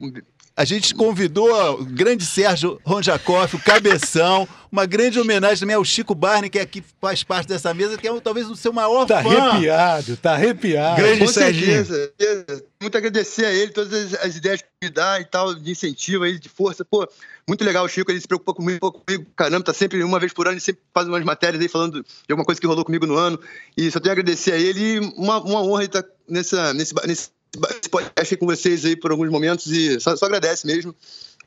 dia. 0.00 0.24
A 0.56 0.64
gente 0.64 0.94
convidou 0.94 1.50
o 1.80 1.84
grande 1.84 2.24
Sérgio 2.24 2.80
Ronjakoff, 2.84 3.56
o 3.56 3.58
Cabeção, 3.60 4.46
uma 4.70 4.86
grande 4.86 5.18
homenagem 5.18 5.58
também 5.58 5.74
ao 5.74 5.84
Chico 5.84 6.14
Barney, 6.14 6.48
que 6.48 6.60
aqui 6.60 6.80
faz 7.00 7.24
parte 7.24 7.48
dessa 7.48 7.74
mesa, 7.74 7.98
que 7.98 8.06
é 8.06 8.20
talvez 8.20 8.48
o 8.48 8.54
seu 8.54 8.72
maior 8.72 9.04
Tá 9.04 9.20
fã. 9.20 9.36
arrepiado, 9.36 10.16
tá 10.16 10.34
arrepiado. 10.34 11.02
Grande 11.02 11.18
Com 11.18 11.26
Serginho. 11.26 11.84
certeza. 11.84 12.12
beleza. 12.16 12.64
Muito 12.80 12.96
agradecer 12.96 13.46
a 13.46 13.52
ele, 13.52 13.72
todas 13.72 13.92
as, 14.14 14.20
as 14.24 14.36
ideias 14.36 14.60
que 14.62 14.68
me 14.80 14.90
dá 14.90 15.18
e 15.18 15.24
tal, 15.24 15.56
de 15.56 15.72
incentivo 15.72 16.22
aí, 16.22 16.38
de 16.38 16.48
força. 16.48 16.84
Pô, 16.84 17.08
muito 17.48 17.64
legal 17.64 17.84
o 17.84 17.88
Chico, 17.88 18.12
ele 18.12 18.20
se 18.20 18.28
preocupa 18.28 18.54
comigo, 18.54 18.78
pouco 18.78 19.02
comigo, 19.04 19.26
caramba, 19.34 19.64
tá 19.64 19.74
sempre, 19.74 20.04
uma 20.04 20.20
vez 20.20 20.32
por 20.32 20.46
ano, 20.46 20.54
ele 20.54 20.60
sempre 20.60 20.82
faz 20.94 21.08
umas 21.08 21.24
matérias 21.24 21.60
aí 21.60 21.68
falando 21.68 22.00
de 22.00 22.30
alguma 22.32 22.44
coisa 22.44 22.60
que 22.60 22.66
rolou 22.66 22.84
comigo 22.84 23.06
no 23.06 23.16
ano. 23.16 23.40
E 23.76 23.90
só 23.90 23.98
tenho 23.98 24.12
a 24.12 24.14
agradecer 24.14 24.52
a 24.52 24.56
ele 24.56 24.80
e 24.80 24.98
uma, 25.16 25.40
uma 25.40 25.62
honra 25.62 25.82
estar 25.84 26.04
nessa, 26.28 26.72
nesse, 26.74 26.94
nesse, 27.06 27.30
nesse 27.58 27.88
podcast 27.88 28.36
com 28.36 28.46
vocês 28.46 28.84
aí 28.84 28.96
por 28.96 29.10
alguns 29.10 29.30
momentos 29.30 29.66
e 29.66 29.98
só, 30.00 30.16
só 30.16 30.26
agradece 30.26 30.66
mesmo. 30.66 30.94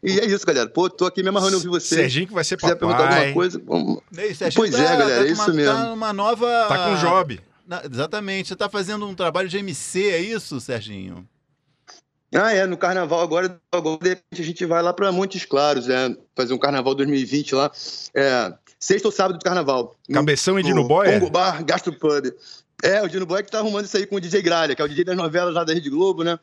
E 0.04 0.20
é 0.20 0.26
isso, 0.26 0.46
galera. 0.46 0.70
Pô, 0.70 0.90
tô 0.90 1.06
aqui 1.06 1.24
me 1.24 1.30
amarrando 1.30 1.56
ouvir 1.56 1.70
vocês. 1.70 2.02
Serginho 2.02 2.28
que 2.28 2.34
vai 2.34 2.44
ser 2.44 2.56
Se 2.56 2.58
quiser 2.58 2.76
perguntar 2.76 3.04
papai. 3.04 3.18
alguma 3.18 3.34
coisa, 3.34 3.62
vamos... 3.66 4.02
E 4.16 4.20
aí, 4.20 4.36
Sérgio, 4.36 4.62
Pois 4.62 4.74
é, 4.76 4.84
galera, 4.84 5.22
com 5.22 5.28
é 5.28 5.32
isso 5.32 5.42
uma, 5.42 5.54
mesmo. 5.54 5.74
Tá 5.74 5.90
numa 5.90 6.14
nova... 6.14 6.66
Tá 6.68 6.86
com 6.90 6.96
job. 6.96 7.40
Na- 7.66 7.82
exatamente. 7.84 8.48
Você 8.48 8.54
está 8.54 8.70
fazendo 8.70 9.08
um 9.08 9.16
trabalho 9.16 9.50
de 9.50 9.58
MC, 9.58 10.10
é 10.10 10.20
isso, 10.20 10.60
Serginho? 10.60 11.28
Ah, 12.36 12.54
é, 12.54 12.66
no 12.66 12.78
carnaval 12.78 13.22
agora, 13.22 13.60
agora 13.72 13.98
de 14.02 14.10
repente 14.10 14.42
a 14.42 14.46
gente 14.46 14.66
vai 14.66 14.84
lá 14.84 14.94
para 14.94 15.12
Montes 15.12 15.46
Claros, 15.46 15.88
é, 15.90 16.16
fazer 16.36 16.54
um 16.54 16.58
carnaval 16.58 16.94
2020 16.94 17.56
lá. 17.56 17.72
É, 18.14 18.54
sexta 18.80 19.08
ou 19.08 19.12
sábado 19.12 19.40
de 19.40 19.44
carnaval. 19.44 19.96
Cabeção 20.12 20.60
e 20.60 20.62
no 20.62 20.68
Dino 20.68 20.88
Boy? 20.88 21.12
Congo 21.14 21.30
Bar, 21.32 21.64
Gastro 21.64 21.94
Pub. 21.94 22.28
É, 22.84 23.02
o 23.02 23.08
Dino 23.08 23.26
que 23.26 23.44
tá 23.52 23.58
arrumando 23.60 23.86
isso 23.86 23.98
aí 23.98 24.06
com 24.06 24.16
o 24.16 24.22
DJ 24.22 24.42
Gralha, 24.42 24.76
que 24.76 24.82
é 24.82 24.86
o 24.86 24.88
DJ 24.88 25.04
das 25.04 25.18
novelas 25.18 25.54
lá 25.54 25.64
da 25.64 25.74
Rede 25.74 25.90
Globo, 25.90 26.24
né? 26.24 26.38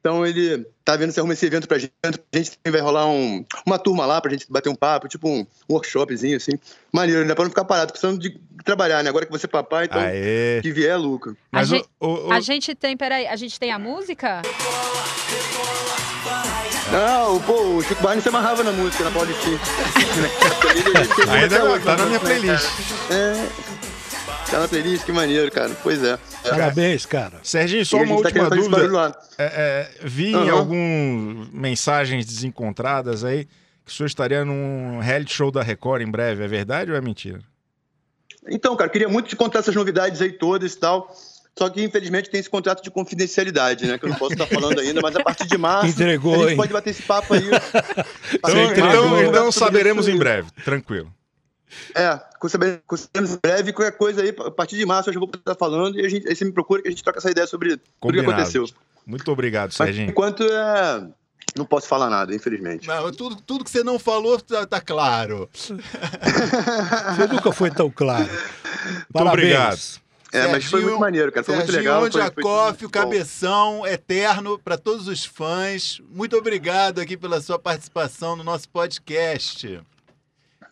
Então 0.00 0.24
ele 0.24 0.64
tá 0.84 0.94
vendo 0.94 1.10
se 1.12 1.18
arruma 1.18 1.32
esse 1.32 1.44
evento 1.44 1.66
pra 1.66 1.78
gente. 1.78 1.92
A 2.04 2.36
gente 2.36 2.56
vai 2.70 2.80
rolar 2.80 3.06
um, 3.08 3.44
uma 3.66 3.78
turma 3.78 4.06
lá 4.06 4.20
pra 4.20 4.30
gente 4.30 4.46
bater 4.48 4.68
um 4.68 4.74
papo, 4.74 5.08
tipo 5.08 5.28
um 5.28 5.44
workshopzinho, 5.68 6.36
assim. 6.36 6.52
Maneiro, 6.92 7.24
né? 7.24 7.34
Pra 7.34 7.44
não 7.44 7.50
ficar 7.50 7.64
parado, 7.64 7.90
precisando 7.92 8.18
de 8.20 8.38
trabalhar, 8.64 9.02
né? 9.02 9.08
Agora 9.10 9.26
que 9.26 9.32
você 9.32 9.46
é 9.46 9.48
papai, 9.48 9.86
então 9.86 10.00
Aê. 10.00 10.60
que 10.62 10.70
vier 10.70 10.90
é 10.90 10.96
lucro. 10.96 11.36
A, 11.50 11.64
gente, 11.64 11.88
o- 11.98 12.28
o- 12.28 12.32
a 12.32 12.38
gente 12.40 12.74
tem, 12.76 12.96
peraí, 12.96 13.26
a 13.26 13.34
gente 13.34 13.58
tem 13.58 13.72
a 13.72 13.78
música? 13.78 14.42
Não, 16.92 17.40
pô, 17.42 17.60
o 17.76 17.82
Chico 17.82 18.02
Barney 18.02 18.22
se 18.22 18.28
amarrava 18.28 18.62
na 18.62 18.72
música, 18.72 19.02
na 19.04 19.10
Paulistinha. 19.10 19.58
Ainda 21.32 21.80
tá 21.80 21.96
na 21.96 22.06
minha 22.06 22.20
playlist. 22.20 22.66
É. 23.10 23.48
Tá 24.50 24.60
na 24.60 24.68
playlist, 24.68 25.04
que 25.04 25.12
maneiro, 25.12 25.50
cara. 25.50 25.70
Pois 25.82 26.02
é. 26.02 26.18
Parabéns, 26.42 27.04
cara. 27.04 27.38
Serginho, 27.42 27.84
só 27.84 27.98
E 27.98 28.04
uma 28.04 28.22
tá 28.22 28.28
última 28.28 28.48
esse 28.48 28.68
dúvida. 28.70 29.18
É, 29.36 29.44
é, 29.44 29.90
vi 30.02 30.34
Aham. 30.34 30.52
algumas 30.52 31.48
mensagens 31.52 32.24
desencontradas 32.24 33.24
aí 33.24 33.46
que 33.84 33.92
o 33.92 33.94
senhor 33.94 34.06
estaria 34.06 34.44
num 34.44 35.00
reality 35.00 35.34
show 35.34 35.50
da 35.50 35.62
Record 35.62 36.02
em 36.02 36.10
breve. 36.10 36.44
É 36.44 36.48
verdade 36.48 36.90
ou 36.90 36.96
é 36.96 37.00
mentira? 37.00 37.40
Então, 38.48 38.74
cara, 38.74 38.88
queria 38.88 39.08
muito 39.08 39.28
te 39.28 39.36
contar 39.36 39.58
essas 39.58 39.74
novidades 39.74 40.22
aí 40.22 40.32
todas 40.32 40.72
e 40.72 40.78
tal. 40.78 41.14
Só 41.58 41.68
que, 41.68 41.82
infelizmente, 41.82 42.30
tem 42.30 42.38
esse 42.38 42.48
contrato 42.48 42.82
de 42.82 42.90
confidencialidade, 42.90 43.84
né? 43.86 43.98
Que 43.98 44.04
eu 44.04 44.10
não 44.10 44.16
posso 44.16 44.32
estar 44.32 44.46
falando 44.46 44.78
ainda, 44.78 45.00
mas 45.02 45.16
a 45.16 45.24
partir 45.24 45.44
de 45.46 45.58
março. 45.58 45.90
Entregou, 45.90 46.34
a 46.34 46.38
gente 46.38 46.50
hein? 46.50 46.56
pode 46.56 46.72
bater 46.72 46.90
esse 46.90 47.02
papo 47.02 47.34
aí. 47.34 47.42
Então, 48.34 48.72
então, 48.72 49.22
então 49.22 49.52
saberemos 49.52 50.06
em 50.06 50.16
breve. 50.16 50.50
Tranquilo. 50.64 51.12
É, 51.94 52.20
saberemos 52.48 53.08
em 53.14 53.38
breve, 53.42 53.72
qualquer 53.72 53.96
coisa 53.96 54.22
aí, 54.22 54.34
a 54.38 54.50
partir 54.50 54.76
de 54.76 54.86
março 54.86 55.10
eu 55.10 55.14
já 55.14 55.20
vou 55.20 55.30
estar 55.34 55.54
falando 55.54 55.98
e 55.98 56.04
a 56.04 56.08
gente, 56.08 56.28
aí 56.28 56.34
você 56.34 56.44
me 56.44 56.52
procura 56.52 56.80
que 56.82 56.88
a 56.88 56.90
gente 56.90 57.02
troca 57.04 57.18
essa 57.18 57.30
ideia 57.30 57.46
sobre 57.46 57.76
tudo 58.00 58.12
que 58.12 58.20
aconteceu. 58.20 58.64
Muito 59.06 59.30
obrigado, 59.30 59.68
Mas, 59.68 59.74
Serginho. 59.76 60.10
enquanto 60.10 60.42
é. 60.44 61.08
Não 61.56 61.64
posso 61.64 61.88
falar 61.88 62.10
nada, 62.10 62.34
infelizmente. 62.34 62.86
Não, 62.86 63.10
tudo, 63.10 63.36
tudo 63.36 63.64
que 63.64 63.70
você 63.70 63.82
não 63.82 63.98
falou 63.98 64.38
tá, 64.38 64.66
tá 64.66 64.80
claro. 64.80 65.48
Você 65.52 67.26
nunca 67.32 67.50
foi 67.52 67.70
tão 67.70 67.90
claro. 67.90 68.28
Parabéns. 69.12 69.32
obrigado. 69.32 70.08
É, 70.30 70.46
mas 70.52 70.66
foi 70.66 70.82
muito 70.82 71.00
maneiro, 71.00 71.32
cara. 71.32 71.42
Foi 71.42 71.54
muito 71.56 71.72
Serginho 71.72 71.90
legal. 71.90 72.00
foi- 72.02 72.10
foi 72.10 72.20
Ondiakoff, 72.20 72.84
o 72.84 72.90
cabeção 72.90 73.86
eterno 73.86 74.58
para 74.58 74.76
todos 74.76 75.08
os 75.08 75.24
fãs. 75.24 76.00
Muito 76.10 76.36
obrigado 76.36 77.00
aqui 77.00 77.16
pela 77.16 77.40
sua 77.40 77.58
participação 77.58 78.36
no 78.36 78.44
nosso 78.44 78.68
podcast. 78.68 79.80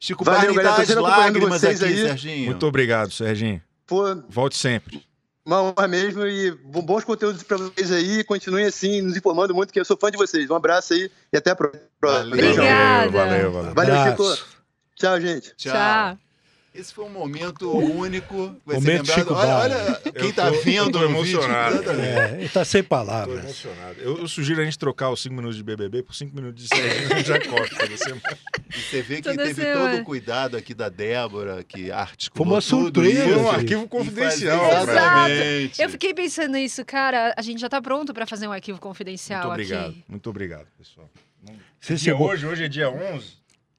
Chico 0.01 0.25
Valeu, 0.25 0.55
Barney 0.55 0.57
galera. 0.63 0.95
Tô 0.95 1.01
lágrimas 1.01 1.61
vocês 1.61 1.83
aqui, 1.83 1.93
aí. 1.93 1.99
Serginho. 2.01 2.45
Muito 2.47 2.67
obrigado, 2.67 3.11
Serginho. 3.13 3.63
Pô, 3.87 4.03
Volte 4.29 4.57
sempre. 4.57 5.05
uma 5.45 5.63
honra 5.63 5.87
mesmo 5.89 6.27
e 6.27 6.51
bo- 6.51 6.83
bons 6.83 7.05
conteúdos 7.05 7.43
pra 7.43 7.57
vocês 7.57 7.91
aí. 7.93 8.25
Continuem 8.25 8.67
assim, 8.67 9.01
nos 9.01 9.17
informando 9.17 9.55
muito, 9.55 9.73
que 9.73 9.79
eu 9.81 9.85
sou 9.85 9.97
fã 9.97 10.11
de 10.11 10.17
vocês. 10.19 10.51
Um 10.51 10.57
abraço 10.57 10.93
aí 10.93 11.11
e 11.33 11.37
até 11.37 11.51
a 11.53 11.57
próxima. 11.57 11.83
Valeu. 12.01 12.55
Valeu, 12.57 13.11
valeu. 13.13 13.53
Valeu, 13.53 13.71
Abraço. 13.95 14.37
Chico. 14.37 14.49
Tchau, 14.97 15.21
gente. 15.21 15.55
Tchau. 15.57 16.19
Esse 16.77 16.93
foi 16.93 17.05
um 17.07 17.11
momento 17.11 17.71
único. 17.75 18.55
Vai 18.67 18.77
ser 18.77 18.81
Momento 18.83 18.99
lembrado. 19.09 19.19
Chico 19.19 19.35
Olha, 19.35 19.57
olha 19.57 19.95
quem 20.13 20.27
Eu 20.29 20.33
tá 20.35 20.51
tô- 20.51 20.61
vendo 20.61 20.99
no 20.99 21.05
emocionado. 21.07 21.79
vídeo. 21.79 21.91
É, 22.01 22.37
ele 22.41 22.49
tá 22.51 22.65
sem 22.65 22.83
palavras. 22.83 23.43
emocionado. 23.45 24.01
Eu, 24.01 24.19
eu 24.19 24.29
sugiro 24.29 24.61
a 24.61 24.65
gente 24.65 24.79
trocar 24.79 25.11
os 25.11 25.23
5 25.23 25.35
minutos 25.35 25.57
de 25.57 25.63
BBB 25.63 26.03
por 26.03 26.15
5 26.15 26.35
minutos 26.37 26.63
de 26.65 26.69
semana. 26.69 27.21
E 28.75 28.81
você 28.81 29.03
vê 29.03 29.17
que 29.17 29.23
Toda 29.23 29.43
teve 29.45 29.63
semana. 29.63 29.91
todo 29.93 30.01
o 30.03 30.05
cuidado 30.05 30.57
aqui 30.57 30.75
da 30.75 30.89
Débora, 30.89 31.65
que 31.65 31.91
articulou 31.91 32.47
Foi 32.47 32.55
uma 32.57 32.61
surpresa. 32.61 33.25
Foi 33.25 33.37
um 33.37 33.51
arquivo 33.51 33.89
confidencial. 33.89 34.83
Exatamente. 34.83 35.81
Eu 35.83 35.89
fiquei 35.89 36.13
pensando 36.15 36.53
nisso, 36.53 36.85
cara. 36.85 37.35
A 37.37 37.43
gente 37.43 37.61
já 37.61 37.69
tá 37.69 37.81
pronto 37.81 38.13
pra 38.13 38.27
fazer 38.27 38.47
um 38.49 38.53
arquivo 38.53 38.79
confidencial 38.81 39.47
Muito 39.49 39.53
obrigado. 39.55 39.89
aqui. 39.91 40.05
Muito 40.09 40.31
obrigado, 40.31 40.67
pessoal. 40.79 41.11
Você 41.81 42.13
hoje, 42.13 42.47
hoje 42.47 42.65
é 42.65 42.69
dia 42.69 42.91
11. 42.91 43.37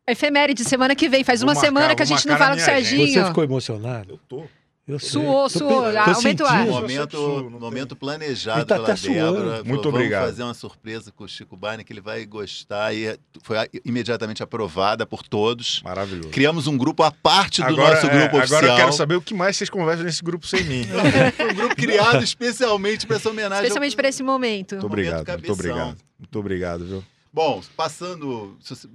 Efeméride, 0.08 0.64
semana 0.64 0.96
que 0.96 1.10
vem. 1.10 1.24
Faz 1.24 1.42
Vou 1.42 1.50
uma 1.50 1.54
marcar, 1.54 1.68
semana 1.68 1.96
que 1.96 2.02
a 2.04 2.06
gente 2.06 2.28
não 2.28 2.38
fala 2.38 2.56
o. 2.56 2.60
Serginho. 2.60 3.12
Você 3.14 3.26
ficou 3.26 3.44
emocionado? 3.44 4.12
Eu 4.14 4.20
tô. 4.28 4.44
Eu 4.88 4.98
sei. 5.00 5.10
Suou, 5.10 5.50
Tô 5.50 5.60
suou. 5.60 5.86
Ah, 5.86 6.06
tô 6.06 6.12
aumenta 6.12 6.44
o 6.46 6.48
ar. 6.48 6.66
Momento, 6.66 7.18
tem. 7.42 7.50
momento 7.60 7.94
planejado 7.94 8.66
tá 8.66 8.76
pela. 8.76 8.94
Débora. 8.96 9.64
Muito 9.66 9.84
Falou, 9.84 9.88
obrigado. 9.90 10.22
Vamos 10.22 10.32
fazer 10.32 10.44
uma 10.44 10.54
surpresa 10.54 11.12
com 11.12 11.26
o 11.26 11.28
Chico 11.28 11.58
Barney 11.58 11.84
que 11.84 11.92
ele 11.92 12.00
vai 12.00 12.26
gostar 12.26 12.96
e 12.96 13.20
foi 13.44 13.58
a- 13.58 13.68
imediatamente 13.84 14.42
aprovada 14.42 15.06
por 15.06 15.24
todos. 15.24 15.82
Maravilhoso. 15.84 16.30
Criamos 16.30 16.68
um 16.68 16.78
grupo 16.78 17.04
à 17.04 17.12
parte 17.12 17.62
do 17.62 17.68
Agora, 17.68 17.96
nosso 17.96 18.08
é, 18.08 18.18
grupo 18.18 18.38
oficial. 18.38 18.60
agora 18.60 18.72
eu 18.74 18.78
quero 18.78 18.94
saber 18.94 19.16
o 19.16 19.22
que 19.22 19.34
mais 19.34 19.58
vocês 19.58 19.70
conversam 19.70 20.06
nesse 20.06 20.24
grupo 20.24 20.48
sem 20.48 20.64
mim. 20.64 20.88
um 21.52 21.54
grupo 21.54 21.76
criado 21.76 22.24
especialmente 22.24 23.06
para 23.06 23.18
essa 23.18 23.30
homenagem. 23.30 23.56
ao- 23.58 23.64
Especialmente 23.64 23.96
pra 23.98 24.08
esse 24.08 24.24
momento. 24.24 24.76
Muito 24.76 24.86
obrigado, 24.86 25.16
muito 25.18 25.26
cabeção. 25.28 25.54
obrigado. 25.54 25.98
Muito 26.18 26.40
obrigado, 26.40 26.86
viu? 26.86 27.04
Bom, 27.32 27.62
passando, 27.76 28.58
você- 28.60 28.88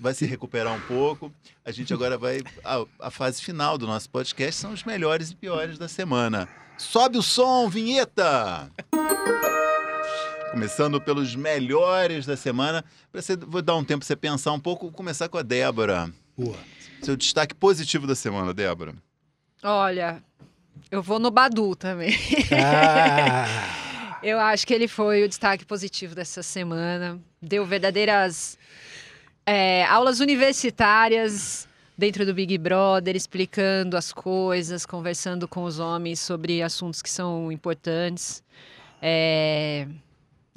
vai 0.00 0.14
se 0.14 0.24
recuperar 0.26 0.72
um 0.72 0.80
pouco. 0.80 1.32
A 1.64 1.70
gente 1.70 1.92
agora 1.94 2.16
vai 2.16 2.40
a, 2.64 2.84
a 3.00 3.10
fase 3.10 3.42
final 3.42 3.76
do 3.76 3.86
nosso 3.86 4.08
podcast 4.10 4.60
são 4.60 4.72
os 4.72 4.84
melhores 4.84 5.30
e 5.30 5.36
piores 5.36 5.78
da 5.78 5.88
semana. 5.88 6.48
Sobe 6.78 7.18
o 7.18 7.22
som, 7.22 7.68
vinheta. 7.68 8.70
Começando 10.50 11.00
pelos 11.00 11.34
melhores 11.34 12.26
da 12.26 12.36
semana. 12.36 12.84
Pra 13.10 13.20
você, 13.20 13.36
vou 13.36 13.60
dar 13.60 13.74
um 13.76 13.84
tempo 13.84 14.00
para 14.00 14.06
você 14.06 14.16
pensar 14.16 14.52
um 14.52 14.60
pouco. 14.60 14.86
Vou 14.86 14.92
começar 14.94 15.28
com 15.28 15.36
a 15.38 15.42
Débora. 15.42 16.10
Boa. 16.36 16.56
Seu 17.02 17.16
destaque 17.16 17.54
positivo 17.54 18.06
da 18.06 18.14
semana, 18.14 18.54
Débora. 18.54 18.94
Olha, 19.62 20.22
eu 20.90 21.02
vou 21.02 21.18
no 21.18 21.30
Badu 21.30 21.74
também. 21.76 22.14
Ah, 22.52 23.46
Eu 24.22 24.40
acho 24.40 24.66
que 24.66 24.72
ele 24.72 24.88
foi 24.88 25.22
o 25.22 25.28
destaque 25.28 25.66
positivo 25.66 26.14
dessa 26.14 26.42
semana. 26.42 27.20
Deu 27.44 27.66
verdadeiras 27.66 28.58
é, 29.46 29.84
aulas 29.84 30.20
universitárias 30.20 31.68
dentro 31.96 32.24
do 32.24 32.34
Big 32.34 32.56
Brother, 32.58 33.14
explicando 33.14 33.96
as 33.96 34.12
coisas, 34.12 34.84
conversando 34.86 35.46
com 35.46 35.64
os 35.64 35.78
homens 35.78 36.18
sobre 36.20 36.62
assuntos 36.62 37.02
que 37.02 37.10
são 37.10 37.52
importantes. 37.52 38.42
É, 39.00 39.86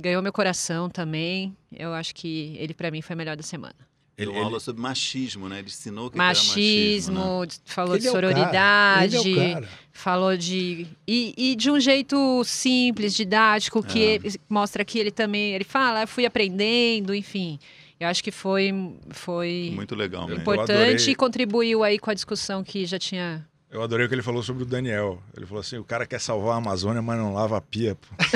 ganhou 0.01 0.21
meu 0.21 0.33
coração 0.33 0.89
também. 0.89 1.55
Eu 1.71 1.93
acho 1.93 2.15
que 2.15 2.55
ele, 2.57 2.73
pra 2.73 2.89
mim, 2.89 3.01
foi 3.01 3.15
o 3.15 3.17
melhor 3.17 3.35
da 3.35 3.43
semana. 3.43 3.75
Ele, 4.17 4.31
Ele- 4.31 4.39
aula 4.39 4.59
sobre 4.59 4.81
machismo, 4.81 5.47
né? 5.47 5.59
Ele 5.59 5.67
ensinou 5.67 6.09
que 6.09 6.15
que 6.15 6.19
era 6.21 6.27
Machismo, 6.29 7.19
machismo. 7.19 7.41
né? 7.45 7.47
falou 7.65 7.93
ele 7.95 8.01
de 8.01 8.07
é 8.07 8.09
o 8.09 8.13
cara, 8.13 8.27
sororidade. 8.27 9.15
Ele 9.17 9.39
é 9.39 9.49
o 9.49 9.53
cara. 9.53 9.69
falou 9.93 10.35
de 10.35 10.87
e, 11.07 11.33
e 11.37 11.55
de 11.55 11.69
um 11.69 11.79
jeito 11.79 12.43
simples, 12.43 13.13
didático, 13.13 13.83
que 13.83 14.15
É. 14.15 14.19
mostra 14.49 14.83
que 14.83 14.97
ele 14.97 15.11
também 15.11 15.53
ele 15.53 15.63
fala, 15.63 16.01
eu 16.01 16.07
fui 16.07 16.25
aprendendo, 16.25 17.13
enfim. 17.13 17.59
Eu 17.99 18.07
acho 18.07 18.23
que 18.23 18.31
foi 18.31 18.71
foi 19.11 19.71
Muito 19.75 19.93
legal, 19.95 20.31
importante 20.31 21.11
e 21.11 21.15
contribuiu 21.15 21.83
aí 21.83 21.99
com 21.99 22.09
a 22.09 22.13
discussão 22.15 22.63
que 22.63 22.85
já 22.87 22.97
tinha. 22.97 23.47
Eu 23.69 23.81
adorei 23.83 24.05
o 24.05 24.09
que 24.09 24.15
ele 24.15 24.21
falou 24.21 24.41
sobre 24.41 24.63
o 24.63 24.65
Daniel. 24.65 25.21
Ele 25.35 25.45
falou 25.45 25.59
assim: 25.59 25.77
o 25.77 25.83
cara 25.83 26.05
quer 26.05 26.21
salvar 26.21 26.53
a 26.53 26.57
Amazônia, 26.57 27.01
mas 27.01 27.17
não 27.17 27.33
lava 27.33 27.57
a 27.57 27.61
pia. 27.61 27.95
Pô. 27.95 28.07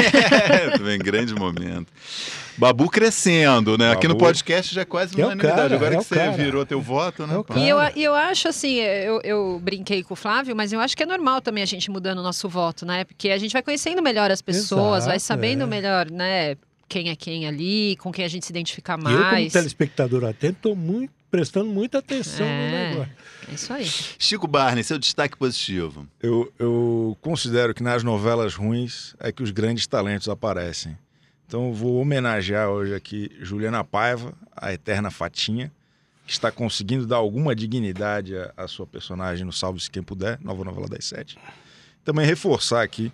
É, 0.52 0.78
também 0.78 1.00
grande 1.00 1.34
momento. 1.34 1.88
Babu 2.58 2.90
crescendo, 2.90 3.78
né? 3.78 3.92
Aqui 3.92 4.08
no 4.08 4.14
Babu. 4.14 4.26
podcast 4.26 4.76
já 4.76 4.82
é 4.82 4.86
quase 4.86 5.14
É 5.20 5.24
o 5.24 5.28
unanimidade. 5.28 5.56
cara, 5.62 5.76
Agora 5.76 5.96
é 5.96 5.98
que 6.00 6.04
você 6.04 6.16
cara. 6.16 6.32
virou 6.32 6.66
teu 6.66 6.82
voto, 6.82 7.26
né? 7.26 7.36
É 7.36 7.38
o 7.38 7.44
pô? 7.46 7.54
cara. 7.54 7.66
E 7.66 7.70
eu, 7.70 7.78
eu 7.96 8.14
acho 8.14 8.50
assim, 8.50 8.76
eu, 8.76 9.22
eu 9.24 9.60
brinquei 9.64 10.04
com 10.04 10.14
o 10.14 10.18
Flávio, 10.18 10.54
mas 10.56 10.74
eu 10.74 10.80
acho 10.82 10.98
que 10.98 11.04
é 11.04 11.06
normal 11.06 11.42
também 11.42 11.64
a 11.64 11.68
gente 11.68 11.90
mudando 11.90 12.20
o 12.20 12.24
nosso 12.24 12.50
voto, 12.50 12.86
né? 12.86 13.06
Porque 13.06 13.30
a 13.30 13.38
gente 13.38 13.54
vai 13.54 13.62
conhecendo 13.64 14.02
melhor 14.02 14.30
as 14.32 14.42
pessoas, 14.42 15.06
vai 15.06 15.16
Exato, 15.16 15.28
sabendo 15.28 15.64
é. 15.64 15.68
melhor, 15.68 16.12
né? 16.12 16.58
Quem 16.90 17.10
é 17.10 17.16
quem 17.16 17.48
ali, 17.48 17.96
com 18.02 18.12
quem 18.12 18.26
a 18.26 18.28
gente 18.28 18.46
se 18.46 18.52
identifica 18.52 18.94
Eu, 18.94 18.98
como 19.00 19.10
mais. 19.16 19.54
telespectador 19.54 20.26
atento, 20.26 20.58
estou 20.58 20.76
muito, 20.76 21.14
prestando 21.32 21.68
muita 21.68 22.00
atenção 22.00 22.46
no 22.46 22.52
É. 22.52 22.90
negócio. 22.90 23.12
É 23.50 23.54
isso 23.54 23.74
aí. 23.74 23.86
Chico 23.86 24.48
Barney, 24.48 24.84
seu 24.84 25.00
destaque 25.00 25.38
positivo. 25.38 26.08
Eu, 26.22 26.52
eu 26.60 27.18
considero 27.22 27.74
que 27.74 27.84
nas 27.84 28.04
novelas 28.04 28.56
ruins 28.56 29.16
é 29.20 29.32
que 29.32 29.44
os 29.44 29.52
grandes 29.52 29.88
talentos 29.88 30.30
aparecem. 30.30 30.98
Então 31.48 31.68
eu 31.68 31.74
vou 31.74 32.00
homenagear 32.00 32.70
hoje 32.70 32.96
aqui 32.96 33.32
Juliana 33.42 33.84
Paiva, 33.84 34.34
a 34.56 34.74
eterna 34.74 35.12
Fatinha, 35.12 35.72
que 36.26 36.32
está 36.32 36.52
conseguindo 36.52 37.06
dar 37.06 37.18
alguma 37.18 37.54
dignidade 37.54 38.38
à, 38.38 38.54
à 38.56 38.68
sua 38.68 38.88
personagem 38.88 39.46
no 39.46 39.52
Salve-se 39.52 39.92
Quem 39.92 40.02
Puder, 40.02 40.40
nova 40.42 40.64
novela 40.64 40.88
das 40.88 41.06
sete. 41.06 41.38
Também 42.06 42.26
reforçar 42.26 42.82
aqui 42.82 43.12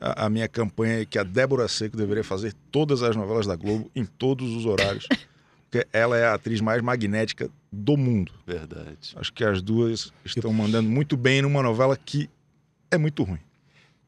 a, 0.00 0.26
a 0.26 0.30
minha 0.30 0.48
campanha 0.48 1.04
que 1.06 1.18
a 1.18 1.22
Débora 1.22 1.68
Seco 1.68 1.96
deveria 1.96 2.24
fazer 2.24 2.52
todas 2.70 3.02
as 3.02 3.14
novelas 3.14 3.46
da 3.46 3.56
Globo 3.56 3.90
em 3.94 4.04
todos 4.04 4.52
os 4.54 4.66
horários, 4.66 5.06
porque 5.76 5.86
ela 5.92 6.16
é 6.16 6.26
a 6.26 6.34
atriz 6.34 6.60
mais 6.60 6.80
magnética 6.80 7.50
do 7.70 7.96
mundo. 7.96 8.32
Verdade. 8.46 9.14
Acho 9.16 9.32
que 9.32 9.44
as 9.44 9.60
duas 9.60 10.12
estão 10.24 10.52
mandando 10.52 10.88
muito 10.88 11.16
bem 11.16 11.42
numa 11.42 11.62
novela 11.62 11.96
que 11.96 12.30
é 12.90 12.96
muito 12.96 13.22
ruim. 13.22 13.40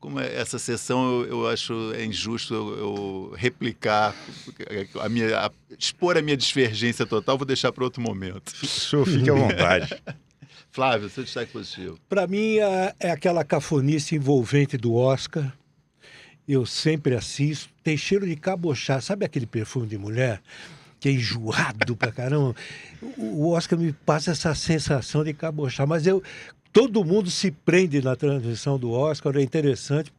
como 0.00 0.20
é 0.20 0.32
essa 0.34 0.58
sessão 0.58 1.22
eu, 1.22 1.26
eu 1.26 1.48
acho 1.48 1.92
é 1.92 2.04
injusto 2.04 2.54
eu, 2.54 2.78
eu 2.78 3.34
replicar 3.36 4.14
a 5.00 5.08
minha 5.08 5.36
a, 5.36 5.50
expor 5.76 6.16
a 6.16 6.22
minha 6.22 6.36
divergência 6.36 7.04
total 7.04 7.36
vou 7.36 7.44
deixar 7.44 7.72
para 7.72 7.82
outro 7.82 8.00
momento 8.00 8.54
senhor 8.64 9.04
fique 9.04 9.28
à 9.28 9.34
vontade. 9.34 10.00
Flávio 10.70 11.08
seu 11.08 11.24
destaque 11.24 11.50
positivo 11.50 11.98
Para 12.08 12.26
mim, 12.28 12.58
é, 12.58 12.94
é 13.00 13.10
aquela 13.10 13.44
cafonice 13.44 14.14
envolvente 14.14 14.76
do 14.76 14.94
Oscar. 14.94 15.52
Eu 16.46 16.64
sempre 16.64 17.16
assisto. 17.16 17.68
Tem 17.82 17.96
cheiro 17.96 18.26
de 18.26 18.36
cabochá. 18.36 19.00
Sabe 19.00 19.24
aquele 19.24 19.46
perfume 19.46 19.86
de 19.86 19.98
mulher? 19.98 20.40
Que 21.00 21.08
é 21.08 21.12
enjoado 21.12 21.96
pra 21.96 22.10
caramba. 22.10 22.54
O 23.16 23.50
Oscar 23.50 23.78
me 23.78 23.92
passa 23.92 24.32
essa 24.32 24.54
sensação 24.54 25.22
de 25.22 25.32
cabochá. 25.32 25.86
Mas 25.86 26.06
eu, 26.06 26.22
todo 26.72 27.04
mundo 27.04 27.30
se 27.30 27.50
prende 27.50 28.02
na 28.02 28.16
transmissão 28.16 28.78
do 28.78 28.90
Oscar. 28.90 29.36
É 29.36 29.42
interessante 29.42 30.12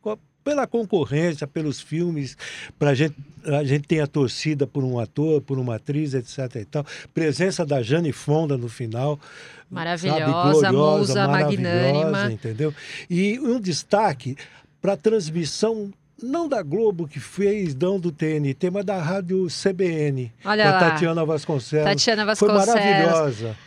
pela 0.43 0.65
concorrência, 0.65 1.45
pelos 1.45 1.82
filmes. 1.82 2.38
Pra 2.77 2.93
gente, 2.93 3.15
a 3.45 3.63
gente 3.63 3.88
tem 3.88 3.99
a 3.99 4.07
torcida 4.07 4.65
por 4.65 4.84
um 4.84 4.99
ator, 4.99 5.41
por 5.41 5.59
uma 5.59 5.75
atriz, 5.75 6.13
etc. 6.13 6.55
E 6.55 6.65
tal. 6.65 6.86
Presença 7.13 7.65
da 7.65 7.82
Jane 7.82 8.11
Fonda 8.11 8.57
no 8.57 8.69
final. 8.69 9.19
Maravilhosa, 9.69 10.61
sabe, 10.61 10.77
musa 10.77 11.27
maravilhosa, 11.27 11.27
magnânima. 11.27 12.32
entendeu? 12.32 12.73
E 13.09 13.39
um 13.39 13.59
destaque 13.59 14.36
para 14.82 14.93
a 14.93 14.97
transmissão 14.97 15.91
não 16.22 16.47
da 16.47 16.61
Globo 16.61 17.07
que 17.07 17.20
fez, 17.20 17.74
não 17.76 17.99
do 17.99 18.11
TNT, 18.11 18.70
mas 18.70 18.86
da 18.86 19.01
rádio 19.01 19.47
CBN, 19.47 20.32
Olha 20.45 20.63
da 20.65 20.72
lá. 20.72 20.80
Tatiana 20.80 21.26
Vasconcelos. 21.26 21.86
Tatiana 21.89 22.36
Foi 22.36 22.47
Vasconcelos. 22.47 22.67
maravilhosa. 22.67 23.57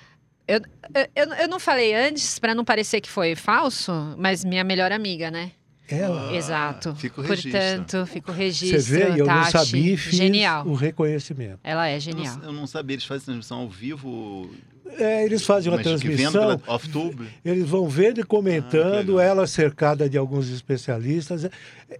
Eu, 0.46 0.60
eu, 0.94 1.08
eu, 1.14 1.34
eu 1.34 1.48
não 1.48 1.58
falei 1.60 1.94
antes, 1.94 2.38
para 2.38 2.54
não 2.54 2.64
parecer 2.64 3.00
que 3.00 3.08
foi 3.08 3.34
falso, 3.34 3.92
mas 4.18 4.44
minha 4.44 4.64
melhor 4.64 4.92
amiga, 4.92 5.30
né? 5.30 5.52
Ela, 5.88 6.34
Exato. 6.34 6.94
fica 6.96 7.20
o 7.20 7.24
registro. 7.24 7.50
Portanto, 7.52 8.06
fica 8.06 8.30
o 8.30 8.34
você 8.34 8.42
registro. 8.42 8.82
vê, 8.94 9.04
eu 9.20 9.26
não 9.26 9.26
Tati, 9.26 9.52
sabia 9.52 9.92
e 9.92 9.96
fiz 9.96 10.14
Genial. 10.16 10.66
o 10.66 10.74
reconhecimento. 10.74 11.58
Ela 11.62 11.88
é 11.88 11.96
eu 11.96 12.00
genial. 12.00 12.36
não, 12.38 12.44
eu 12.44 12.52
não 12.52 12.66
sabia 12.66 12.94
eles 12.94 13.04
fazem 13.04 13.26
transmissão 13.26 13.58
ao 13.60 13.68
vivo 13.68 14.50
É, 14.98 15.24
eles 15.24 15.44
fazem 15.44 15.70
uma 15.70 15.76
mas 15.78 15.86
transmissão, 15.86 16.32
pela 16.32 16.60
off-tube 16.66 17.28
eles 17.44 17.68
vão 17.68 17.88
vendo 17.88 18.18
e 18.18 18.22
Ah, 18.22 18.26
comentando, 18.26 19.14
legal. 19.16 19.20
ela 19.20 19.46
cercada 19.46 20.08
de 20.08 20.18
alguns 20.18 20.48
especialistas, 20.50 21.48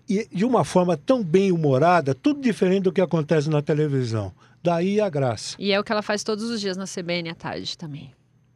e 0.09 0.29
de 0.33 0.45
uma 0.45 0.65
forma 0.65 0.97
tão 0.97 1.23
bem 1.23 1.51
humorada, 1.53 2.15
tudo 2.15 2.41
diferente 2.41 2.85
do 2.85 2.93
que 2.93 3.01
acontece 3.01 3.49
na 3.51 3.63
televisão. 3.63 4.33
Daí 4.63 5.01
a 5.01 5.09
graça. 5.09 5.57
E 5.59 5.73
é 5.73 5.81
o 5.81 5.85
que 5.85 5.91
ela 5.91 6.03
faz 6.03 6.23
todos 6.23 6.45
os 6.45 6.61
dias 6.61 6.77
na 6.77 6.85
CBN 6.87 7.31
à 7.31 7.35
tarde 7.35 7.77
também. 7.77 8.13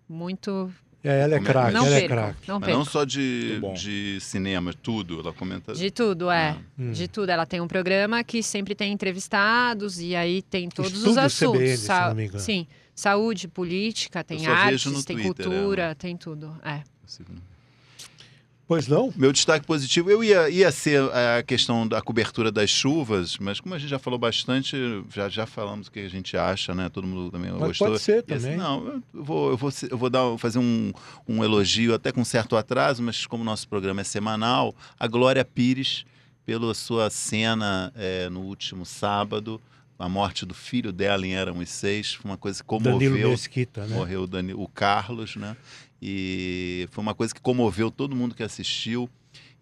Muito. 0.08 0.70
É, 1.02 1.20
ela 1.20 1.34
é 1.34 1.36
é- 1.36 1.40
craque, 1.40 1.72
não 1.72 1.86
ela 1.86 1.96
é 1.96 2.00
percam. 2.00 2.16
craque. 2.16 2.48
Não 2.48 2.58
não 2.60 2.84
só 2.84 3.04
de, 3.04 3.60
de 3.74 4.18
cinema 4.20 4.72
tudo 4.72 5.20
ela 5.20 5.32
comenta 5.32 5.72
De 5.72 5.90
tudo, 5.90 6.30
é. 6.30 6.50
Ah. 6.50 6.56
Hum. 6.78 6.90
De 6.92 7.06
tudo. 7.06 7.30
Ela 7.30 7.46
tem 7.46 7.60
um 7.60 7.68
programa 7.68 8.24
que 8.24 8.42
sempre 8.42 8.74
tem 8.74 8.92
entrevistados 8.92 10.00
e 10.00 10.16
aí 10.16 10.42
tem 10.42 10.68
todos 10.68 10.92
os 10.92 10.98
Estúdio 10.98 11.20
assuntos. 11.22 11.60
CBN, 11.60 11.76
se 11.76 11.88
não 11.88 12.14
me 12.14 12.24
engano. 12.24 12.40
Sim. 12.40 12.66
Saúde, 12.96 13.46
política, 13.46 14.24
tem 14.24 14.46
artes, 14.46 15.04
tem 15.04 15.16
Twitter, 15.18 15.46
cultura, 15.46 15.94
tem 15.94 16.16
tudo. 16.16 16.56
É. 16.64 16.82
Pois 18.66 18.88
não? 18.88 19.12
Meu 19.14 19.32
destaque 19.32 19.64
positivo, 19.64 20.10
eu 20.10 20.24
ia, 20.24 20.48
ia 20.50 20.72
ser 20.72 21.00
a 21.12 21.40
questão 21.42 21.86
da 21.86 22.00
cobertura 22.02 22.50
das 22.50 22.68
chuvas, 22.68 23.36
mas 23.38 23.60
como 23.60 23.74
a 23.74 23.78
gente 23.78 23.90
já 23.90 23.98
falou 23.98 24.18
bastante, 24.18 24.76
já, 25.14 25.28
já 25.28 25.46
falamos 25.46 25.86
o 25.86 25.92
que 25.92 26.00
a 26.00 26.08
gente 26.08 26.36
acha, 26.36 26.74
né? 26.74 26.88
Todo 26.88 27.06
mundo 27.06 27.30
também 27.30 27.52
Mas 27.52 27.60
gostou. 27.60 27.88
pode 27.88 28.00
ser 28.00 28.24
E 28.26 28.32
assim, 28.34 28.44
também. 28.44 28.56
não, 28.56 29.02
eu 29.14 29.22
vou, 29.22 29.50
eu 29.50 29.56
vou, 29.56 29.70
eu 29.90 29.98
vou 29.98 30.10
dar, 30.10 30.36
fazer 30.38 30.58
um, 30.58 30.92
um 31.28 31.44
elogio 31.44 31.94
até 31.94 32.10
com 32.10 32.24
certo 32.24 32.56
atraso, 32.56 33.02
mas 33.02 33.24
como 33.24 33.42
o 33.42 33.46
nosso 33.46 33.68
programa 33.68 34.00
é 34.00 34.04
semanal, 34.04 34.74
a 34.98 35.06
Glória 35.06 35.44
Pires, 35.44 36.04
pela 36.44 36.74
sua 36.74 37.08
cena 37.10 37.92
eh, 37.94 38.28
no 38.30 38.40
último 38.40 38.84
sábado, 38.84 39.60
a 39.98 40.08
morte 40.08 40.44
do 40.44 40.54
filho 40.54 40.92
dela 40.92 41.26
em 41.26 41.34
Éramos 41.34 41.70
Seis, 41.70 42.14
foi 42.14 42.30
uma 42.30 42.36
coisa 42.36 42.62
que 42.62 42.78
Danilo 42.78 42.98
comoveu 43.00 43.30
Mesquita, 43.30 43.86
né? 43.86 43.94
morreu 43.96 44.22
o, 44.22 44.26
Dani- 44.26 44.54
o 44.54 44.68
Carlos, 44.68 45.36
né? 45.36 45.56
E 46.00 46.86
foi 46.90 47.02
uma 47.02 47.14
coisa 47.14 47.34
que 47.34 47.40
comoveu 47.40 47.90
todo 47.90 48.14
mundo 48.14 48.34
que 48.34 48.42
assistiu. 48.42 49.08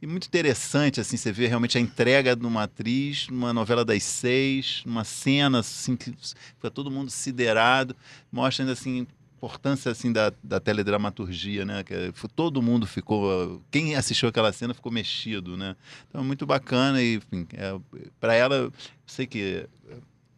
E 0.02 0.06
muito 0.06 0.26
interessante, 0.26 1.00
assim, 1.00 1.16
você 1.16 1.32
vê 1.32 1.46
realmente 1.46 1.78
a 1.78 1.80
entrega 1.80 2.36
de 2.36 2.44
uma 2.44 2.64
atriz, 2.64 3.28
numa 3.28 3.52
novela 3.54 3.84
das 3.84 4.02
seis, 4.02 4.82
numa 4.84 5.04
cena, 5.04 5.60
assim, 5.60 5.96
que 5.96 6.12
fica 6.56 6.70
todo 6.70 6.90
mundo 6.90 7.10
siderado, 7.10 7.96
mostra 8.30 8.64
ainda, 8.64 8.72
assim, 8.72 9.00
a 9.00 9.06
importância, 9.38 9.90
assim, 9.90 10.12
da, 10.12 10.32
da 10.42 10.58
teledramaturgia, 10.60 11.64
né? 11.64 11.82
Que 11.84 12.10
foi- 12.12 12.28
todo 12.34 12.60
mundo 12.60 12.86
ficou, 12.86 13.62
quem 13.70 13.94
assistiu 13.94 14.28
aquela 14.28 14.52
cena 14.52 14.74
ficou 14.74 14.90
mexido, 14.92 15.56
né? 15.56 15.74
Então 16.08 16.20
é 16.20 16.24
muito 16.24 16.44
bacana 16.44 17.00
e, 17.00 17.14
enfim, 17.14 17.46
é, 17.54 17.78
para 18.20 18.34
ela, 18.34 18.70
sei 19.06 19.26
que 19.26 19.66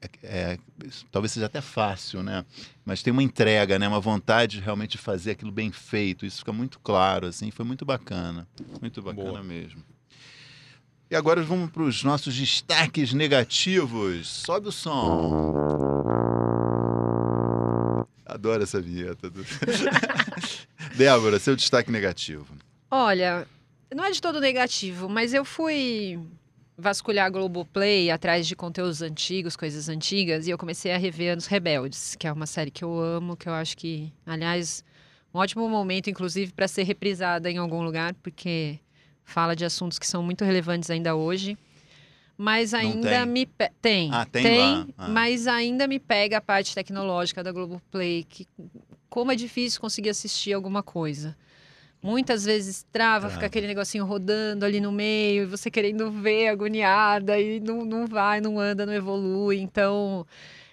é- 0.00 0.08
é, 0.22 0.58
talvez 1.10 1.32
seja 1.32 1.46
até 1.46 1.60
fácil, 1.60 2.22
né? 2.22 2.44
Mas 2.84 3.02
tem 3.02 3.12
uma 3.12 3.22
entrega, 3.22 3.78
né? 3.78 3.88
Uma 3.88 4.00
vontade 4.00 4.60
realmente 4.60 4.92
de 4.92 4.98
fazer 4.98 5.32
aquilo 5.32 5.50
bem 5.50 5.72
feito. 5.72 6.24
Isso 6.26 6.38
fica 6.38 6.52
muito 6.52 6.78
claro, 6.80 7.26
assim. 7.26 7.50
Foi 7.50 7.64
muito 7.64 7.84
bacana. 7.84 8.46
Muito 8.80 9.00
bacana 9.02 9.30
Boa. 9.30 9.42
mesmo. 9.42 9.82
E 11.10 11.14
agora 11.16 11.42
vamos 11.42 11.70
para 11.70 11.82
os 11.84 12.02
nossos 12.02 12.34
destaques 12.36 13.12
negativos. 13.12 14.26
Sobe 14.28 14.68
o 14.68 14.72
som. 14.72 15.54
Adoro 18.24 18.62
essa 18.62 18.80
vinheta. 18.80 19.30
do- 19.30 19.44
Débora, 20.96 21.38
seu 21.38 21.54
destaque 21.56 21.90
negativo. 21.90 22.46
Olha, 22.90 23.46
não 23.94 24.04
é 24.04 24.10
de 24.10 24.20
todo 24.20 24.40
negativo, 24.40 25.08
mas 25.08 25.32
eu 25.34 25.44
fui 25.44 26.18
vasculhar 26.76 27.30
Globoplay 27.30 28.10
atrás 28.10 28.46
de 28.46 28.54
conteúdos 28.54 29.00
antigos, 29.02 29.56
coisas 29.56 29.88
antigas, 29.88 30.46
e 30.46 30.50
eu 30.50 30.58
comecei 30.58 30.92
a 30.92 30.98
rever 30.98 31.32
Anos 31.32 31.46
Rebeldes, 31.46 32.14
que 32.16 32.26
é 32.26 32.32
uma 32.32 32.46
série 32.46 32.70
que 32.70 32.84
eu 32.84 32.98
amo, 32.98 33.36
que 33.36 33.48
eu 33.48 33.54
acho 33.54 33.76
que, 33.76 34.12
aliás, 34.26 34.84
um 35.34 35.38
ótimo 35.38 35.68
momento, 35.68 36.10
inclusive, 36.10 36.52
para 36.52 36.68
ser 36.68 36.82
reprisada 36.82 37.50
em 37.50 37.58
algum 37.58 37.82
lugar, 37.82 38.14
porque 38.22 38.78
fala 39.24 39.56
de 39.56 39.64
assuntos 39.64 39.98
que 39.98 40.06
são 40.06 40.22
muito 40.22 40.44
relevantes 40.44 40.90
ainda 40.90 41.14
hoje. 41.14 41.56
Mas 42.38 42.74
ainda 42.74 43.08
tem? 43.08 43.26
me 43.26 43.46
pe... 43.46 43.70
tem, 43.80 44.10
Ah, 44.12 44.26
tem 44.26 44.58
lá. 44.58 44.86
Ah. 44.98 45.08
mas 45.08 45.46
ainda 45.46 45.86
me 45.86 45.98
pega 45.98 46.36
a 46.36 46.40
parte 46.40 46.74
tecnológica 46.74 47.42
da 47.42 47.50
Globoplay, 47.50 48.24
que 48.28 48.46
como 49.08 49.32
é 49.32 49.34
difícil 49.34 49.80
conseguir 49.80 50.10
assistir 50.10 50.52
alguma 50.52 50.82
coisa. 50.82 51.34
Muitas 52.02 52.44
vezes 52.44 52.86
trava, 52.92 53.20
Trava. 53.22 53.34
fica 53.34 53.46
aquele 53.46 53.66
negocinho 53.66 54.04
rodando 54.04 54.64
ali 54.64 54.80
no 54.80 54.92
meio, 54.92 55.42
e 55.42 55.46
você 55.46 55.70
querendo 55.70 56.10
ver, 56.10 56.48
agoniada, 56.48 57.38
e 57.40 57.58
não, 57.60 57.84
não 57.84 58.06
vai, 58.06 58.40
não 58.40 58.60
anda, 58.60 58.86
não 58.86 58.92
evolui. 58.92 59.58
Então, 59.58 60.24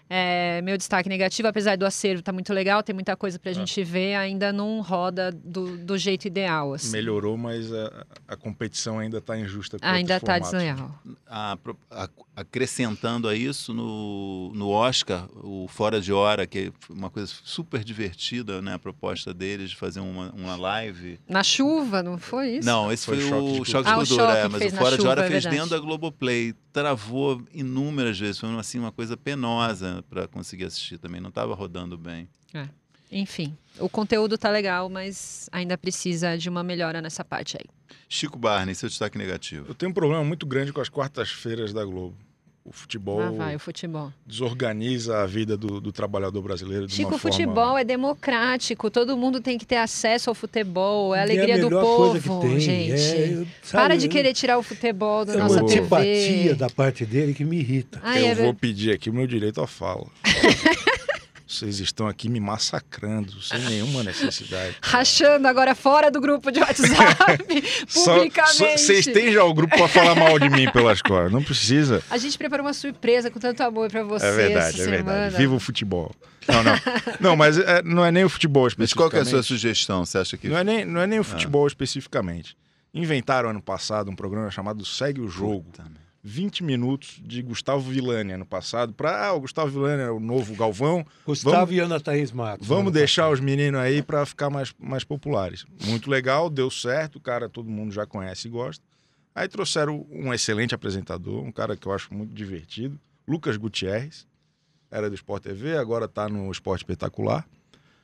é, 0.10 0.62
meu 0.62 0.78
destaque 0.78 1.10
negativo, 1.10 1.48
apesar 1.48 1.76
do 1.76 1.86
acervo 1.88 2.20
estar 2.20 2.32
muito 2.34 2.54
legal, 2.54 2.84
tem 2.84 2.94
muita 2.94 3.16
coisa 3.16 3.40
pra 3.40 3.50
Ah. 3.50 3.54
gente 3.54 3.84
ver, 3.84 4.14
ainda 4.16 4.54
não 4.54 4.80
roda 4.82 5.32
do, 5.32 5.76
do 5.78 5.98
jeito 5.98 6.26
ideal. 6.26 6.74
Assim. 6.74 6.92
Melhorou, 6.92 7.36
mas 7.36 7.74
a, 7.74 8.06
a 8.28 8.36
competição 8.36 9.00
ainda 9.00 9.18
está 9.18 9.36
injusta. 9.40 9.80
com 9.80 9.86
Ainda 9.88 10.20
tá 10.20 10.34
formatos. 10.40 10.52
desleal. 10.52 11.00
A- 11.26 11.58
a- 11.90 12.10
acrescentando 12.36 13.28
a 13.28 13.36
isso, 13.36 13.74
no, 13.74 14.52
no 14.54 14.70
Oscar, 14.70 15.28
o 15.36 15.68
Fora 15.68 16.02
de 16.02 16.12
Hora, 16.12 16.48
que 16.48 16.60
é 16.60 16.72
uma 16.92 17.10
coisa 17.10 17.32
super 17.44 17.84
divertida, 17.84 18.62
né? 18.62 18.74
A 18.74 18.80
proposta 18.80 19.34
deles 19.34 19.70
de 19.72 19.76
fazer 19.76 20.00
uma, 20.00 20.32
uma 20.32 20.56
live. 20.56 21.20
Na 21.28 21.44
chuva, 21.44 22.02
não 22.02 22.18
foi 22.18 22.58
isso? 22.58 22.68
Não, 22.68 22.92
esse 22.92 23.06
Foi 23.06 23.20
foi, 23.20 23.30
Choque 23.30 23.54
de 23.54 23.62
o 23.62 23.66
Choque. 23.66 23.90
Ah, 23.90 23.92
de 23.94 23.98
Cultura, 24.00 24.24
Choque 24.26 24.38
é, 24.38 24.48
mas 24.48 24.74
o 24.74 24.76
Fora 24.76 24.98
de 24.98 25.08
Hora 25.08 25.26
é 25.26 25.30
fez 25.30 25.46
dentro 25.46 25.70
da 25.70 25.80
Globoplay. 25.80 26.54
Travou 26.72 27.42
inúmeras 27.54 28.20
vezes, 28.20 28.40
foi 28.40 28.50
assim, 28.58 28.80
uma 28.80 28.92
coisa 28.92 29.16
penosa 29.16 30.04
para 30.10 30.28
conseguir 30.28 30.66
assistir 30.66 30.98
também, 30.98 31.22
não 31.22 31.30
estava 31.30 31.54
rodando 31.54 31.98
bem. 31.98 32.28
Enfim, 33.14 33.56
o 33.78 33.88
conteúdo 33.88 34.40
tá 34.40 34.50
legal, 34.50 34.90
mas 34.90 35.48
ainda 35.52 35.78
precisa 35.78 36.36
de 36.36 36.50
uma 36.50 36.64
melhora 36.64 37.00
nessa 37.00 37.24
parte 37.24 37.56
aí. 37.58 37.66
Chico 38.10 38.38
Barney, 38.38 38.76
seu 38.76 38.90
destaque 38.90 39.18
negativo. 39.18 39.66
Eu 39.70 39.74
tenho 39.76 39.90
um 39.92 39.94
problema 39.94 40.24
muito 40.24 40.46
grande 40.46 40.72
com 40.74 40.82
as 40.82 40.90
quartas-feiras 40.90 41.74
da 41.74 41.84
Globo. 41.84 42.16
O 42.66 42.72
futebol 42.72 43.20
Lá 43.20 43.30
vai 43.30 43.56
o 43.58 43.60
futebol. 43.60 44.10
desorganiza 44.26 45.22
a 45.22 45.26
vida 45.26 45.58
do, 45.58 45.82
do 45.82 45.92
trabalhador 45.92 46.42
brasileiro 46.42 46.88
de 46.88 46.94
Chico, 46.96 47.10
uma 47.10 47.18
o 47.18 47.20
futebol 47.20 47.56
forma... 47.56 47.82
é 47.82 47.84
democrático, 47.84 48.90
todo 48.90 49.18
mundo 49.18 49.42
tem 49.42 49.58
que 49.58 49.66
ter 49.66 49.76
acesso 49.76 50.30
ao 50.30 50.34
futebol, 50.34 51.14
é 51.14 51.20
a 51.20 51.22
alegria 51.24 51.58
do 51.60 51.66
melhor 51.66 51.84
coisa 51.98 52.26
povo, 52.26 52.48
tem. 52.48 52.60
gente. 52.62 52.92
É, 52.94 53.34
eu- 53.34 53.46
Para 53.70 53.82
sabe, 53.90 53.98
de 53.98 54.08
querer 54.08 54.34
tirar 54.34 54.58
o 54.58 54.64
futebol 54.64 55.26
da 55.26 55.34
É 55.34 55.38
nossa 55.38 55.60
uma 55.60 55.68
TV. 55.68 55.80
antipatia 55.82 56.56
da 56.56 56.70
parte 56.70 57.06
dele 57.06 57.34
que 57.34 57.44
me 57.44 57.58
irrita. 57.60 58.00
Ai, 58.02 58.24
Eu 58.24 58.28
é 58.28 58.36
vou 58.36 58.54
pedir 58.54 58.92
aqui 58.94 59.10
o 59.10 59.14
meu 59.14 59.28
direito 59.28 59.60
à 59.60 59.68
fala. 59.68 60.08
Vocês 61.54 61.80
estão 61.80 62.08
aqui 62.08 62.28
me 62.30 62.40
massacrando 62.40 63.40
sem 63.42 63.60
nenhuma 63.60 64.04
necessidade. 64.04 64.76
Rachando 64.82 65.48
agora 65.48 65.76
fora 65.76 66.10
do 66.10 66.20
grupo 66.20 66.52
de 66.52 66.60
WhatsApp, 66.60 67.44
publicamente. 67.94 68.80
Vocês 68.82 69.06
têm 69.06 69.32
já 69.32 69.44
o 69.44 69.54
grupo 69.54 69.76
para 69.78 69.88
falar 69.88 70.16
mal 70.16 70.40
de 70.40 70.50
mim 70.50 70.70
pelas 70.72 71.02
costas. 71.02 71.32
Não 71.32 71.44
precisa. 71.44 72.02
A 72.10 72.18
gente 72.18 72.38
preparou 72.38 72.66
uma 72.66 72.74
surpresa 72.74 73.30
com 73.30 73.40
tanto 73.40 73.62
amor 73.62 73.90
pra 73.90 74.04
você 74.04 74.26
É 74.26 74.32
verdade, 74.32 74.68
essa 74.68 74.82
é 74.82 74.86
semana. 74.86 75.04
verdade. 75.04 75.38
Viva 75.38 75.56
o 75.56 75.60
futebol. 75.60 76.12
Não, 76.48 76.64
não. 76.64 76.74
Não, 77.20 77.36
mas 77.36 77.58
é, 77.58 77.82
não 77.84 78.04
é 78.04 78.12
nem 78.12 78.24
o 78.26 78.30
futebol 78.30 78.68
Mas 78.78 78.94
qual 78.94 79.10
que 79.10 79.16
é 79.16 79.20
a 79.20 79.22
especificamente. 79.22 79.30
sua 79.30 79.44
sugestão? 79.44 80.06
Você 80.06 80.18
acha 80.18 80.38
que. 80.38 80.50
Não 80.50 80.58
é 80.58 80.64
nem, 80.64 80.84
não 80.86 81.00
é 81.02 81.08
nem 81.08 81.20
Ah. 81.20 81.22
o 81.22 81.24
futebol 81.24 81.66
especificamente. 81.68 82.58
Inventaram 82.94 83.50
ano 83.50 83.62
passado 83.62 84.12
um 84.12 84.16
programa 84.16 84.50
chamado 84.52 84.84
Segue 84.86 85.22
o 85.22 85.28
Jogo. 85.30 85.64
Puta. 85.72 85.84
20 86.24 86.64
minutos 86.64 87.22
de 87.22 87.42
Gustavo 87.42 87.82
Villani 87.92 88.32
ano 88.32 88.46
passado. 88.46 88.94
Para 88.94 89.28
ah, 89.28 89.34
o 89.34 89.42
Gustavo 89.42 89.70
Villani 89.70 90.04
é 90.04 90.10
o 90.10 90.22
novo 90.22 90.56
Galvão. 90.56 91.06
Gustavo 91.26 91.58
Vamos- 91.58 91.76
e 91.76 91.80
Ana 91.80 92.00
Thaís 92.00 92.32
Matos. 92.32 92.66
Vamos 92.66 92.84
ano 92.84 92.92
deixar 92.92 93.24
passado. 93.24 93.34
os 93.34 93.40
meninos 93.42 93.80
aí 93.82 94.02
para 94.02 94.26
ficar 94.26 94.50
mais, 94.50 94.74
mais 94.80 95.04
populares. 95.04 95.66
Muito 95.86 96.10
legal, 96.10 96.50
deu 96.50 96.72
certo, 96.72 97.18
o 97.18 97.20
cara 97.20 97.50
todo 97.50 97.70
mundo 97.70 97.92
já 97.92 98.06
conhece 98.06 98.48
e 98.48 98.52
gosta. 98.52 98.84
Aí 99.36 99.50
trouxeram 99.50 100.06
um 100.10 100.34
excelente 100.34 100.74
apresentador, 100.74 101.44
um 101.44 101.52
cara 101.52 101.76
que 101.76 101.86
eu 101.88 101.92
acho 101.92 102.14
muito 102.14 102.34
divertido, 102.34 102.98
Lucas 103.28 103.58
Gutierrez, 103.58 104.26
era 104.90 105.10
do 105.10 105.16
Sport 105.16 105.44
TV, 105.44 105.76
agora 105.76 106.08
tá 106.08 106.30
no 106.30 106.50
Esporte 106.52 106.82
Espetacular. 106.82 107.46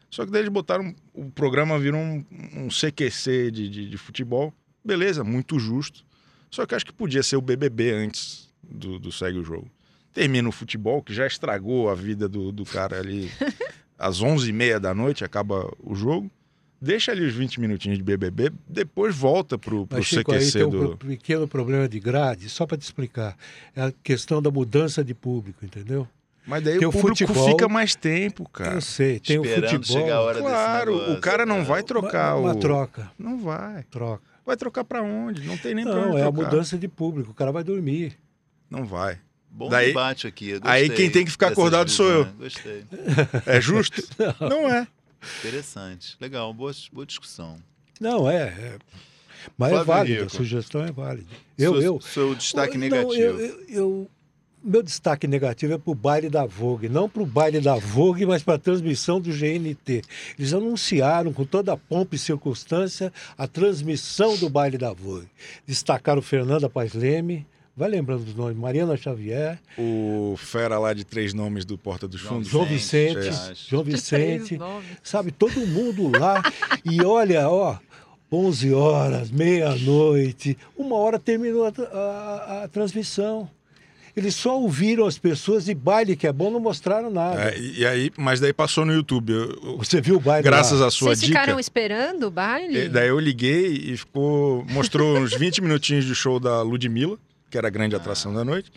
Só 0.10 0.26
que 0.26 0.32
daí 0.32 0.42
eles 0.42 0.52
botaram, 0.52 0.94
o 1.14 1.30
programa 1.30 1.78
virou 1.78 2.02
um, 2.02 2.26
um 2.56 2.68
CQC 2.68 3.52
de, 3.52 3.70
de, 3.70 3.90
de 3.90 3.98
futebol, 3.98 4.52
beleza, 4.84 5.24
muito 5.24 5.60
justo. 5.60 6.04
Só 6.50 6.66
que 6.66 6.74
eu 6.74 6.76
acho 6.78 6.86
que 6.86 6.94
podia 6.94 7.22
ser 7.24 7.36
o 7.36 7.42
BBB 7.42 7.92
antes 7.92 8.50
do, 8.64 8.98
do 9.00 9.12
Segue 9.12 9.38
o 9.40 9.44
Jogo. 9.44 9.70
Termina 10.14 10.50
o 10.50 10.52
futebol, 10.52 11.02
que 11.04 11.14
já 11.14 11.28
estragou 11.28 11.90
a 11.90 11.96
vida 11.96 12.28
do, 12.28 12.52
do 12.52 12.66
cara 12.66 13.00
ali 13.00 13.32
às 13.98 14.22
11h30 14.22 14.80
da 14.80 14.94
noite, 14.94 15.24
acaba 15.24 15.72
o 15.84 15.94
jogo. 15.96 16.30
Deixa 16.82 17.12
ali 17.12 17.26
os 17.26 17.34
20 17.34 17.60
minutinhos 17.60 17.98
de 17.98 18.04
BBB, 18.04 18.52
depois 18.68 19.14
volta 19.14 19.58
pro, 19.58 19.86
pro 19.86 19.98
Mas, 19.98 20.08
Chico, 20.08 20.32
aí 20.32 20.40
CQC 20.40 20.58
tem 20.58 20.66
um 20.66 20.70
do... 20.70 20.78
pro- 20.96 21.08
pequeno 21.10 21.46
problema 21.48 21.90
de 21.90 22.00
grade, 22.00 22.48
só 22.50 22.66
para 22.66 22.78
te 22.78 22.84
explicar. 22.84 23.36
É 23.76 23.82
a 23.82 23.94
questão 24.02 24.42
da 24.42 24.50
mudança 24.50 25.04
de 25.04 25.14
público, 25.14 25.64
entendeu? 25.66 26.08
Mas 26.48 26.64
daí 26.64 26.78
Tem 26.80 26.88
o 26.88 26.90
o 26.90 26.94
público 26.94 27.18
futebol- 27.28 27.50
fica 27.50 27.68
mais 27.68 27.96
tempo, 27.96 28.48
cara. 28.48 28.76
Eu 28.76 28.82
sei, 28.82 29.20
tem 29.20 29.36
Esperando 29.42 29.66
o 29.66 29.70
futebol. 29.84 30.02
chegar 30.04 30.16
a 30.16 30.22
hora 30.22 30.40
desse 30.40 30.50
Claro, 30.50 30.92
negócio, 30.94 31.14
o 31.14 31.22
cara 31.22 31.46
não 31.46 31.56
cara. 31.58 31.68
vai 31.68 31.84
trocar 31.84 32.36
uma, 32.38 32.42
uma 32.48 32.56
o... 32.56 32.60
troca, 32.60 33.12
Não 33.20 33.38
vai. 33.38 33.84
troca. 33.92 34.29
Vai 34.50 34.58
trocar 34.58 34.84
pra 34.84 35.04
onde? 35.04 35.44
Não 35.46 35.56
tem 35.60 35.76
nem 35.76 35.86
Não, 35.86 36.10
onde 36.10 36.18
é 36.18 36.22
a 36.24 36.32
trocar. 36.32 36.50
mudança 36.50 36.76
de 36.76 36.88
público, 36.88 37.30
o 37.30 37.34
cara 37.36 37.52
vai 37.52 37.64
dormir. 37.64 38.18
Não 38.68 38.84
vai. 38.84 39.20
Bom 39.48 39.70
Daí- 39.70 39.88
debate 39.90 40.26
aqui. 40.26 40.50
eu 40.50 40.60
aí 40.64 40.90
quem 40.90 41.08
tem 41.12 41.24
que 41.24 41.30
ficar 41.30 41.50
acordado 41.50 41.92
sou 41.92 42.10
eu. 42.10 42.24
visões. 42.26 42.38
Gostei. 42.56 42.86
É 43.46 43.62
justo? 43.62 44.02
não 44.42 44.68
é. 44.74 44.88
Interessante. 45.40 46.18
Legal, 46.20 46.52
boa, 46.52 46.72
boa 46.92 47.06
discussão. 47.06 47.58
Não, 48.02 48.28
é. 48.28 48.38
é. 48.48 48.78
Mas 49.56 49.70
Flávio 49.70 49.82
é 49.82 49.86
válida, 49.96 50.20
a 50.20 50.24
Rico. 50.24 50.36
sugestão 50.36 50.84
é 50.84 50.92
válida. 50.92 51.28
Eu, 51.56 51.74
seu, 51.74 51.82
eu, 51.84 52.02
seu 52.02 52.34
destaque 52.36 52.74
Não, 52.74 52.82
negativo. 52.82 53.14
eu- 53.16 53.40
eu- 53.40 53.64
eu- 53.70 54.10
meu 54.64 54.84
destaque 54.84 55.28
negativo 55.28 55.74
é 55.74 55.78
para 55.78 55.92
o 55.92 55.96
baile 55.96 56.30
da 56.30 56.46
Vogue. 56.46 56.90
Não 56.90 57.08
para 57.10 57.24
o 57.24 57.26
baile 57.26 57.60
da 57.62 57.76
Vogue, 57.76 58.26
mas 58.26 58.44
para 58.44 58.56
a 58.56 58.60
transmissão 58.60 59.20
do 59.22 59.32
GNT. 59.32 60.02
Eles 60.38 60.54
anunciaram 60.54 61.32
com 61.34 61.46
toda 61.46 61.74
a 61.74 61.78
pompa 61.78 62.16
e 62.16 62.20
circunstância 62.20 63.12
a 63.38 63.48
transmissão 63.48 64.36
do 64.38 64.50
baile 64.50 64.78
da 64.78 64.92
Vogue. 64.94 65.28
Destacaram 65.66 66.22
Fernanda 66.22 66.70
Paz 66.70 66.94
Leme, 66.94 67.46
vai 67.76 67.90
lembrando 67.90 68.26
dos 68.26 68.36
nomes, 68.36 68.58
Mariana 68.58 68.98
Xavier, 68.98 69.58
O 69.78 70.36
fera 70.38 70.78
lá 70.78 70.94
de 70.94 71.06
três 71.06 71.34
nomes 71.34 71.64
do 71.64 71.78
Porta 71.78 72.08
dos 72.08 72.20
João 72.20 72.36
Fundos. 72.36 72.50
João 72.50 72.66
Vicente, 72.66 73.16
Vicente, 73.20 73.52
acho. 73.52 73.70
João 73.70 73.84
Vicente, 73.84 74.60
sabe, 75.02 75.32
todo 75.32 75.66
mundo 75.66 76.12
lá. 76.20 76.44
e 76.84 77.02
olha, 77.02 77.50
ó, 77.50 77.78
11 78.32 78.74
horas, 78.74 79.32
meia-noite, 79.32 80.58
uma 80.78 80.96
hora 80.98 81.18
terminou 81.18 81.66
a, 81.66 81.70
a- 81.98 82.64
a 82.64 82.68
transmissão. 82.68 83.50
Eles 84.20 84.36
só 84.36 84.60
ouviram 84.60 85.06
as 85.06 85.18
pessoas 85.18 85.66
de 85.66 85.74
baile, 85.74 86.16
que 86.16 86.28
é 86.28 86.34
bom, 86.34 86.52
não 86.52 86.60
mostraram 86.60 87.10
nada. 87.10 87.52
É, 87.52 87.58
e 87.58 87.80
e 87.80 87.86
aí, 87.86 88.12
mas 88.18 88.40
daí 88.40 88.52
passou 88.54 88.86
no 88.86 88.94
YouTube. 88.94 89.32
Eu- 89.32 89.60
eu- 89.64 89.78
Você 89.78 90.02
viu 90.02 90.18
o 90.18 90.20
baile 90.20 90.44
graças 90.44 90.82
lá? 90.82 90.88
à 90.88 90.92
sua 90.92 91.10
Vocês 91.16 91.22
dica. 91.22 91.40
ficaram 91.40 91.60
esperando 91.60 92.24
o 92.28 92.32
baile? 92.32 92.86
E 92.86 92.90
Daí 92.90 93.08
eu 93.08 93.20
liguei 93.20 93.72
e 93.74 93.96
ficou. 93.98 94.66
Mostrou 94.70 95.18
uns 95.18 95.34
20 95.34 95.62
minutinhos 95.64 96.06
de 96.06 96.14
show 96.14 96.40
da 96.40 96.62
Ludmilla, 96.62 97.18
que 97.50 97.58
era 97.58 97.68
a 97.68 97.72
grande 97.72 97.96
atração 97.96 98.34
da 98.34 98.44
noite, 98.44 98.72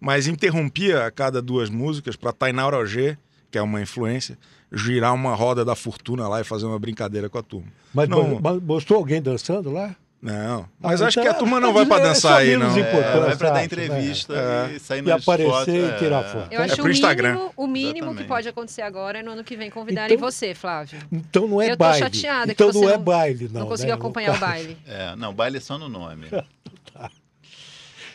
mas 0.00 0.26
interrompia 0.26 1.04
a 1.04 1.10
cada 1.10 1.40
duas 1.42 1.68
músicas 1.70 2.16
para 2.16 2.32
Tainara 2.32 2.76
Roger, 2.76 3.18
que 3.50 3.58
é 3.58 3.62
uma 3.62 3.80
influência, 3.80 4.36
girar 4.72 5.14
uma 5.14 5.34
roda 5.34 5.64
da 5.64 5.74
fortuna 5.76 6.26
lá 6.28 6.40
e 6.40 6.44
fazer 6.44 6.66
uma 6.66 6.78
brincadeira 6.78 7.28
com 7.28 7.38
a 7.38 7.42
turma. 7.42 7.68
Mas, 7.94 8.08
Não. 8.08 8.40
mas 8.40 8.60
mostrou 8.62 8.98
alguém 8.98 9.22
dançando 9.22 9.70
lá? 9.70 9.94
Não. 10.20 10.66
Mas 10.80 11.00
Ah, 11.02 11.06
acho 11.08 11.20
então 11.20 11.30
que 11.30 11.36
a 11.36 11.38
turma 11.38 11.60
não 11.60 11.70
é- 11.70 11.72
vai 11.74 11.86
para 11.86 12.00
é 12.00 12.08
dançar 12.08 12.38
aí, 12.38 12.56
não. 12.56 12.74
É, 12.76 12.82
vai 13.20 13.36
para 13.36 13.50
dar 13.50 13.56
acho, 13.56 13.64
entrevista 13.66 14.34
é. 14.34 14.74
e 14.74 14.80
sair 14.80 14.98
E 14.98 15.02
nas 15.02 15.22
aparecer 15.22 15.50
fotos. 15.50 15.74
e 15.74 15.78
é. 15.78 15.96
tirar 15.98 16.24
foto. 16.24 16.48
Eu 16.52 16.62
acho 16.62 16.76
pro 16.76 16.84
o 16.86 16.90
Instagram. 16.90 17.32
mínimo, 17.34 17.52
o 17.56 17.66
mínimo 17.66 17.92
que 17.92 17.98
Exatamente. 18.00 18.26
pode 18.28 18.48
acontecer 18.48 18.82
agora 18.82 19.18
é 19.20 19.22
no 19.22 19.30
ano 19.32 19.44
que 19.44 19.56
vem 19.56 19.70
convidarem 19.70 20.16
Então- 20.16 20.28
você, 20.30 20.54
Flávio. 20.54 20.98
Então 21.12 21.46
não 21.46 21.60
é 21.62 21.66
Eu 21.66 21.70
tô 21.72 21.84
baile. 21.84 21.98
chateada 22.00 22.46
que 22.46 22.52
então 22.52 22.72
você 22.72 22.80
não 22.80 22.88
é 22.90 22.96
não- 22.96 23.02
baile, 23.04 23.48
não. 23.52 23.60
Não, 23.60 23.68
conseguiu 23.68 23.94
né? 23.94 23.98
acompanhar 24.00 24.34
o 24.34 24.38
baile. 24.38 24.76
É, 24.86 25.14
não, 25.16 25.32
baile 25.34 25.58
é 25.58 25.60
só 25.60 25.78
no 25.78 25.88
nome. 25.88 26.26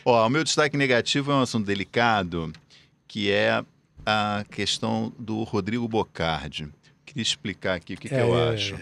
Ó, 0.04 0.26
o 0.26 0.28
meu 0.28 0.42
destaque 0.42 0.76
negativo 0.76 1.30
é 1.30 1.34
um 1.36 1.42
assunto 1.42 1.64
delicado, 1.64 2.52
que 3.06 3.30
é 3.30 3.62
a 4.04 4.44
questão 4.50 5.12
do 5.18 5.42
Rodrigo 5.44 5.86
Bocardi. 5.86 6.68
Queria 7.06 7.22
explicar 7.22 7.74
aqui 7.74 7.94
o 7.94 7.96
que, 7.96 8.08
que 8.08 8.14
eu 8.14 8.36
É, 8.36 8.54
acho. 8.54 8.74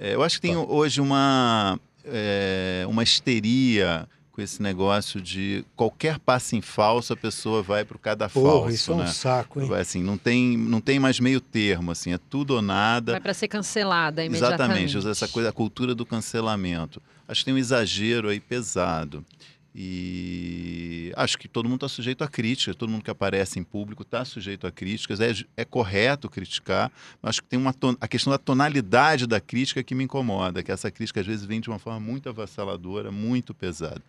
É, 0.00 0.14
eu 0.14 0.22
acho 0.22 0.36
que 0.40 0.42
tem 0.48 0.56
hoje 0.56 1.00
uma, 1.00 1.78
é, 2.04 2.84
uma 2.88 3.02
histeria 3.02 4.08
com 4.34 4.42
esse 4.42 4.60
negócio 4.60 5.20
de 5.20 5.64
qualquer 5.76 6.18
passo 6.18 6.56
em 6.56 6.60
falso 6.60 7.12
a 7.12 7.16
pessoa 7.16 7.62
vai 7.62 7.84
para 7.84 7.96
o 7.96 8.00
cada 8.00 8.28
Porra, 8.28 8.50
falso, 8.50 8.70
isso 8.70 8.90
é 8.90 8.94
um 8.94 8.98
né? 8.98 9.06
saco, 9.06 9.60
hein? 9.60 9.72
Assim, 9.74 10.02
não 10.02 10.18
tem, 10.18 10.56
não 10.58 10.80
tem 10.80 10.98
mais 10.98 11.20
meio 11.20 11.40
termo, 11.40 11.92
assim, 11.92 12.12
é 12.12 12.18
tudo 12.18 12.54
ou 12.54 12.60
nada. 12.60 13.12
Vai 13.12 13.20
para 13.20 13.32
ser 13.32 13.46
cancelada 13.46 14.24
imediatamente. 14.24 14.62
Exatamente, 14.64 14.98
usa 14.98 15.10
essa 15.12 15.28
coisa, 15.28 15.50
a 15.50 15.52
cultura 15.52 15.94
do 15.94 16.04
cancelamento. 16.04 17.00
Acho 17.28 17.42
que 17.42 17.44
tem 17.44 17.54
um 17.54 17.58
exagero 17.58 18.28
aí 18.28 18.40
pesado. 18.40 19.24
E 19.76 21.12
acho 21.16 21.36
que 21.36 21.48
todo 21.48 21.68
mundo 21.68 21.78
está 21.84 21.88
sujeito 21.88 22.22
a 22.22 22.28
críticas, 22.28 22.76
todo 22.76 22.88
mundo 22.88 23.02
que 23.02 23.10
aparece 23.10 23.58
em 23.58 23.64
público 23.64 24.02
está 24.02 24.24
sujeito 24.24 24.66
a 24.66 24.70
críticas. 24.70 25.20
É, 25.20 25.32
é 25.56 25.64
correto 25.64 26.28
criticar, 26.30 26.92
mas 27.20 27.30
acho 27.30 27.42
que 27.42 27.48
tem 27.48 27.58
uma 27.58 27.72
ton- 27.72 27.96
a 28.00 28.06
questão 28.06 28.30
da 28.30 28.38
tonalidade 28.38 29.26
da 29.26 29.40
crítica 29.40 29.82
que 29.82 29.94
me 29.94 30.04
incomoda, 30.04 30.62
que 30.62 30.70
essa 30.70 30.90
crítica 30.90 31.20
às 31.20 31.26
vezes 31.26 31.44
vem 31.44 31.60
de 31.60 31.68
uma 31.68 31.78
forma 31.80 31.98
muito 31.98 32.28
avassaladora, 32.28 33.10
muito 33.10 33.52
pesada. 33.52 34.00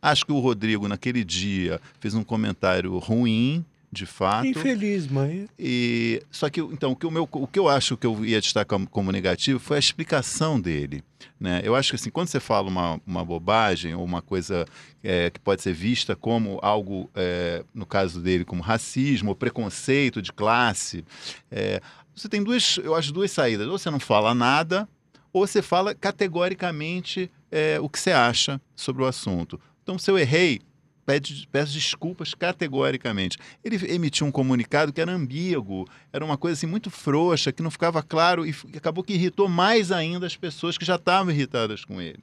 Acho 0.00 0.24
que 0.24 0.30
o 0.32 0.38
Rodrigo, 0.38 0.86
naquele 0.86 1.24
dia, 1.24 1.80
fez 1.98 2.14
um 2.14 2.22
comentário 2.22 2.96
ruim, 2.98 3.64
de 3.90 4.04
fato. 4.04 4.46
Infeliz, 4.46 5.06
mãe. 5.06 5.48
E 5.58 6.22
só 6.30 6.50
que 6.50 6.60
então 6.60 6.92
o 6.92 6.96
que, 6.96 7.06
o 7.06 7.10
meu, 7.10 7.28
o 7.30 7.46
que 7.46 7.58
eu 7.58 7.68
acho 7.68 7.96
que 7.96 8.06
eu 8.06 8.24
ia 8.24 8.40
destacar 8.40 8.78
como, 8.86 9.10
negativo 9.10 9.58
foi 9.58 9.76
a 9.76 9.80
explicação 9.80 10.60
dele. 10.60 11.02
Né? 11.40 11.60
Eu 11.64 11.74
acho 11.74 11.90
que 11.90 11.96
assim, 11.96 12.10
quando 12.10 12.28
você 12.28 12.38
fala 12.38 12.68
uma, 12.68 13.00
uma 13.06 13.24
bobagem 13.24 13.94
ou 13.94 14.04
uma 14.04 14.20
coisa 14.20 14.66
é, 15.02 15.30
que 15.30 15.40
pode 15.40 15.62
ser 15.62 15.72
vista 15.72 16.14
como 16.14 16.58
algo, 16.62 17.10
é, 17.14 17.64
no 17.74 17.86
caso 17.86 18.20
dele, 18.20 18.44
como 18.44 18.62
racismo 18.62 19.30
ou 19.30 19.34
preconceito 19.34 20.20
de 20.20 20.32
classe, 20.32 21.04
é, 21.50 21.80
você 22.14 22.28
tem 22.28 22.42
duas, 22.42 22.78
eu 22.82 22.94
acho, 22.94 23.12
duas 23.12 23.30
saídas. 23.30 23.66
Ou 23.68 23.78
você 23.78 23.90
não 23.90 24.00
fala 24.00 24.34
nada, 24.34 24.88
ou 25.32 25.46
você 25.46 25.62
fala 25.62 25.94
categoricamente 25.94 27.30
é, 27.50 27.78
o 27.80 27.88
que 27.88 27.98
você 27.98 28.10
acha 28.10 28.60
sobre 28.74 29.02
o 29.02 29.06
assunto. 29.06 29.60
Então, 29.82 29.98
se 29.98 30.10
eu 30.10 30.18
errei, 30.18 30.60
pede, 31.08 31.48
peço 31.50 31.72
desculpas 31.72 32.34
categoricamente. 32.34 33.38
Ele 33.64 33.80
emitiu 33.90 34.26
um 34.26 34.30
comunicado 34.30 34.92
que 34.92 35.00
era 35.00 35.10
ambíguo, 35.10 35.86
era 36.12 36.22
uma 36.22 36.36
coisa 36.36 36.52
assim 36.52 36.66
muito 36.66 36.90
frouxa, 36.90 37.50
que 37.50 37.62
não 37.62 37.70
ficava 37.70 38.02
claro 38.02 38.46
e 38.46 38.54
acabou 38.76 39.02
que 39.02 39.14
irritou 39.14 39.48
mais 39.48 39.90
ainda 39.90 40.26
as 40.26 40.36
pessoas 40.36 40.76
que 40.76 40.84
já 40.84 40.96
estavam 40.96 41.32
irritadas 41.32 41.82
com 41.82 41.98
ele. 41.98 42.18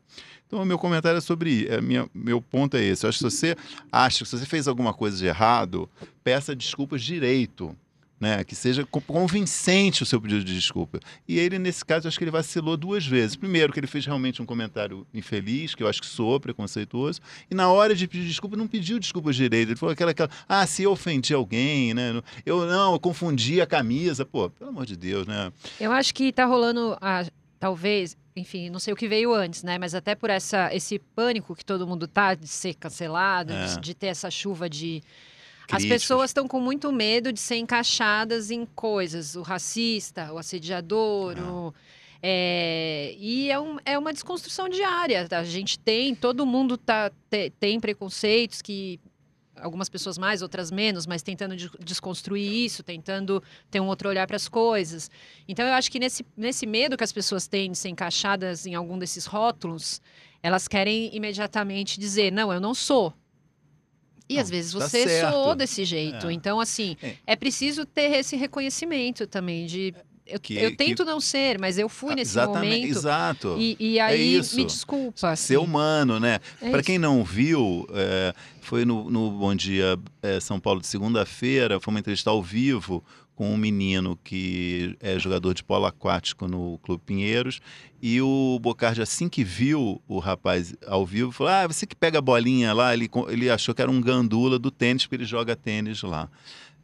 Então, 0.46 0.62
o 0.62 0.66
meu 0.66 0.78
comentário 0.78 1.18
é 1.18 1.22
sobre. 1.22 1.66
É, 1.68 1.82
minha, 1.82 2.08
meu 2.14 2.40
ponto 2.40 2.78
é 2.78 2.84
esse. 2.84 3.04
Eu 3.04 3.10
acho 3.10 3.18
que 3.18 3.32
se 3.32 3.38
você 3.38 3.58
acha 3.92 4.24
que 4.24 4.30
se 4.30 4.38
você 4.38 4.46
fez 4.46 4.68
alguma 4.68 4.94
coisa 4.94 5.18
de 5.18 5.26
errado, 5.26 5.90
peça 6.24 6.56
desculpas 6.56 7.02
direito. 7.02 7.76
Né, 8.18 8.46
que 8.46 8.56
seja 8.56 8.86
co- 8.86 9.02
convincente 9.02 10.02
o 10.02 10.06
seu 10.06 10.22
pedido 10.22 10.42
de 10.46 10.56
desculpa. 10.56 11.02
E 11.28 11.38
ele, 11.38 11.60
nesse 11.60 11.84
caso, 11.84 12.08
acho 12.08 12.18
que 12.18 12.24
ele 12.24 12.32
vacilou 12.32 12.78
duas 12.78 13.06
vezes. 13.06 13.36
Primeiro, 13.36 13.74
que 13.74 13.80
ele 13.80 13.88
fez 13.88 14.06
realmente 14.06 14.42
um 14.42 14.46
comentário 14.46 15.06
infeliz, 15.14 15.76
que 15.76 15.84
eu 15.84 15.88
acho 15.90 16.00
que 16.02 16.08
soou 16.08 16.40
preconceituoso, 16.40 17.20
e 17.52 17.54
na 17.54 17.70
hora 17.70 17.94
de 17.94 18.08
pedir 18.08 18.26
desculpa, 18.26 18.56
não 18.56 18.68
pediu 18.70 19.00
desculpas 19.00 19.36
direito. 19.36 19.68
Ele 19.72 19.76
falou 19.76 19.92
aquela, 19.92 20.12
aquela 20.12 20.30
ah, 20.48 20.66
se 20.66 20.84
eu 20.84 20.94
ofendi 20.94 21.34
alguém, 21.34 21.94
né? 21.94 22.22
Eu 22.46 22.66
não, 22.66 22.94
eu 22.94 23.00
confundi 23.02 23.60
a 23.60 23.66
camisa. 23.66 24.26
Pô, 24.26 24.50
pelo 24.50 24.70
amor 24.70 24.86
de 24.86 24.96
Deus, 24.96 25.28
né? 25.28 25.52
Eu 25.78 25.92
acho 25.92 26.14
que 26.14 26.32
tá 26.32 26.46
rolando, 26.46 26.98
ah, 27.02 27.26
talvez, 27.60 28.16
enfim, 28.34 28.70
não 28.70 28.80
sei 28.80 28.94
o 28.94 28.96
que 28.98 29.10
veio 29.10 29.34
antes, 29.34 29.62
né? 29.62 29.78
Mas 29.78 29.94
até 29.94 30.16
por 30.16 30.30
essa, 30.30 30.74
esse 30.74 31.00
pânico 31.00 31.54
que 31.54 31.66
todo 31.66 31.86
mundo 31.86 32.08
tá 32.08 32.34
de 32.34 32.48
ser 32.48 32.76
cancelado, 32.76 33.52
É. 33.52 33.66
de, 33.66 33.82
de 33.82 33.94
ter 33.94 34.08
essa 34.08 34.32
chuva 34.32 34.70
de. 34.70 35.04
As 35.72 35.78
Críticas. 35.82 36.02
pessoas 36.04 36.30
estão 36.30 36.48
com 36.48 36.60
muito 36.60 36.92
medo 36.92 37.34
de 37.34 37.40
ser 37.40 37.56
encaixadas 37.58 38.52
em 38.52 38.66
coisas, 38.66 39.36
o 39.36 39.42
racista, 39.42 40.32
o 40.32 40.38
assediador, 40.38 41.36
o- 41.40 41.74
é, 42.22 43.16
e 43.20 43.50
é, 43.52 43.60
um- 43.60 43.78
é 43.86 43.98
uma 43.98 44.12
desconstrução 44.14 44.68
diária. 44.70 45.28
A 45.32 45.44
gente 45.44 45.78
tem, 45.80 46.14
todo 46.16 46.46
mundo 46.46 46.78
tá, 46.78 47.12
te- 47.30 47.52
tem 47.60 47.80
preconceitos 47.80 48.62
que 48.62 49.00
algumas 49.58 49.88
pessoas 49.88 50.18
mais, 50.18 50.42
outras 50.42 50.70
menos, 50.70 51.08
mas 51.08 51.22
tentando 51.24 51.56
de- 51.56 51.72
desconstruir 51.80 52.66
isso, 52.66 52.84
tentando 52.84 53.42
ter 53.72 53.80
um 53.80 53.88
outro 53.88 54.10
olhar 54.10 54.28
para 54.28 54.36
as 54.36 54.50
coisas. 54.50 55.10
Então 55.48 55.66
eu 55.66 55.74
acho 55.74 55.90
que 55.92 55.98
nesse, 56.00 56.26
nesse 56.36 56.66
medo 56.66 56.98
que 56.98 57.04
as 57.04 57.12
pessoas 57.14 57.48
têm 57.48 57.72
de 57.72 57.78
ser 57.78 57.90
encaixadas 57.90 58.66
em 58.66 58.76
algum 58.76 58.98
desses 59.00 59.26
rótulos, 59.26 60.02
elas 60.44 60.68
querem 60.68 61.10
imediatamente 61.16 62.00
dizer, 62.00 62.32
não, 62.32 62.52
eu 62.52 62.60
não 62.60 62.74
sou. 62.74 63.14
E 64.28 64.36
Não, 64.36 64.42
às 64.42 64.50
vezes 64.50 64.74
tá 64.74 64.80
você 64.80 65.08
certo. 65.08 65.32
soou 65.34 65.56
desse 65.56 65.86
jeito. 65.86 66.28
É. 66.28 66.34
Então, 66.34 66.60
assim, 66.60 66.98
É. 67.02 67.14
é. 67.28 67.36
preciso 67.36 67.86
ter 67.86 68.12
esse 68.18 68.36
reconhecimento 68.36 69.28
também 69.28 69.66
de. 69.66 69.94
Eu, 70.28 70.40
Que- 70.40 70.56
eu 70.58 70.72
que- 70.72 70.78
tento 70.78 71.06
não 71.06 71.22
ser, 71.22 71.60
mas 71.60 71.78
eu 71.78 71.88
fui 71.88 72.16
nesse 72.16 72.32
Exatamente, 72.32 72.78
momento. 72.82 72.98
exato. 72.98 73.56
E, 73.60 73.78
e 73.80 74.00
aí, 74.00 74.38
isso. 74.38 74.56
me 74.56 74.66
desculpa. 74.66 75.30
Assim. 75.30 75.48
Ser 75.54 75.58
humano, 75.58 76.20
né? 76.20 76.40
É 76.60 76.72
Para 76.72 76.82
quem 76.82 76.98
não 76.98 77.24
viu, 77.24 77.86
é, 77.94 78.34
foi 78.60 78.86
no, 78.86 79.08
no 79.12 79.30
Bom 79.30 79.54
Dia 79.54 80.00
é, 80.24 80.40
São 80.40 80.60
Paulo 80.60 80.82
de 80.82 80.88
segunda-feira, 80.88 81.80
foi 81.80 81.94
uma 81.94 82.00
entrevista 82.00 82.32
ao 82.32 82.42
vivo 82.42 83.04
com 83.36 83.54
um 83.54 83.58
menino 83.58 84.18
que 84.24 84.96
é 85.00 85.20
jogador 85.20 85.54
de 85.54 85.64
polo 85.64 85.86
aquático 85.86 86.48
no 86.48 86.80
Clube 86.80 87.04
Pinheiros. 87.06 87.60
E 88.02 88.22
o 88.22 88.58
Bocardi, 88.62 89.02
assim 89.02 89.28
que 89.28 89.44
viu 89.44 90.02
o 90.08 90.20
rapaz 90.20 90.74
ao 90.88 91.06
vivo, 91.06 91.32
falou: 91.32 91.52
Ah, 91.52 91.68
você 91.68 91.86
que 91.86 91.96
pega 91.96 92.20
a 92.20 92.22
bolinha 92.22 92.74
lá, 92.74 92.94
ele, 92.94 93.10
ele 93.30 93.50
achou 93.50 93.76
que 93.76 93.82
era 93.82 93.92
um 93.92 94.02
gandula 94.02 94.58
do 94.58 94.72
tênis, 94.72 95.04
porque 95.04 95.16
ele 95.16 95.26
joga 95.26 95.56
tênis 95.56 96.02
lá. 96.02 96.30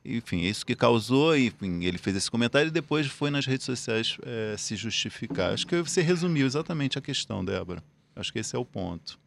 Enfim, 0.04 0.46
é 0.46 0.50
isso 0.50 0.66
que 0.66 0.76
causou, 0.76 1.38
enfim, 1.38 1.84
ele 1.84 2.00
fez 2.00 2.16
esse 2.16 2.30
comentário 2.30 2.70
e 2.70 2.72
depois 2.72 3.06
foi 3.06 3.30
nas 3.30 3.46
redes 3.46 3.66
sociais 3.66 4.18
é, 4.24 4.56
se 4.58 4.76
justificar. 4.76 5.54
Acho 5.54 5.68
que 5.68 5.80
você 5.80 6.02
resumiu 6.02 6.48
exatamente 6.48 6.98
a 6.98 7.02
questão, 7.02 7.46
Débora. 7.46 7.84
Acho 8.16 8.34
que 8.34 8.40
esse 8.40 8.56
é 8.56 8.60
o 8.60 8.66
ponto. 8.66 9.20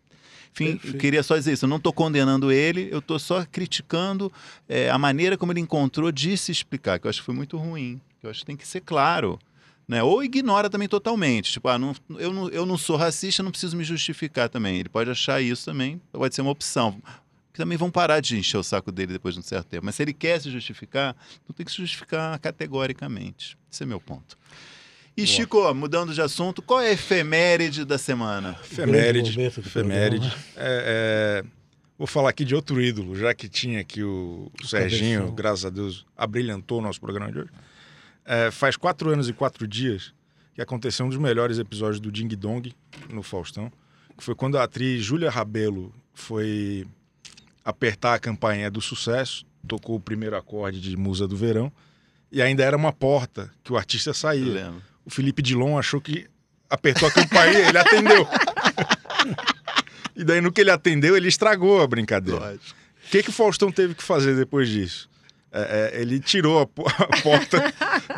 Enfim, 0.55 0.99
queria 0.99 1.23
só 1.23 1.37
dizer 1.37 1.53
isso. 1.53 1.65
Eu 1.65 1.69
não 1.69 1.79
estou 1.79 1.93
condenando 1.93 2.53
ele, 2.53 2.89
eu 2.91 3.01
estou 3.01 3.19
só 3.19 3.45
criticando 3.45 4.33
é, 4.69 4.89
a 4.89 4.97
maneira 4.97 5.37
como 5.37 5.53
ele 5.53 5.61
encontrou 5.61 6.13
de 6.13 6.37
se 6.37 6.53
explicar, 6.53 6.99
que 6.99 7.07
eu 7.07 7.11
acho 7.11 7.21
que 7.21 7.27
foi 7.27 7.35
muito 7.35 7.57
ruim. 7.57 8.01
Que 8.21 8.27
eu 8.27 8.31
acho 8.31 8.41
que 8.41 8.47
tem 8.47 8.57
que 8.57 8.67
ser 8.67 8.81
claro. 8.81 9.39
Né? 9.87 10.03
Ou 10.03 10.25
ignora 10.25 10.71
também 10.71 10.89
totalmente. 10.89 11.53
Tipo, 11.53 11.69
ah, 11.69 11.79
não, 11.79 11.95
eu, 12.19 12.33
não, 12.33 12.49
eu 12.49 12.65
não 12.65 12.79
sou 12.79 12.97
racista, 12.97 13.43
não 13.43 13.51
preciso 13.51 13.77
me 13.77 13.85
justificar 13.85 14.49
também. 14.49 14.79
Ele 14.79 14.89
pode 14.89 15.11
achar 15.11 15.43
isso 15.43 15.65
também, 15.65 16.01
pode 16.13 16.35
ser 16.35 16.43
uma 16.43 16.51
opção. 16.51 17.03
Que 17.53 17.59
também 17.59 17.79
vão 17.79 17.91
parar 17.91 18.21
de 18.21 18.37
encher 18.37 18.57
o 18.57 18.65
saco 18.65 18.91
dele 18.91 19.13
depois 19.13 19.35
de 19.35 19.41
um 19.41 19.43
certo 19.43 19.67
tempo. 19.67 19.85
Mas 19.87 19.95
se 19.95 20.03
ele 20.03 20.13
quer 20.13 20.41
se 20.41 20.51
justificar, 20.51 21.15
não 21.49 21.55
tem 21.55 21.65
que 21.65 21.71
se 21.71 21.79
justificar 21.79 22.39
categoricamente. 22.39 23.57
Esse 23.71 23.83
é 23.83 23.87
meu 23.87 24.01
ponto. 24.01 24.37
E, 25.17 25.27
Chico, 25.27 25.73
mudando 25.75 26.13
de 26.13 26.21
assunto, 26.21 26.61
qual 26.61 26.81
é 26.81 26.89
a 26.89 26.93
efeméride 26.93 27.85
da 27.85 27.97
semana? 27.97 28.59
Efeméride. 28.65 29.41
Efeméride. 29.41 30.29
programa. 30.29 30.45
É, 30.57 31.45
é, 31.45 31.45
vou 31.97 32.07
falar 32.07 32.31
aqui 32.31 32.45
de 32.45 32.55
outro 32.55 32.81
ídolo, 32.83 33.15
já 33.15 33.33
que 33.33 33.49
tinha 33.49 33.81
aqui 33.81 34.03
o, 34.03 34.51
o 34.61 34.67
Serginho, 34.67 35.21
Cabeção. 35.21 35.35
graças 35.37 35.65
a 35.65 35.71
Deus, 35.71 36.05
abrilhantou 36.17 36.81
o 36.81 36.83
nosso 36.83 37.01
programa 37.01 37.31
de 37.31 37.39
hoje. 37.39 37.51
É, 38.25 38.51
faz 38.51 38.77
quatro 38.77 39.11
anos 39.11 39.29
e 39.29 39.33
quatro 39.33 39.69
dias 39.69 40.13
que 40.55 40.63
aconteceu 40.63 41.07
um 41.07 41.09
dos 41.09 41.19
melhores 41.19 41.59
episódios 41.59 42.01
do 42.01 42.11
Ding 42.11 42.29
Dong 42.29 42.75
no 43.09 43.23
Faustão, 43.23 43.71
que 44.17 44.25
foi 44.25 44.35
quando 44.35 44.59
a 44.59 44.65
atriz 44.65 45.05
Júlia 45.05 45.31
Rabelo 45.31 45.93
foi 46.13 46.87
apertar 47.65 48.15
a 48.15 48.19
campainha 48.19 48.71
do 48.71 48.81
sucesso, 48.81 49.45
tocou 49.67 49.97
o 49.97 50.01
primeiro 50.01 50.37
acorde 50.37 50.81
de 50.81 50.97
Musa 50.97 51.27
do 51.27 51.37
Verão, 51.37 51.73
e 52.31 52.43
ainda 52.43 52.65
era 52.65 52.77
uma 52.77 52.93
porta 52.93 53.51
que 53.63 53.73
o 53.73 53.77
artista 53.77 54.11
Eu 54.11 54.15
saía. 54.15 54.73
O 55.05 55.11
Felipe 55.11 55.43
Dilon 55.43 55.79
achou 55.79 56.01
que 56.01 56.27
apertou 56.71 57.09
a 57.09 57.11
campainha, 57.13 57.69
ele 57.69 57.79
atendeu. 57.79 58.27
E 60.17 60.23
daí, 60.23 60.41
no 60.41 60.53
que 60.53 60.61
ele 60.61 60.71
atendeu, 60.71 61.17
ele 61.17 61.27
estragou 61.29 61.83
a 61.83 61.87
brincadeira. 61.89 62.39
Lógico. 62.39 62.65
O 63.07 63.11
que, 63.11 63.23
que 63.25 63.31
o 63.31 63.33
Faustão 63.33 63.73
teve 63.73 63.95
que 63.97 64.03
fazer 64.03 64.37
depois 64.37 64.69
disso? 64.69 65.09
É, 65.51 65.93
é, 65.97 66.01
ele 66.01 66.19
tirou 66.21 66.61
a, 66.61 66.63
a 66.63 67.17
porta 67.23 67.73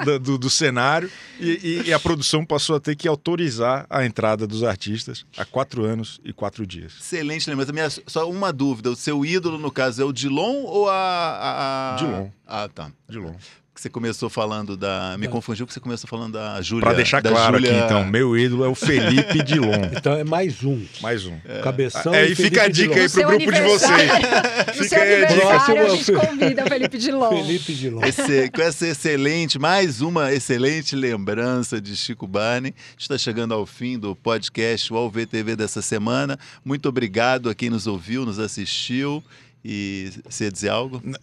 da- 0.05 0.19
do, 0.19 0.37
do 0.39 0.49
cenário 0.51 1.11
e, 1.41 1.51
e- 1.85 1.89
e 1.89 1.93
a 1.95 1.99
produção 1.99 2.45
passou 2.45 2.77
a 2.77 2.81
ter 2.81 2.97
que 2.97 3.07
autorizar 3.09 3.87
a 3.91 4.05
entrada 4.07 4.47
dos 4.47 4.63
artistas 4.63 5.25
há 5.37 5.45
quatro 5.45 5.85
anos 5.85 6.21
e 6.25 6.33
quatro 6.33 6.67
dias. 6.67 6.95
Excelente 7.01 7.49
lembrança. 7.49 7.73
Minha- 7.73 7.91
Só 8.07 8.29
uma 8.31 8.53
dúvida: 8.53 8.91
o 8.91 8.97
seu 8.97 9.25
ídolo, 9.25 9.57
no 9.59 9.71
caso, 9.71 10.01
é 10.03 10.05
o 10.05 10.13
Dilon 10.13 10.65
ou 10.65 10.89
a- 10.91 11.95
a- 11.95 11.97
Dilon. 11.99 12.29
Ah, 12.47 12.69
tá. 12.75 12.91
Dilon. 13.09 13.35
Que 13.77 13.83
você 13.83 13.91
começou 13.91 14.31
falando 14.31 14.75
da. 14.75 15.17
Me 15.19 15.29
confundiu 15.29 15.67
que 15.67 15.73
você 15.75 15.79
começou 15.81 16.09
falando 16.09 16.33
da 16.33 16.63
Júlia. 16.63 16.83
Para 16.87 16.95
deixar 16.97 17.21
da 17.21 17.29
claro 17.29 17.59
Júlia- 17.59 17.73
aqui, 17.77 17.85
então, 17.85 18.05
meu 18.07 18.35
ídolo 18.35 18.65
é 18.65 18.69
o 18.69 18.75
Felipe 18.75 19.43
Dilon. 19.43 19.67
Então 19.95 20.15
é 20.15 20.25
mais 20.25 20.65
um. 20.65 20.83
Mais 21.03 21.27
um. 21.27 21.39
Cabeção 21.63 22.15
É, 22.15 22.27
e 22.27 22.33
e 22.33 22.35
fica 22.35 22.63
a 22.63 22.69
dica 22.69 22.95
Dilon. 22.95 22.95
aí 22.95 23.01
pro 23.01 23.09
seu 23.11 23.29
grupo 23.29 23.53
de 23.53 23.61
vocês. 23.61 24.11
Fica 24.73 24.89
seu 24.89 25.03
aí 25.03 25.25
a 25.25 25.27
dica. 25.29 25.83
a 25.83 25.89
gente 25.91 26.13
convida 26.13 26.65
o 26.65 26.69
Felipe 26.69 26.97
Dilon. 26.99 27.29
Felipe 27.45 27.75
Dilon. 27.75 28.03
Esse- 28.05 28.51
com 28.51 28.63
essa 28.63 28.87
excelente, 28.87 29.59
mais 29.59 30.01
uma 30.01 30.33
excelente 30.33 30.97
lembrança 30.97 31.79
de 31.79 31.95
Chico 31.97 32.27
Barney. 32.27 32.75
Está 32.99 33.19
chegando 33.19 33.53
ao 33.53 33.67
fim 33.67 33.99
do 33.99 34.17
podcast 34.17 34.91
UOL 34.91 35.11
VTV 35.11 35.55
dessa 35.55 35.83
semana. 35.83 36.39
Muito 36.65 36.89
obrigado 36.89 37.51
a 37.51 37.55
quem 37.55 37.69
nos 37.69 37.87
ouviu, 37.87 38.25
nos 38.25 38.39
assistiu. 38.39 39.23
E 39.69 40.13
você 40.29 40.45
ia 40.45 40.53
dizer 40.53 40.69
algo? 40.69 41.03
N- 41.05 41.19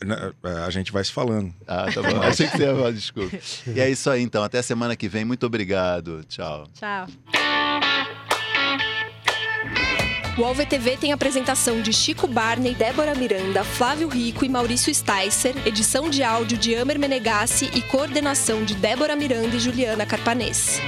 A 0.66 0.70
gente 0.70 0.92
vai 0.92 1.02
se 1.04 1.14
falando. 1.14 1.54
Ah, 1.66 1.86
tá 1.94 2.02
bom. 2.02 2.20
Achei 2.28 2.46
que 2.48 2.58
você 2.58 2.64
ia 2.64 2.76
falar, 2.76 2.92
desculpa. 2.92 3.38
E 3.74 3.80
é 3.80 3.90
isso 3.90 4.10
aí, 4.10 4.22
então. 4.22 4.44
Até 4.44 4.62
semana 4.62 4.98
que 4.98 5.08
vem. 5.08 5.24
Muito 5.24 5.46
obrigado. 5.46 6.26
Tchau. 6.28 6.68
Tchau. 6.74 7.08
O 10.38 10.42
UOL-VTV 10.42 10.98
tem 10.98 11.14
apresentação 11.14 11.80
de 11.82 11.94
Chico 11.94 12.28
Barney, 12.28 12.74
Débora 12.74 13.14
Miranda, 13.16 13.64
Flávio 13.64 14.08
Rico 14.10 14.44
e 14.44 14.50
Maurício 14.50 14.94
Sticer, 14.94 15.56
edição 15.66 16.10
de 16.10 16.24
áudio 16.24 16.58
de 16.58 16.76
Amer 16.76 16.98
Menegassi 17.00 17.70
e 17.74 17.82
coordenação 17.84 18.64
de 18.66 18.74
Débora 18.76 19.16
Miranda 19.16 19.56
e 19.56 19.60
Juliana 19.60 20.06
Carpanês. 20.08 20.82